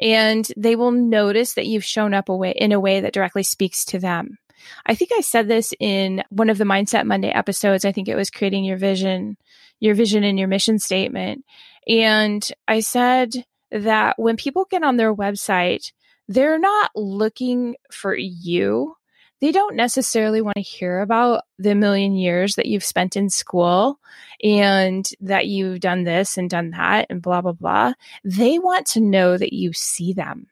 and 0.00 0.46
they 0.56 0.76
will 0.76 0.90
notice 0.90 1.54
that 1.54 1.66
you've 1.66 1.84
shown 1.84 2.14
up 2.14 2.28
a 2.28 2.36
way, 2.36 2.52
in 2.52 2.72
a 2.72 2.80
way 2.80 3.00
that 3.00 3.12
directly 3.12 3.42
speaks 3.42 3.84
to 3.86 3.98
them. 3.98 4.38
I 4.84 4.94
think 4.94 5.10
I 5.14 5.20
said 5.20 5.48
this 5.48 5.72
in 5.78 6.22
one 6.30 6.50
of 6.50 6.58
the 6.58 6.64
Mindset 6.64 7.06
Monday 7.06 7.28
episodes. 7.28 7.84
I 7.84 7.92
think 7.92 8.08
it 8.08 8.16
was 8.16 8.30
creating 8.30 8.64
your 8.64 8.78
vision, 8.78 9.36
your 9.80 9.94
vision 9.94 10.24
and 10.24 10.38
your 10.38 10.48
mission 10.48 10.78
statement. 10.78 11.44
And 11.86 12.46
I 12.66 12.80
said 12.80 13.44
that 13.70 14.18
when 14.18 14.36
people 14.36 14.66
get 14.68 14.82
on 14.82 14.96
their 14.96 15.14
website, 15.14 15.92
they're 16.28 16.58
not 16.58 16.90
looking 16.96 17.76
for 17.90 18.16
you 18.16 18.96
they 19.40 19.52
don't 19.52 19.76
necessarily 19.76 20.40
want 20.40 20.56
to 20.56 20.62
hear 20.62 21.00
about 21.00 21.42
the 21.58 21.74
million 21.74 22.14
years 22.14 22.54
that 22.54 22.66
you've 22.66 22.84
spent 22.84 23.16
in 23.16 23.28
school 23.28 24.00
and 24.42 25.08
that 25.20 25.46
you've 25.46 25.80
done 25.80 26.04
this 26.04 26.38
and 26.38 26.48
done 26.48 26.70
that 26.70 27.06
and 27.10 27.20
blah, 27.20 27.42
blah, 27.42 27.52
blah. 27.52 27.92
They 28.24 28.58
want 28.58 28.86
to 28.88 29.00
know 29.00 29.36
that 29.36 29.52
you 29.52 29.72
see 29.72 30.12
them. 30.12 30.46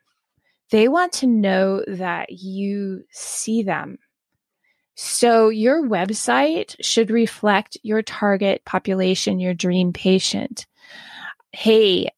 They 0.70 0.88
want 0.88 1.12
to 1.14 1.26
know 1.26 1.82
that 1.86 2.30
you 2.30 3.04
see 3.10 3.62
them. 3.62 3.98
So 4.96 5.48
your 5.48 5.82
website 5.82 6.76
should 6.80 7.10
reflect 7.10 7.76
your 7.82 8.02
target 8.02 8.64
population, 8.64 9.40
your 9.40 9.54
dream 9.54 9.92
patient. 9.92 10.66
Hey, 11.52 12.10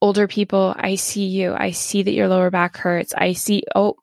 older 0.00 0.28
people, 0.28 0.74
I 0.76 0.94
see 0.94 1.26
you. 1.26 1.54
I 1.54 1.72
see 1.72 2.02
that 2.02 2.12
your 2.12 2.28
lower 2.28 2.50
back 2.50 2.76
hurts. 2.76 3.14
I 3.16 3.32
see, 3.32 3.64
oh, 3.74 3.96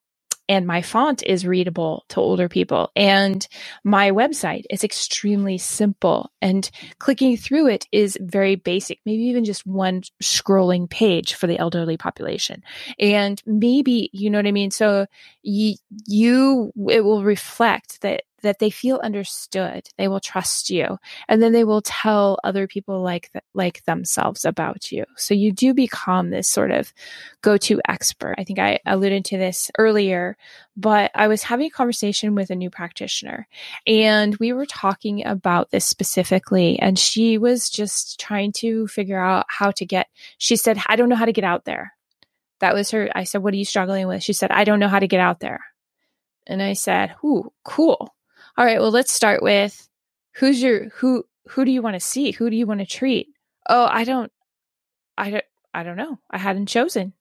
and 0.49 0.65
my 0.65 0.81
font 0.81 1.23
is 1.23 1.45
readable 1.45 2.05
to 2.09 2.19
older 2.19 2.47
people. 2.47 2.91
And 2.95 3.45
my 3.83 4.11
website 4.11 4.63
is 4.69 4.83
extremely 4.83 5.57
simple 5.57 6.31
and 6.41 6.69
clicking 6.99 7.37
through 7.37 7.67
it 7.67 7.87
is 7.91 8.17
very 8.21 8.55
basic 8.55 8.99
maybe 9.05 9.23
even 9.23 9.45
just 9.45 9.65
one 9.65 10.03
scrolling 10.21 10.89
page 10.89 11.33
for 11.33 11.47
the 11.47 11.59
elderly 11.59 11.97
population. 11.97 12.63
And 12.99 13.41
maybe 13.45 14.09
you 14.13 14.29
know 14.29 14.37
what 14.37 14.47
i 14.47 14.51
mean? 14.51 14.71
So 14.71 15.07
you, 15.43 15.75
you 16.05 16.71
it 16.89 17.03
will 17.03 17.23
reflect 17.23 18.01
that 18.01 18.23
that 18.43 18.59
they 18.59 18.69
feel 18.69 18.99
understood. 19.03 19.89
They 19.97 20.07
will 20.07 20.19
trust 20.19 20.69
you 20.69 20.97
and 21.27 21.41
then 21.41 21.53
they 21.53 21.63
will 21.63 21.81
tell 21.81 22.39
other 22.43 22.67
people 22.67 23.01
like, 23.01 23.31
th- 23.31 23.43
like 23.53 23.83
themselves 23.85 24.45
about 24.45 24.91
you. 24.91 25.05
So 25.15 25.33
you 25.33 25.51
do 25.51 25.73
become 25.73 26.29
this 26.29 26.47
sort 26.47 26.71
of 26.71 26.93
go-to 27.41 27.81
expert. 27.87 28.35
I 28.37 28.43
think 28.43 28.59
I 28.59 28.79
alluded 28.85 29.25
to 29.25 29.37
this 29.37 29.71
earlier, 29.77 30.37
but 30.75 31.11
I 31.15 31.27
was 31.27 31.43
having 31.43 31.67
a 31.67 31.71
conversation 31.71 32.35
with 32.35 32.49
a 32.49 32.55
new 32.55 32.69
practitioner 32.69 33.47
and 33.85 34.35
we 34.37 34.53
were 34.53 34.65
talking 34.65 35.25
about 35.25 35.71
this 35.71 35.85
specifically 35.85 36.79
and 36.79 36.97
she 36.97 37.37
was 37.37 37.69
just 37.69 38.19
trying 38.19 38.51
to 38.53 38.87
figure 38.87 39.19
out 39.19 39.45
how 39.49 39.71
to 39.71 39.85
get, 39.85 40.07
she 40.37 40.55
said, 40.55 40.77
I 40.87 40.95
don't 40.95 41.09
know 41.09 41.15
how 41.15 41.25
to 41.25 41.33
get 41.33 41.43
out 41.43 41.65
there. 41.65 41.93
That 42.59 42.73
was 42.73 42.91
her. 42.91 43.09
I 43.13 43.23
said, 43.23 43.43
what 43.43 43.53
are 43.53 43.57
you 43.57 43.65
struggling 43.65 44.07
with? 44.07 44.23
She 44.23 44.33
said, 44.33 44.51
I 44.51 44.63
don't 44.63 44.79
know 44.79 44.87
how 44.87 44.99
to 44.99 45.07
get 45.07 45.19
out 45.19 45.39
there. 45.39 45.61
And 46.47 46.63
I 46.63 46.73
said, 46.73 47.13
Ooh, 47.23 47.51
cool. 47.63 48.13
All 48.57 48.65
right, 48.65 48.79
well, 48.79 48.91
let's 48.91 49.13
start 49.13 49.43
with 49.43 49.87
who's 50.35 50.61
your 50.61 50.89
who 50.89 51.23
who 51.47 51.63
do 51.63 51.71
you 51.71 51.81
want 51.81 51.93
to 51.95 51.99
see? 51.99 52.31
Who 52.31 52.49
do 52.49 52.55
you 52.55 52.65
want 52.65 52.79
to 52.79 52.85
treat? 52.85 53.27
Oh, 53.69 53.85
I 53.85 54.03
don't 54.03 54.31
I 55.17 55.31
don't 55.31 55.45
I 55.73 55.83
don't 55.83 55.97
know. 55.97 56.19
I 56.31 56.37
hadn't 56.39 56.67
chosen. 56.67 57.13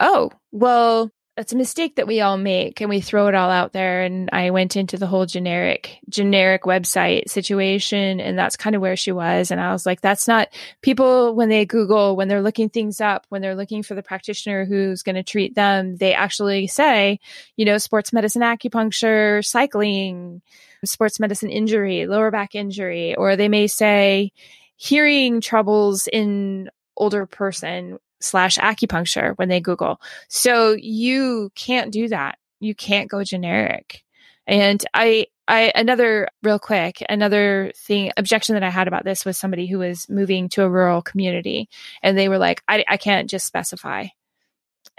Oh, 0.00 0.30
well, 0.52 1.10
that's 1.38 1.52
a 1.52 1.56
mistake 1.56 1.94
that 1.94 2.08
we 2.08 2.20
all 2.20 2.36
make 2.36 2.80
and 2.80 2.90
we 2.90 3.00
throw 3.00 3.28
it 3.28 3.34
all 3.36 3.48
out 3.48 3.72
there 3.72 4.02
and 4.02 4.28
i 4.32 4.50
went 4.50 4.74
into 4.74 4.96
the 4.96 5.06
whole 5.06 5.24
generic 5.24 6.00
generic 6.08 6.64
website 6.64 7.28
situation 7.28 8.18
and 8.18 8.36
that's 8.36 8.56
kind 8.56 8.74
of 8.74 8.82
where 8.82 8.96
she 8.96 9.12
was 9.12 9.52
and 9.52 9.60
i 9.60 9.70
was 9.70 9.86
like 9.86 10.00
that's 10.00 10.26
not 10.26 10.48
people 10.82 11.36
when 11.36 11.48
they 11.48 11.64
google 11.64 12.16
when 12.16 12.26
they're 12.26 12.42
looking 12.42 12.68
things 12.68 13.00
up 13.00 13.24
when 13.28 13.40
they're 13.40 13.54
looking 13.54 13.84
for 13.84 13.94
the 13.94 14.02
practitioner 14.02 14.64
who's 14.64 15.04
going 15.04 15.14
to 15.14 15.22
treat 15.22 15.54
them 15.54 15.94
they 15.98 16.12
actually 16.12 16.66
say 16.66 17.20
you 17.54 17.64
know 17.64 17.78
sports 17.78 18.12
medicine 18.12 18.42
acupuncture 18.42 19.44
cycling 19.46 20.42
sports 20.84 21.20
medicine 21.20 21.50
injury 21.50 22.08
lower 22.08 22.32
back 22.32 22.56
injury 22.56 23.14
or 23.14 23.36
they 23.36 23.48
may 23.48 23.68
say 23.68 24.32
hearing 24.74 25.40
troubles 25.40 26.08
in 26.12 26.68
older 26.96 27.26
person 27.26 27.96
slash 28.20 28.58
acupuncture 28.58 29.36
when 29.36 29.48
they 29.48 29.60
Google. 29.60 30.00
So 30.28 30.72
you 30.72 31.50
can't 31.54 31.92
do 31.92 32.08
that. 32.08 32.38
You 32.60 32.74
can't 32.74 33.10
go 33.10 33.22
generic. 33.24 34.04
And 34.46 34.82
I, 34.94 35.26
I, 35.46 35.72
another 35.74 36.28
real 36.42 36.58
quick, 36.58 37.04
another 37.08 37.72
thing, 37.76 38.12
objection 38.16 38.54
that 38.54 38.62
I 38.62 38.70
had 38.70 38.88
about 38.88 39.04
this 39.04 39.24
was 39.24 39.38
somebody 39.38 39.66
who 39.66 39.78
was 39.78 40.08
moving 40.08 40.48
to 40.50 40.62
a 40.62 40.70
rural 40.70 41.02
community 41.02 41.68
and 42.02 42.16
they 42.16 42.28
were 42.28 42.38
like, 42.38 42.62
I, 42.66 42.84
I 42.88 42.96
can't 42.96 43.30
just 43.30 43.46
specify. 43.46 44.06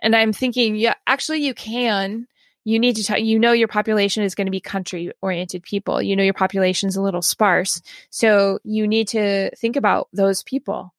And 0.02 0.16
I'm 0.16 0.34
thinking, 0.34 0.76
yeah, 0.76 0.94
actually 1.08 1.40
you 1.40 1.54
can. 1.54 2.28
You 2.64 2.78
need 2.78 2.98
to 2.98 3.04
tell, 3.04 3.18
you 3.18 3.40
know, 3.40 3.52
your 3.52 3.68
population 3.68 4.24
is 4.24 4.36
going 4.36 4.46
to 4.48 4.52
be 4.52 4.60
country 4.60 5.12
oriented 5.22 5.64
people. 5.64 6.02
You 6.02 6.16
know, 6.16 6.24
your 6.24 6.34
population 6.34 6.88
is 6.88 6.96
a 6.96 7.02
little 7.02 7.22
sparse. 7.22 7.82
So 8.12 8.60
you 8.64 8.88
need 8.88 9.08
to 9.10 9.50
think 9.56 9.76
about 9.76 10.10
those 10.14 10.44
people 10.44 10.94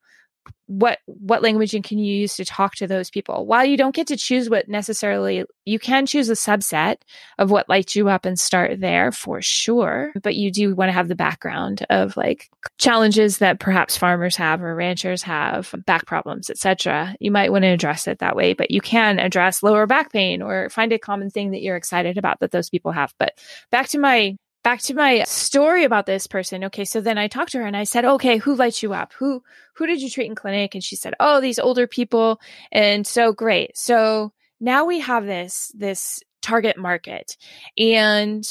what 0.67 0.99
what 1.07 1.43
language 1.43 1.73
can 1.83 1.99
you 1.99 2.15
use 2.15 2.37
to 2.37 2.45
talk 2.45 2.77
to 2.77 2.87
those 2.87 3.11
people. 3.11 3.45
While 3.45 3.65
you 3.65 3.77
don't 3.77 3.95
get 3.95 4.07
to 4.07 4.17
choose 4.17 4.49
what 4.49 4.69
necessarily 4.69 5.45
you 5.65 5.79
can 5.79 6.07
choose 6.07 6.29
a 6.29 6.35
subset 6.35 6.97
of 7.39 7.51
what 7.51 7.69
lights 7.69 7.97
you 7.97 8.09
up 8.09 8.25
and 8.25 8.39
start 8.39 8.81
there 8.81 9.11
for 9.11 9.43
sure 9.43 10.13
but 10.23 10.37
you 10.37 10.51
do 10.51 10.75
want 10.75 10.89
to 10.89 10.93
have 10.93 11.09
the 11.09 11.15
background 11.15 11.85
of 11.91 12.17
like 12.17 12.49
challenges 12.79 13.39
that 13.39 13.61
perhaps 13.61 13.97
farmers 13.97 14.37
have 14.37 14.63
or 14.63 14.75
ranchers 14.75 15.23
have 15.23 15.75
back 15.87 16.07
problems 16.07 16.51
etc 16.51 17.15
you 17.21 17.31
might 17.31 17.53
want 17.53 17.63
to 17.63 17.69
address 17.69 18.09
it 18.09 18.19
that 18.19 18.37
way 18.37 18.53
but 18.53 18.71
you 18.71 18.81
can 18.81 19.19
address 19.19 19.63
lower 19.63 19.87
back 19.87 20.13
pain 20.13 20.43
or 20.43 20.69
find 20.71 20.93
a 20.93 20.99
common 20.99 21.31
thing 21.31 21.51
that 21.51 21.63
you're 21.63 21.77
excited 21.77 22.19
about 22.19 22.41
that 22.41 22.51
those 22.51 22.71
people 22.71 22.93
have. 22.93 23.15
But 23.19 23.39
back 23.71 23.89
to 23.89 23.99
my 23.99 24.37
back 24.65 24.81
to 24.83 24.95
my 24.95 25.25
story 25.25 25.85
about 25.85 26.07
this 26.07 26.27
person. 26.27 26.65
Okay, 26.65 26.85
so 26.85 27.01
then 27.01 27.19
I 27.19 27.29
talked 27.29 27.53
to 27.53 27.59
her 27.59 27.67
and 27.67 27.77
I 27.77 27.85
said, 27.85 28.05
"Okay, 28.05 28.39
who 28.39 28.55
lights 28.57 28.83
you 28.83 28.95
up? 28.95 29.13
Who 29.15 29.43
who 29.77 29.87
did 29.87 30.03
you 30.03 30.11
treat 30.11 30.27
in 30.29 30.35
clinic?" 30.37 30.75
And 30.75 30.85
she 30.85 30.97
said, 30.97 31.15
"Oh, 31.21 31.41
these 31.41 31.59
older 31.61 31.87
people." 31.87 32.41
And 32.73 33.07
so 33.07 33.33
great. 33.33 33.77
So 33.79 34.33
now 34.61 34.87
we 34.87 35.01
have 35.01 35.27
this 35.27 35.73
this 35.77 36.23
target 36.43 36.79
market. 36.79 37.37
And 37.79 38.45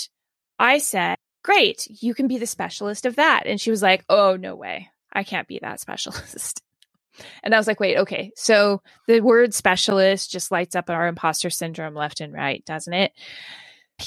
I 0.60 0.80
said, 0.80 1.18
"Great, 1.44 1.88
you 2.02 2.14
can 2.16 2.28
be 2.28 2.38
the 2.40 2.48
specialist 2.48 3.06
of 3.06 3.18
that." 3.18 3.44
And 3.48 3.62
she 3.62 3.72
was 3.72 3.84
like, 3.84 4.06
"Oh, 4.10 4.38
no 4.38 4.56
way. 4.56 4.90
I 5.14 5.24
can't 5.24 5.48
be 5.50 5.60
that 5.62 5.80
specialist." 5.82 6.54
And 7.44 7.56
I 7.56 7.60
was 7.60 7.68
like, 7.68 7.82
wait, 7.82 7.98
okay. 8.00 8.32
So 8.36 8.82
the 9.08 9.22
word 9.22 9.54
specialist 9.56 10.32
just 10.32 10.52
lights 10.52 10.76
up 10.76 10.90
our 10.92 11.08
imposter 11.08 11.52
syndrome 11.52 11.96
left 11.96 12.22
and 12.22 12.34
right, 12.34 12.64
doesn't 12.66 12.94
it? 12.94 13.14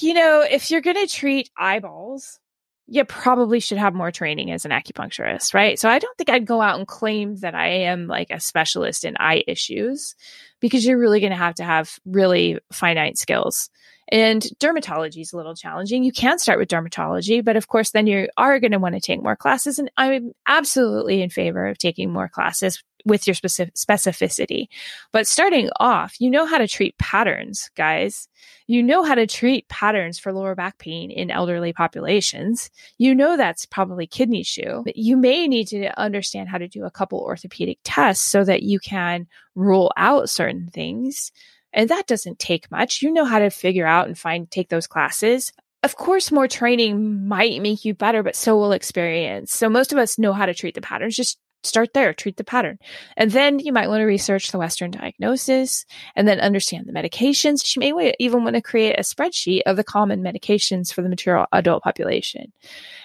You 0.00 0.14
know, 0.14 0.46
if 0.48 0.70
you're 0.70 0.80
going 0.80 0.96
to 0.96 1.12
treat 1.12 1.50
eyeballs, 1.58 2.38
you 2.86 3.04
probably 3.04 3.60
should 3.60 3.78
have 3.78 3.94
more 3.94 4.10
training 4.10 4.50
as 4.50 4.64
an 4.64 4.70
acupuncturist, 4.70 5.54
right? 5.54 5.78
So 5.78 5.88
I 5.88 5.98
don't 5.98 6.16
think 6.18 6.30
I'd 6.30 6.46
go 6.46 6.60
out 6.60 6.78
and 6.78 6.86
claim 6.86 7.36
that 7.36 7.54
I 7.54 7.68
am 7.68 8.06
like 8.06 8.30
a 8.30 8.40
specialist 8.40 9.04
in 9.04 9.16
eye 9.18 9.42
issues 9.46 10.14
because 10.60 10.84
you're 10.84 10.98
really 10.98 11.20
going 11.20 11.32
to 11.32 11.38
have 11.38 11.54
to 11.56 11.64
have 11.64 11.98
really 12.04 12.58
finite 12.72 13.18
skills. 13.18 13.70
And 14.10 14.42
dermatology 14.60 15.22
is 15.22 15.32
a 15.32 15.36
little 15.36 15.54
challenging. 15.54 16.04
You 16.04 16.12
can 16.12 16.38
start 16.38 16.58
with 16.58 16.68
dermatology, 16.68 17.42
but 17.42 17.56
of 17.56 17.66
course, 17.66 17.92
then 17.92 18.06
you 18.06 18.28
are 18.36 18.60
going 18.60 18.72
to 18.72 18.78
want 18.78 18.94
to 18.94 19.00
take 19.00 19.22
more 19.22 19.36
classes. 19.36 19.78
And 19.78 19.90
I'm 19.96 20.32
absolutely 20.46 21.22
in 21.22 21.30
favor 21.30 21.66
of 21.66 21.78
taking 21.78 22.12
more 22.12 22.28
classes 22.28 22.82
with 23.04 23.26
your 23.26 23.34
specific 23.34 23.74
specificity. 23.74 24.66
But 25.12 25.26
starting 25.26 25.70
off, 25.78 26.20
you 26.20 26.30
know 26.30 26.46
how 26.46 26.58
to 26.58 26.68
treat 26.68 26.98
patterns, 26.98 27.70
guys. 27.76 28.28
You 28.66 28.82
know 28.82 29.02
how 29.02 29.14
to 29.14 29.26
treat 29.26 29.68
patterns 29.68 30.18
for 30.18 30.32
lower 30.32 30.54
back 30.54 30.78
pain 30.78 31.10
in 31.10 31.30
elderly 31.30 31.72
populations. 31.72 32.70
You 32.98 33.14
know 33.14 33.36
that's 33.36 33.66
probably 33.66 34.06
kidney 34.06 34.42
shu. 34.42 34.84
You 34.94 35.16
may 35.16 35.46
need 35.46 35.68
to 35.68 35.98
understand 36.00 36.48
how 36.48 36.58
to 36.58 36.68
do 36.68 36.84
a 36.84 36.90
couple 36.90 37.20
orthopedic 37.20 37.78
tests 37.84 38.24
so 38.24 38.44
that 38.44 38.62
you 38.62 38.78
can 38.78 39.26
rule 39.54 39.92
out 39.96 40.30
certain 40.30 40.68
things. 40.68 41.32
And 41.72 41.88
that 41.90 42.06
doesn't 42.06 42.38
take 42.38 42.70
much. 42.70 43.02
You 43.02 43.12
know 43.12 43.24
how 43.24 43.38
to 43.38 43.50
figure 43.50 43.86
out 43.86 44.06
and 44.06 44.18
find, 44.18 44.50
take 44.50 44.68
those 44.68 44.86
classes. 44.86 45.52
Of 45.82 45.96
course, 45.96 46.30
more 46.30 46.46
training 46.46 47.26
might 47.26 47.60
make 47.60 47.84
you 47.84 47.94
better, 47.94 48.22
but 48.22 48.36
so 48.36 48.56
will 48.56 48.72
experience. 48.72 49.52
So 49.52 49.68
most 49.68 49.90
of 49.92 49.98
us 49.98 50.18
know 50.18 50.32
how 50.32 50.46
to 50.46 50.54
treat 50.54 50.74
the 50.74 50.80
patterns. 50.80 51.16
Just 51.16 51.38
start 51.64 51.94
there, 51.94 52.12
treat 52.12 52.36
the 52.36 52.44
pattern. 52.44 52.78
And 53.16 53.30
then 53.30 53.58
you 53.58 53.72
might 53.72 53.88
want 53.88 54.00
to 54.00 54.04
research 54.04 54.50
the 54.50 54.58
Western 54.58 54.90
diagnosis 54.90 55.84
and 56.16 56.26
then 56.26 56.40
understand 56.40 56.86
the 56.86 56.92
medications. 56.92 57.76
You 57.76 57.80
may 57.94 58.14
even 58.18 58.44
want 58.44 58.56
to 58.56 58.62
create 58.62 58.98
a 58.98 59.02
spreadsheet 59.02 59.62
of 59.66 59.76
the 59.76 59.84
common 59.84 60.22
medications 60.22 60.92
for 60.92 61.02
the 61.02 61.08
mature 61.08 61.46
adult 61.52 61.82
population. 61.82 62.52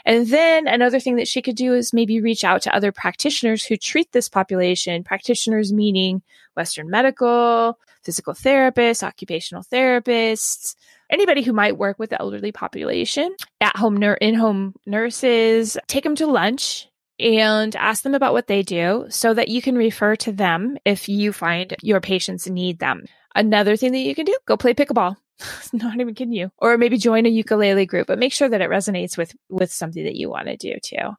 And 0.05 0.28
then 0.28 0.68
another 0.68 0.99
thing 0.99 1.18
that 1.18 1.28
she 1.28 1.41
could 1.41 1.55
do 1.55 1.74
is 1.74 1.93
maybe 1.93 2.22
reach 2.22 2.43
out 2.43 2.62
to 2.64 2.76
other 2.76 2.91
practitioners 2.91 3.64
who 3.64 3.78
treat 3.78 4.12
this 4.12 4.30
population, 4.30 5.03
practitioners 5.03 5.72
meaning 5.72 6.22
Western 6.55 6.89
medical, 6.89 7.78
physical 8.03 8.34
therapists, 8.34 9.03
occupational 9.03 9.64
therapists, 9.64 10.76
anybody 11.10 11.43
who 11.43 11.53
might 11.53 11.78
work 11.78 11.99
with 11.99 12.10
the 12.10 12.20
elderly 12.20 12.51
population, 12.51 13.36
at 13.62 13.76
home, 13.76 14.01
in 14.22 14.34
home 14.34 14.74
nurses, 14.86 15.78
take 15.88 16.03
them 16.03 16.16
to 16.16 16.28
lunch 16.28 16.88
and 17.20 17.76
ask 17.76 18.03
them 18.03 18.15
about 18.15 18.34
what 18.34 18.47
they 18.47 18.61
do 18.61 19.05
so 19.09 19.34
that 19.34 19.47
you 19.47 19.61
can 19.61 19.76
refer 19.76 20.15
to 20.18 20.32
them 20.32 20.78
if 20.86 21.09
you 21.09 21.34
find 21.34 21.76
your 21.82 22.01
patients 22.01 22.47
need 22.47 22.80
them. 22.80 23.05
Another 23.36 23.76
thing 23.76 23.91
that 23.91 23.99
you 23.99 24.15
can 24.15 24.26
do, 24.26 24.38
go 24.45 24.57
play 24.57 24.74
pickleball. 24.74 25.15
Not 25.74 25.99
even 25.99 26.15
kidding 26.15 26.34
you. 26.34 26.51
Or 26.57 26.78
maybe 26.78 26.97
join 26.97 27.26
a 27.26 27.30
ukulele 27.30 27.86
group, 27.86 28.07
but 28.07 28.20
make 28.20 28.34
sure 28.34 28.49
that 28.49 28.61
it 28.61 28.70
resonates 28.70 29.18
with, 29.18 29.36
with 29.49 29.72
something 29.72 30.03
that 30.03 30.15
you 30.15 30.30
want 30.30 30.47
to 30.47 30.57
do 30.57 30.76
too. 30.82 31.15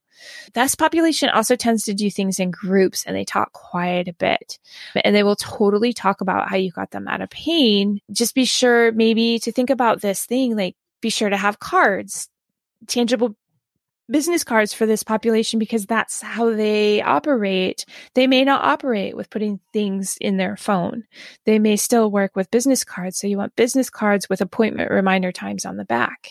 This 0.54 0.74
population 0.74 1.28
also 1.28 1.54
tends 1.54 1.84
to 1.84 1.94
do 1.94 2.10
things 2.10 2.40
in 2.40 2.50
groups 2.50 3.04
and 3.04 3.14
they 3.14 3.24
talk 3.24 3.52
quite 3.52 4.08
a 4.08 4.12
bit. 4.12 4.58
And 5.04 5.14
they 5.14 5.22
will 5.22 5.36
totally 5.36 5.92
talk 5.92 6.20
about 6.20 6.48
how 6.48 6.56
you 6.56 6.72
got 6.72 6.90
them 6.90 7.06
out 7.06 7.20
of 7.20 7.30
pain. 7.30 8.00
Just 8.10 8.34
be 8.34 8.44
sure 8.44 8.90
maybe 8.92 9.38
to 9.40 9.52
think 9.52 9.70
about 9.70 10.00
this 10.00 10.26
thing, 10.26 10.56
like 10.56 10.74
be 11.00 11.10
sure 11.10 11.30
to 11.30 11.36
have 11.36 11.60
cards, 11.60 12.28
tangible 12.88 13.36
business 14.10 14.44
cards 14.44 14.72
for 14.72 14.86
this 14.86 15.02
population 15.02 15.58
because 15.58 15.86
that's 15.86 16.22
how 16.22 16.54
they 16.54 17.02
operate. 17.02 17.84
They 18.14 18.26
may 18.26 18.44
not 18.44 18.64
operate 18.64 19.16
with 19.16 19.30
putting 19.30 19.60
things 19.72 20.16
in 20.20 20.36
their 20.36 20.56
phone. 20.56 21.04
They 21.44 21.58
may 21.58 21.76
still 21.76 22.10
work 22.10 22.34
with 22.34 22.50
business 22.50 22.84
cards. 22.84 23.18
So 23.18 23.26
you 23.26 23.36
want 23.36 23.56
business 23.56 23.90
cards 23.90 24.28
with 24.28 24.40
appointment 24.40 24.90
reminder 24.90 25.32
times 25.32 25.64
on 25.64 25.76
the 25.76 25.84
back. 25.84 26.30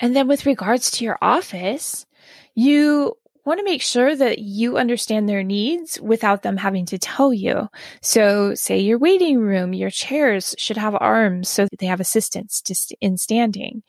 And 0.00 0.14
then 0.14 0.28
with 0.28 0.46
regards 0.46 0.90
to 0.92 1.04
your 1.04 1.18
office, 1.22 2.06
you 2.54 3.16
want 3.44 3.58
to 3.58 3.64
make 3.64 3.82
sure 3.82 4.14
that 4.16 4.38
you 4.38 4.78
understand 4.78 5.28
their 5.28 5.42
needs 5.42 6.00
without 6.00 6.42
them 6.42 6.56
having 6.56 6.86
to 6.86 6.98
tell 6.98 7.32
you. 7.32 7.68
So, 8.00 8.54
say 8.54 8.78
your 8.78 8.98
waiting 8.98 9.38
room, 9.38 9.74
your 9.74 9.90
chairs 9.90 10.54
should 10.58 10.76
have 10.76 10.96
arms 11.00 11.48
so 11.48 11.64
that 11.64 11.78
they 11.78 11.86
have 11.86 12.00
assistance 12.00 12.62
in 13.00 13.16
standing, 13.16 13.82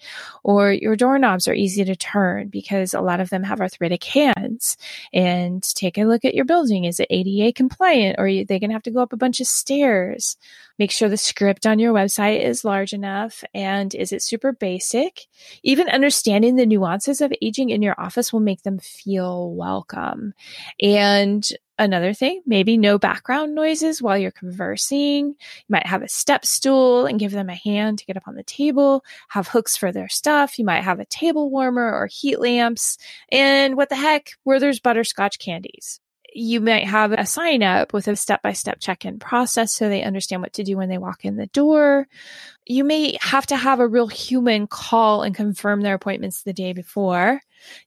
or 0.43 0.71
your 0.71 0.95
doorknobs 0.95 1.47
are 1.47 1.53
easy 1.53 1.85
to 1.85 1.95
turn 1.95 2.49
because 2.49 2.93
a 2.93 3.01
lot 3.01 3.19
of 3.19 3.29
them 3.29 3.43
have 3.43 3.61
arthritic 3.61 4.03
hands. 4.03 4.77
And 5.13 5.63
take 5.75 5.97
a 5.97 6.05
look 6.05 6.25
at 6.25 6.35
your 6.35 6.45
building. 6.45 6.85
Is 6.85 6.99
it 6.99 7.07
ADA 7.09 7.53
compliant 7.53 8.15
or 8.17 8.27
are 8.27 8.43
they 8.43 8.59
going 8.59 8.69
to 8.69 8.73
have 8.73 8.83
to 8.83 8.91
go 8.91 9.01
up 9.01 9.13
a 9.13 9.17
bunch 9.17 9.39
of 9.39 9.47
stairs? 9.47 10.37
Make 10.77 10.91
sure 10.91 11.07
the 11.07 11.17
script 11.17 11.65
on 11.65 11.79
your 11.79 11.93
website 11.93 12.43
is 12.43 12.65
large 12.65 12.91
enough 12.91 13.43
and 13.53 13.95
is 13.95 14.11
it 14.11 14.21
super 14.21 14.51
basic? 14.51 15.27
Even 15.63 15.87
understanding 15.87 16.55
the 16.55 16.65
nuances 16.65 17.21
of 17.21 17.33
aging 17.41 17.69
in 17.69 17.81
your 17.81 17.95
office 17.97 18.33
will 18.33 18.41
make 18.41 18.63
them 18.63 18.79
feel 18.79 19.53
welcome. 19.53 20.33
And 20.81 21.47
another 21.79 22.13
thing, 22.13 22.41
maybe 22.45 22.77
no 22.77 22.97
background 22.97 23.55
noises 23.55 24.01
while 24.01 24.17
you're 24.17 24.31
conversing. 24.31 25.27
You 25.27 25.35
might 25.69 25.87
have 25.87 26.01
a 26.01 26.09
step 26.09 26.45
stool 26.45 27.05
and 27.05 27.19
give 27.19 27.31
them 27.31 27.49
a 27.49 27.55
hand 27.55 27.99
to 27.99 28.05
get 28.05 28.17
up 28.17 28.27
on 28.27 28.35
the 28.35 28.43
table, 28.43 29.03
have 29.29 29.47
hooks 29.47 29.77
for 29.77 29.93
their 29.93 30.09
stuff. 30.09 30.59
You 30.59 30.65
might 30.65 30.83
have 30.83 30.99
a 30.99 31.05
table 31.05 31.49
warmer 31.49 31.89
or 31.89 32.07
heat 32.07 32.39
lamps. 32.39 32.97
And 33.31 33.77
what 33.77 33.87
the 33.87 33.95
heck, 33.95 34.31
where 34.43 34.59
there's 34.59 34.81
butterscotch 34.81 35.39
candies 35.39 36.01
you 36.35 36.59
might 36.59 36.85
have 36.85 37.13
a 37.13 37.25
sign 37.25 37.63
up 37.63 37.93
with 37.93 38.09
a 38.09 38.15
step 38.15 38.41
by 38.41 38.51
step 38.51 38.79
check 38.81 39.05
in 39.05 39.19
process 39.19 39.73
so 39.73 39.87
they 39.87 40.03
understand 40.03 40.41
what 40.41 40.51
to 40.53 40.63
do 40.63 40.75
when 40.75 40.89
they 40.89 40.97
walk 40.97 41.23
in 41.23 41.37
the 41.37 41.47
door. 41.47 42.07
You 42.65 42.83
may 42.83 43.17
have 43.21 43.45
to 43.47 43.55
have 43.55 43.79
a 43.79 43.87
real 43.87 44.07
human 44.07 44.67
call 44.67 45.23
and 45.23 45.33
confirm 45.33 45.79
their 45.81 45.93
appointments 45.93 46.43
the 46.43 46.51
day 46.51 46.73
before. 46.73 47.39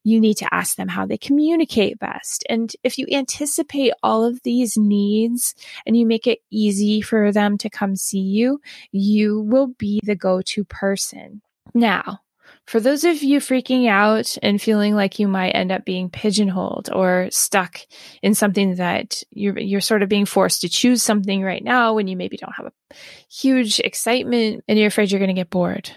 You 0.02 0.18
need 0.18 0.38
to 0.38 0.52
ask 0.52 0.76
them 0.76 0.88
how 0.88 1.04
they 1.04 1.18
communicate 1.18 1.98
best. 1.98 2.42
And 2.48 2.74
if 2.82 2.96
you 2.96 3.06
anticipate 3.12 3.92
all 4.02 4.24
of 4.24 4.42
these 4.44 4.78
needs 4.78 5.54
and 5.84 5.94
you 5.94 6.06
make 6.06 6.26
it 6.26 6.38
easy 6.50 7.02
for 7.02 7.32
them 7.32 7.58
to 7.58 7.68
come 7.68 7.96
see 7.96 8.18
you, 8.18 8.62
you 8.92 9.40
will 9.40 9.66
be 9.66 10.00
the 10.02 10.16
go 10.16 10.40
to 10.40 10.64
person. 10.64 11.42
Now, 11.74 12.20
for 12.68 12.80
those 12.80 13.02
of 13.04 13.22
you 13.22 13.40
freaking 13.40 13.88
out 13.88 14.36
and 14.42 14.60
feeling 14.60 14.94
like 14.94 15.18
you 15.18 15.26
might 15.26 15.52
end 15.52 15.72
up 15.72 15.86
being 15.86 16.10
pigeonholed 16.10 16.90
or 16.92 17.28
stuck 17.30 17.80
in 18.22 18.34
something 18.34 18.74
that 18.74 19.22
you're, 19.30 19.58
you're 19.58 19.80
sort 19.80 20.02
of 20.02 20.10
being 20.10 20.26
forced 20.26 20.60
to 20.60 20.68
choose 20.68 21.02
something 21.02 21.42
right 21.42 21.64
now 21.64 21.94
when 21.94 22.08
you 22.08 22.14
maybe 22.14 22.36
don't 22.36 22.54
have 22.54 22.66
a 22.66 22.94
huge 23.30 23.80
excitement 23.80 24.62
and 24.68 24.78
you're 24.78 24.88
afraid 24.88 25.10
you're 25.10 25.18
going 25.18 25.34
to 25.34 25.34
get 25.34 25.48
bored. 25.48 25.90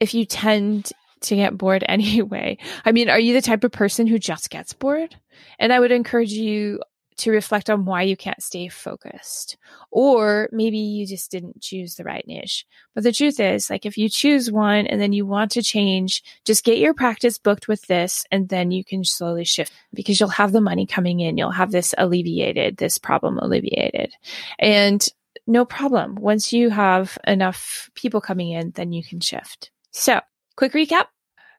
If 0.00 0.12
you 0.12 0.24
tend 0.24 0.90
to 1.20 1.36
get 1.36 1.56
bored 1.56 1.84
anyway, 1.88 2.58
I 2.84 2.90
mean, 2.90 3.08
are 3.08 3.20
you 3.20 3.32
the 3.32 3.40
type 3.40 3.62
of 3.62 3.70
person 3.70 4.08
who 4.08 4.18
just 4.18 4.50
gets 4.50 4.72
bored? 4.72 5.14
And 5.60 5.72
I 5.72 5.78
would 5.78 5.92
encourage 5.92 6.32
you 6.32 6.80
to 7.16 7.30
reflect 7.30 7.70
on 7.70 7.84
why 7.84 8.02
you 8.02 8.16
can't 8.16 8.42
stay 8.42 8.68
focused. 8.68 9.56
Or 9.90 10.48
maybe 10.52 10.78
you 10.78 11.06
just 11.06 11.30
didn't 11.30 11.60
choose 11.60 11.94
the 11.94 12.04
right 12.04 12.24
niche. 12.26 12.66
But 12.94 13.04
the 13.04 13.12
truth 13.12 13.38
is, 13.38 13.70
like, 13.70 13.86
if 13.86 13.96
you 13.96 14.08
choose 14.08 14.50
one 14.50 14.86
and 14.86 15.00
then 15.00 15.12
you 15.12 15.26
want 15.26 15.52
to 15.52 15.62
change, 15.62 16.22
just 16.44 16.64
get 16.64 16.78
your 16.78 16.94
practice 16.94 17.38
booked 17.38 17.68
with 17.68 17.82
this 17.86 18.24
and 18.30 18.48
then 18.48 18.70
you 18.70 18.84
can 18.84 19.04
slowly 19.04 19.44
shift 19.44 19.72
because 19.92 20.18
you'll 20.18 20.28
have 20.30 20.52
the 20.52 20.60
money 20.60 20.86
coming 20.86 21.20
in. 21.20 21.38
You'll 21.38 21.50
have 21.50 21.70
this 21.70 21.94
alleviated, 21.96 22.76
this 22.76 22.98
problem 22.98 23.38
alleviated. 23.38 24.12
And 24.58 25.06
no 25.46 25.64
problem. 25.64 26.16
Once 26.16 26.52
you 26.52 26.70
have 26.70 27.18
enough 27.26 27.90
people 27.94 28.20
coming 28.20 28.50
in, 28.50 28.72
then 28.74 28.92
you 28.92 29.04
can 29.04 29.20
shift. 29.20 29.70
So 29.90 30.20
quick 30.56 30.72
recap. 30.72 31.06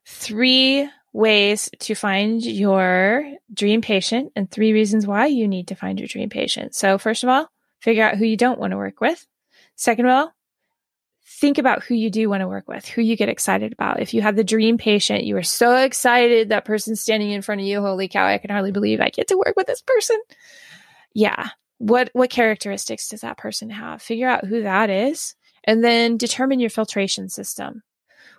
Three 0.08 0.90
ways 1.16 1.70
to 1.80 1.96
find 1.96 2.46
your 2.46 3.26
dream 3.54 3.82
patient 3.82 4.34
and 4.36 4.52
three 4.52 4.74
reasons 4.74 5.08
why 5.08 5.28
you 5.28 5.48
need 5.48 5.70
to 5.70 5.76
find 5.76 5.98
your 5.98 6.08
dream 6.08 6.30
patient. 6.30 6.76
So, 6.76 6.98
first 6.98 7.24
of 7.24 7.30
all, 7.30 7.50
figure 7.80 8.04
out 8.04 8.18
who 8.18 8.26
you 8.26 8.36
don't 8.36 8.60
want 8.60 8.72
to 8.72 8.78
work 8.78 9.00
with. 9.00 9.26
Second 9.78 10.06
of 10.06 10.12
all, 10.12 10.34
think 11.26 11.58
about 11.58 11.84
who 11.84 11.96
you 11.96 12.10
do 12.10 12.30
want 12.30 12.42
to 12.42 12.48
work 12.48 12.68
with, 12.68 12.86
who 12.86 13.02
you 13.02 13.16
get 13.16 13.30
excited 13.30 13.72
about. 13.72 14.02
If 14.02 14.14
you 14.14 14.22
have 14.22 14.36
the 14.36 14.44
dream 14.44 14.78
patient, 14.78 15.24
you 15.24 15.38
are 15.38 15.44
so 15.44 15.78
excited 15.78 16.50
that 16.50 16.66
person 16.66 16.98
standing 16.98 17.32
in 17.32 17.42
front 17.42 17.62
of 17.62 17.68
you, 17.68 17.80
holy 17.80 18.10
cow, 18.10 18.28
I 18.28 18.38
can 18.38 18.50
hardly 18.50 18.72
believe 18.72 19.00
I 19.00 19.10
get 19.10 19.30
to 19.30 19.38
work 19.38 19.54
with 19.56 19.68
this 19.68 19.82
person. 19.82 20.22
Yeah. 21.14 21.50
What 21.78 22.10
what 22.14 22.30
characteristics 22.30 23.08
does 23.08 23.22
that 23.22 23.38
person 23.38 23.70
have? 23.70 24.02
Figure 24.02 24.28
out 24.28 24.46
who 24.46 24.64
that 24.64 24.90
is 24.90 25.36
and 25.64 25.84
then 25.84 26.18
determine 26.18 26.60
your 26.60 26.70
filtration 26.70 27.30
system. 27.30 27.84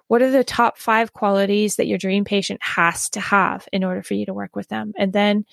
What 0.09 0.23
are 0.23 0.31
the 0.31 0.45
top 0.45 0.79
five 0.79 1.13
qualities 1.13 1.77
that 1.77 1.87
your 1.87 1.99
dream 1.99 2.25
patient 2.25 2.61
has 2.63 3.11
to 3.11 3.21
have 3.21 3.69
in 3.73 3.85
order 3.85 4.03
for 4.03 4.15
you 4.15 4.27
to 4.27 4.35
work 4.35 4.55
with 4.55 4.69
them? 4.69 4.93
And 4.97 5.13
then 5.13 5.45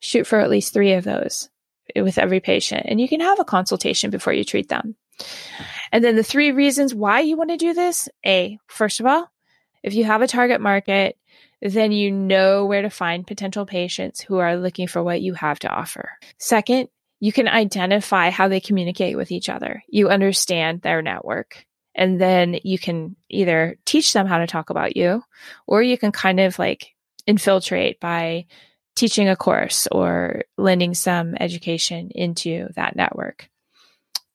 shoot 0.00 0.26
for 0.26 0.40
at 0.40 0.50
least 0.50 0.72
three 0.72 0.94
of 0.94 1.04
those 1.04 1.48
with 1.94 2.18
every 2.18 2.40
patient. 2.40 2.86
And 2.86 3.00
you 3.00 3.08
can 3.08 3.20
have 3.20 3.38
a 3.38 3.44
consultation 3.44 4.10
before 4.10 4.32
you 4.32 4.44
treat 4.44 4.68
them. 4.68 4.96
And 5.92 6.02
then 6.02 6.16
the 6.16 6.22
three 6.22 6.52
reasons 6.52 6.94
why 6.94 7.20
you 7.20 7.36
want 7.36 7.50
to 7.50 7.56
do 7.56 7.74
this 7.74 8.08
A, 8.26 8.58
first 8.66 9.00
of 9.00 9.06
all, 9.06 9.30
if 9.82 9.94
you 9.94 10.04
have 10.04 10.22
a 10.22 10.26
target 10.26 10.60
market, 10.60 11.16
then 11.60 11.92
you 11.92 12.10
know 12.10 12.66
where 12.66 12.82
to 12.82 12.90
find 12.90 13.26
potential 13.26 13.66
patients 13.66 14.20
who 14.20 14.38
are 14.38 14.56
looking 14.56 14.88
for 14.88 15.02
what 15.02 15.20
you 15.20 15.34
have 15.34 15.58
to 15.60 15.68
offer. 15.68 16.10
Second, 16.38 16.88
you 17.20 17.32
can 17.32 17.46
identify 17.46 18.30
how 18.30 18.48
they 18.48 18.58
communicate 18.58 19.16
with 19.16 19.30
each 19.30 19.48
other. 19.48 19.84
You 19.88 20.08
understand 20.08 20.82
their 20.82 21.02
network. 21.02 21.64
And 21.94 22.20
then 22.20 22.58
you 22.64 22.78
can 22.78 23.16
either 23.28 23.76
teach 23.84 24.12
them 24.12 24.26
how 24.26 24.38
to 24.38 24.46
talk 24.46 24.70
about 24.70 24.96
you, 24.96 25.22
or 25.66 25.82
you 25.82 25.98
can 25.98 26.12
kind 26.12 26.40
of 26.40 26.58
like 26.58 26.94
infiltrate 27.26 28.00
by 28.00 28.46
teaching 28.94 29.28
a 29.28 29.36
course 29.36 29.86
or 29.90 30.44
lending 30.56 30.94
some 30.94 31.34
education 31.38 32.10
into 32.14 32.68
that 32.76 32.96
network. 32.96 33.48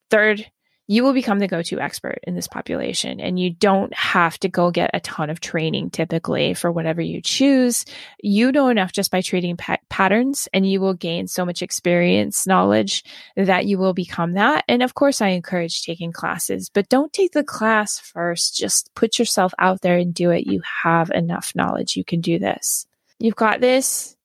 Third, 0.09 0.49
you 0.89 1.03
will 1.03 1.13
become 1.13 1.39
the 1.39 1.47
go-to 1.49 1.79
expert 1.79 2.19
in 2.23 2.33
this 2.33 2.47
population 2.47 3.19
and 3.19 3.37
you 3.37 3.49
don't 3.49 3.93
have 3.93 4.37
to 4.39 4.47
go 4.47 4.71
get 4.71 4.89
a 4.93 5.01
ton 5.01 5.29
of 5.29 5.41
training 5.41 5.89
typically 5.89 6.53
for 6.53 6.71
whatever 6.71 7.01
you 7.01 7.21
choose. 7.21 7.83
You 8.21 8.53
know 8.53 8.69
enough 8.69 8.93
just 8.93 9.11
by 9.11 9.21
treating 9.21 9.57
pa- 9.57 9.77
patterns 9.89 10.47
and 10.53 10.69
you 10.69 10.79
will 10.79 10.93
gain 10.93 11.27
so 11.27 11.45
much 11.45 11.61
experience 11.61 12.47
knowledge 12.47 13.03
that 13.35 13.65
you 13.65 13.77
will 13.77 13.93
become 13.93 14.33
that. 14.33 14.63
And 14.69 14.81
of 14.81 14.93
course 14.93 15.21
i 15.21 15.27
encourage 15.29 15.83
taking 15.83 16.13
classes 16.13 16.69
but 16.69 16.87
don't 16.87 17.11
take 17.11 17.33
the 17.33 17.43
class 17.43 17.99
first. 17.99 18.55
Just 18.55 18.89
put 18.95 19.19
yourself 19.19 19.53
out 19.59 19.81
there 19.81 19.97
and 19.97 20.13
do 20.13 20.31
it. 20.31 20.47
You 20.47 20.61
have 20.83 21.11
enough 21.11 21.51
knowledge. 21.53 21.97
You 21.97 22.05
can 22.05 22.21
do 22.21 22.39
this. 22.39 22.87
You've 23.19 23.35
got 23.35 23.59
this. 23.59 24.15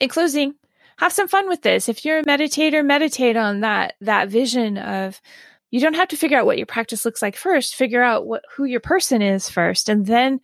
In 0.00 0.08
closing 0.08 0.54
have 0.98 1.12
some 1.12 1.28
fun 1.28 1.48
with 1.48 1.62
this. 1.62 1.88
If 1.88 2.04
you're 2.04 2.20
a 2.20 2.24
meditator 2.24 2.84
meditate 2.84 3.36
on 3.36 3.60
that 3.60 3.94
that 4.00 4.28
vision 4.28 4.78
of 4.78 5.20
you 5.72 5.80
don't 5.80 5.96
have 5.96 6.08
to 6.08 6.16
figure 6.16 6.38
out 6.38 6.46
what 6.46 6.58
your 6.58 6.66
practice 6.66 7.04
looks 7.04 7.22
like 7.22 7.34
first. 7.34 7.74
Figure 7.74 8.02
out 8.02 8.26
what 8.26 8.44
who 8.54 8.64
your 8.64 8.78
person 8.78 9.22
is 9.22 9.48
first 9.48 9.88
and 9.88 10.06
then 10.06 10.38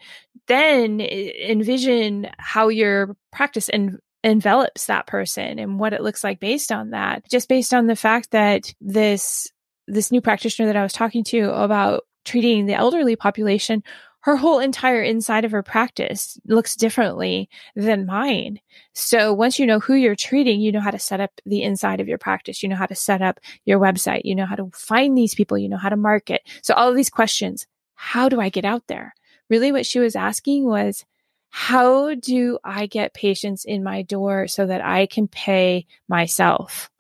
then 0.49 1.01
envision 1.01 2.31
how 2.39 2.69
your 2.69 3.15
practice 3.31 3.69
en- 3.73 3.99
envelops 4.25 4.87
that 4.87 5.07
person 5.07 5.59
and 5.59 5.79
what 5.79 5.93
it 5.93 6.01
looks 6.01 6.25
like 6.25 6.41
based 6.41 6.73
on 6.73 6.91
that. 6.91 7.29
Just 7.31 7.49
based 7.49 7.75
on 7.75 7.87
the 7.87 7.95
fact 7.95 8.31
that 8.31 8.73
this 8.81 9.53
this 9.87 10.11
new 10.11 10.23
practitioner 10.23 10.67
that 10.67 10.77
I 10.77 10.83
was 10.83 10.95
talking 10.95 11.25
to 11.25 11.51
about 11.51 12.05
treating 12.25 12.67
the 12.67 12.75
elderly 12.75 13.15
population 13.15 13.83
her 14.29 14.37
whole 14.37 14.59
entire 14.59 15.03
inside 15.03 15.47
of 15.47 15.53
her 15.53 15.63
practice 15.63 16.39
looks 16.47 16.77
differently 16.77 17.49
than 17.75 18.05
mine. 18.05 18.61
So 18.93 19.33
once 19.33 19.59
you 19.59 19.65
know 19.65 19.81
who 19.81 19.95
you're 19.95 20.15
treating, 20.15 20.61
you 20.61 20.71
know 20.71 20.83
how 20.83 20.91
to 20.91 20.99
set 20.99 21.19
up 21.19 21.31
the 21.47 21.63
inside 21.63 21.99
of 21.99 22.09
your 22.09 22.19
practice. 22.19 22.63
You 22.63 22.69
know 22.69 22.77
how 22.77 22.85
to 22.85 22.95
set 22.95 23.23
up 23.23 23.41
your 23.65 23.81
website. 23.81 24.21
You 24.25 24.35
know 24.35 24.45
how 24.45 24.57
to 24.57 24.69
find 24.75 25.17
these 25.17 25.35
people. 25.35 25.57
You 25.57 25.71
know 25.71 25.79
how 25.79 25.89
to 25.89 25.97
market. 25.97 26.43
So 26.63 26.75
all 26.75 26.91
of 26.91 26.95
these 26.95 27.09
questions, 27.09 27.67
how 27.95 28.29
do 28.29 28.39
I 28.39 28.51
get 28.51 28.67
out 28.67 28.87
there? 28.87 29.15
Really 29.49 29.73
what 29.73 29.87
she 29.87 29.99
was 29.99 30.15
asking 30.15 30.67
was, 30.67 31.07
how 31.49 32.15
do 32.15 32.59
I 32.63 32.85
get 32.85 33.15
patients 33.15 33.65
in 33.65 33.83
my 33.83 34.03
door 34.03 34.47
so 34.47 34.67
that 34.67 34.85
I 34.85 35.07
can 35.07 35.27
pay 35.27 35.87
myself? 36.07 36.91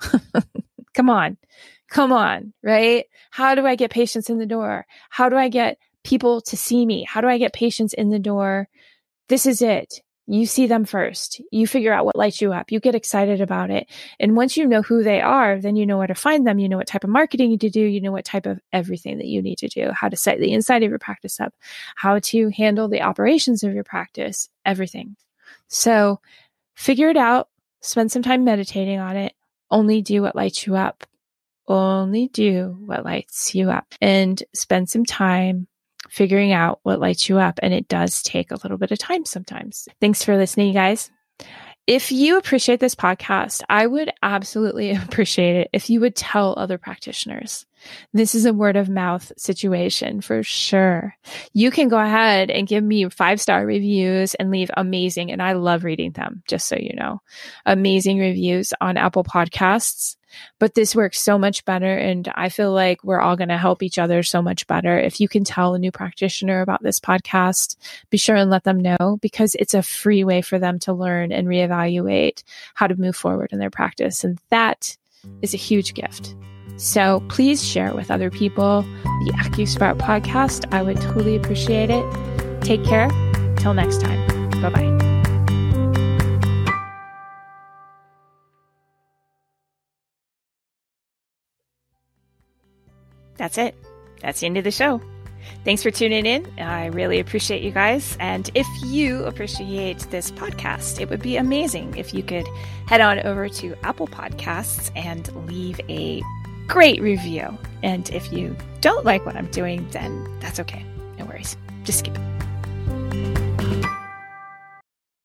Come 0.94 1.10
on. 1.10 1.36
Come 1.90 2.10
on, 2.10 2.54
right? 2.62 3.04
How 3.30 3.54
do 3.54 3.66
I 3.66 3.74
get 3.74 3.90
patients 3.90 4.30
in 4.30 4.38
the 4.38 4.46
door? 4.46 4.86
How 5.10 5.28
do 5.28 5.36
I 5.36 5.50
get 5.50 5.78
people 6.04 6.40
to 6.42 6.56
see 6.56 6.86
me? 6.86 7.04
How 7.04 7.20
do 7.20 7.28
I 7.28 7.38
get 7.38 7.52
patients 7.52 7.92
in 7.92 8.10
the 8.10 8.18
door? 8.18 8.68
This 9.28 9.46
is 9.46 9.62
it. 9.62 10.00
You 10.30 10.44
see 10.44 10.66
them 10.66 10.84
first. 10.84 11.40
You 11.50 11.66
figure 11.66 11.92
out 11.92 12.04
what 12.04 12.14
lights 12.14 12.42
you 12.42 12.52
up. 12.52 12.70
You 12.70 12.80
get 12.80 12.94
excited 12.94 13.40
about 13.40 13.70
it. 13.70 13.90
And 14.20 14.36
once 14.36 14.58
you 14.58 14.66
know 14.66 14.82
who 14.82 15.02
they 15.02 15.22
are, 15.22 15.58
then 15.58 15.74
you 15.74 15.86
know 15.86 15.96
where 15.96 16.06
to 16.06 16.14
find 16.14 16.46
them. 16.46 16.58
You 16.58 16.68
know 16.68 16.76
what 16.76 16.86
type 16.86 17.02
of 17.02 17.08
marketing 17.08 17.50
you 17.50 17.56
to 17.58 17.70
do. 17.70 17.80
You 17.80 18.02
know 18.02 18.12
what 18.12 18.26
type 18.26 18.44
of 18.44 18.60
everything 18.70 19.16
that 19.18 19.26
you 19.26 19.40
need 19.40 19.56
to 19.58 19.68
do, 19.68 19.90
how 19.90 20.10
to 20.10 20.16
set 20.16 20.38
the 20.38 20.52
inside 20.52 20.82
of 20.82 20.90
your 20.90 20.98
practice 20.98 21.40
up, 21.40 21.54
how 21.96 22.18
to 22.18 22.50
handle 22.50 22.88
the 22.88 23.00
operations 23.00 23.64
of 23.64 23.72
your 23.72 23.84
practice, 23.84 24.50
everything. 24.66 25.16
So 25.68 26.20
figure 26.74 27.08
it 27.08 27.16
out. 27.16 27.48
Spend 27.80 28.12
some 28.12 28.22
time 28.22 28.44
meditating 28.44 28.98
on 28.98 29.16
it. 29.16 29.32
Only 29.70 30.02
do 30.02 30.20
what 30.20 30.36
lights 30.36 30.66
you 30.66 30.76
up. 30.76 31.06
Only 31.66 32.28
do 32.28 32.76
what 32.84 33.04
lights 33.04 33.54
you 33.54 33.70
up 33.70 33.94
and 34.00 34.42
spend 34.54 34.90
some 34.90 35.06
time 35.06 35.68
figuring 36.10 36.52
out 36.52 36.80
what 36.82 37.00
lights 37.00 37.28
you 37.28 37.38
up. 37.38 37.58
And 37.62 37.72
it 37.72 37.88
does 37.88 38.22
take 38.22 38.50
a 38.50 38.58
little 38.62 38.78
bit 38.78 38.90
of 38.90 38.98
time 38.98 39.24
sometimes. 39.24 39.88
Thanks 40.00 40.24
for 40.24 40.36
listening, 40.36 40.74
guys. 40.74 41.10
If 41.86 42.12
you 42.12 42.36
appreciate 42.36 42.80
this 42.80 42.94
podcast, 42.94 43.62
I 43.68 43.86
would 43.86 44.12
absolutely 44.22 44.90
appreciate 44.94 45.56
it 45.56 45.70
if 45.72 45.88
you 45.88 46.00
would 46.00 46.14
tell 46.14 46.54
other 46.58 46.78
practitioners. 46.78 47.64
This 48.12 48.34
is 48.34 48.44
a 48.44 48.52
word 48.52 48.76
of 48.76 48.88
mouth 48.88 49.32
situation 49.36 50.20
for 50.20 50.42
sure. 50.42 51.16
You 51.52 51.70
can 51.70 51.88
go 51.88 51.98
ahead 51.98 52.50
and 52.50 52.66
give 52.66 52.84
me 52.84 53.08
five 53.08 53.40
star 53.40 53.64
reviews 53.64 54.34
and 54.34 54.50
leave 54.50 54.70
amazing, 54.76 55.30
and 55.30 55.42
I 55.42 55.52
love 55.52 55.84
reading 55.84 56.12
them, 56.12 56.42
just 56.46 56.68
so 56.68 56.76
you 56.76 56.94
know. 56.94 57.20
Amazing 57.66 58.18
reviews 58.18 58.72
on 58.80 58.96
Apple 58.96 59.24
Podcasts. 59.24 60.16
But 60.58 60.74
this 60.74 60.94
works 60.94 61.20
so 61.20 61.38
much 61.38 61.64
better. 61.64 61.96
And 61.96 62.30
I 62.34 62.48
feel 62.48 62.72
like 62.72 63.02
we're 63.02 63.20
all 63.20 63.36
going 63.36 63.48
to 63.48 63.56
help 63.56 63.82
each 63.82 63.98
other 63.98 64.22
so 64.22 64.42
much 64.42 64.66
better. 64.66 64.98
If 64.98 65.20
you 65.20 65.28
can 65.28 65.44
tell 65.44 65.74
a 65.74 65.78
new 65.78 65.90
practitioner 65.90 66.60
about 66.60 66.82
this 66.82 67.00
podcast, 67.00 67.76
be 68.10 68.18
sure 68.18 68.36
and 68.36 68.50
let 68.50 68.64
them 68.64 68.78
know 68.78 69.18
because 69.20 69.54
it's 69.54 69.74
a 69.74 69.82
free 69.82 70.24
way 70.24 70.42
for 70.42 70.58
them 70.58 70.78
to 70.80 70.92
learn 70.92 71.32
and 71.32 71.48
reevaluate 71.48 72.42
how 72.74 72.86
to 72.86 73.00
move 73.00 73.16
forward 73.16 73.50
in 73.52 73.58
their 73.58 73.70
practice. 73.70 74.24
And 74.24 74.38
that 74.50 74.96
is 75.42 75.54
a 75.54 75.58
huge 75.58 75.94
gift. 75.94 76.34
So 76.78 77.22
please 77.28 77.62
share 77.62 77.92
with 77.92 78.10
other 78.10 78.30
people 78.30 78.82
the 79.02 79.32
AccuSprout 79.36 79.98
podcast. 79.98 80.72
I 80.72 80.82
would 80.82 81.00
totally 81.00 81.36
appreciate 81.36 81.90
it. 81.90 82.04
Take 82.62 82.84
care. 82.84 83.10
Till 83.56 83.74
next 83.74 84.00
time. 84.00 84.50
Bye 84.62 84.70
bye. 84.70 85.08
That's 93.36 93.58
it. 93.58 93.74
That's 94.20 94.40
the 94.40 94.46
end 94.46 94.56
of 94.56 94.64
the 94.64 94.70
show. 94.70 95.00
Thanks 95.64 95.82
for 95.82 95.90
tuning 95.90 96.26
in. 96.26 96.46
I 96.58 96.86
really 96.86 97.20
appreciate 97.20 97.62
you 97.62 97.70
guys. 97.70 98.16
And 98.20 98.50
if 98.54 98.66
you 98.84 99.24
appreciate 99.24 99.98
this 100.10 100.30
podcast, 100.32 101.00
it 101.00 101.08
would 101.08 101.22
be 101.22 101.36
amazing 101.36 101.96
if 101.96 102.12
you 102.12 102.22
could 102.22 102.46
head 102.86 103.00
on 103.00 103.20
over 103.20 103.48
to 103.48 103.74
Apple 103.84 104.08
Podcasts 104.08 104.90
and 104.96 105.28
leave 105.46 105.80
a 105.88 106.22
great 106.68 107.00
review. 107.02 107.58
And 107.82 108.08
if 108.10 108.32
you 108.32 108.56
don't 108.80 109.04
like 109.04 109.26
what 109.26 109.36
I'm 109.36 109.50
doing, 109.50 109.88
then 109.90 110.28
that's 110.40 110.60
okay. 110.60 110.84
No 111.18 111.24
worries. 111.24 111.56
Just 111.82 112.00
skip 112.00 112.16
it. 112.16 113.37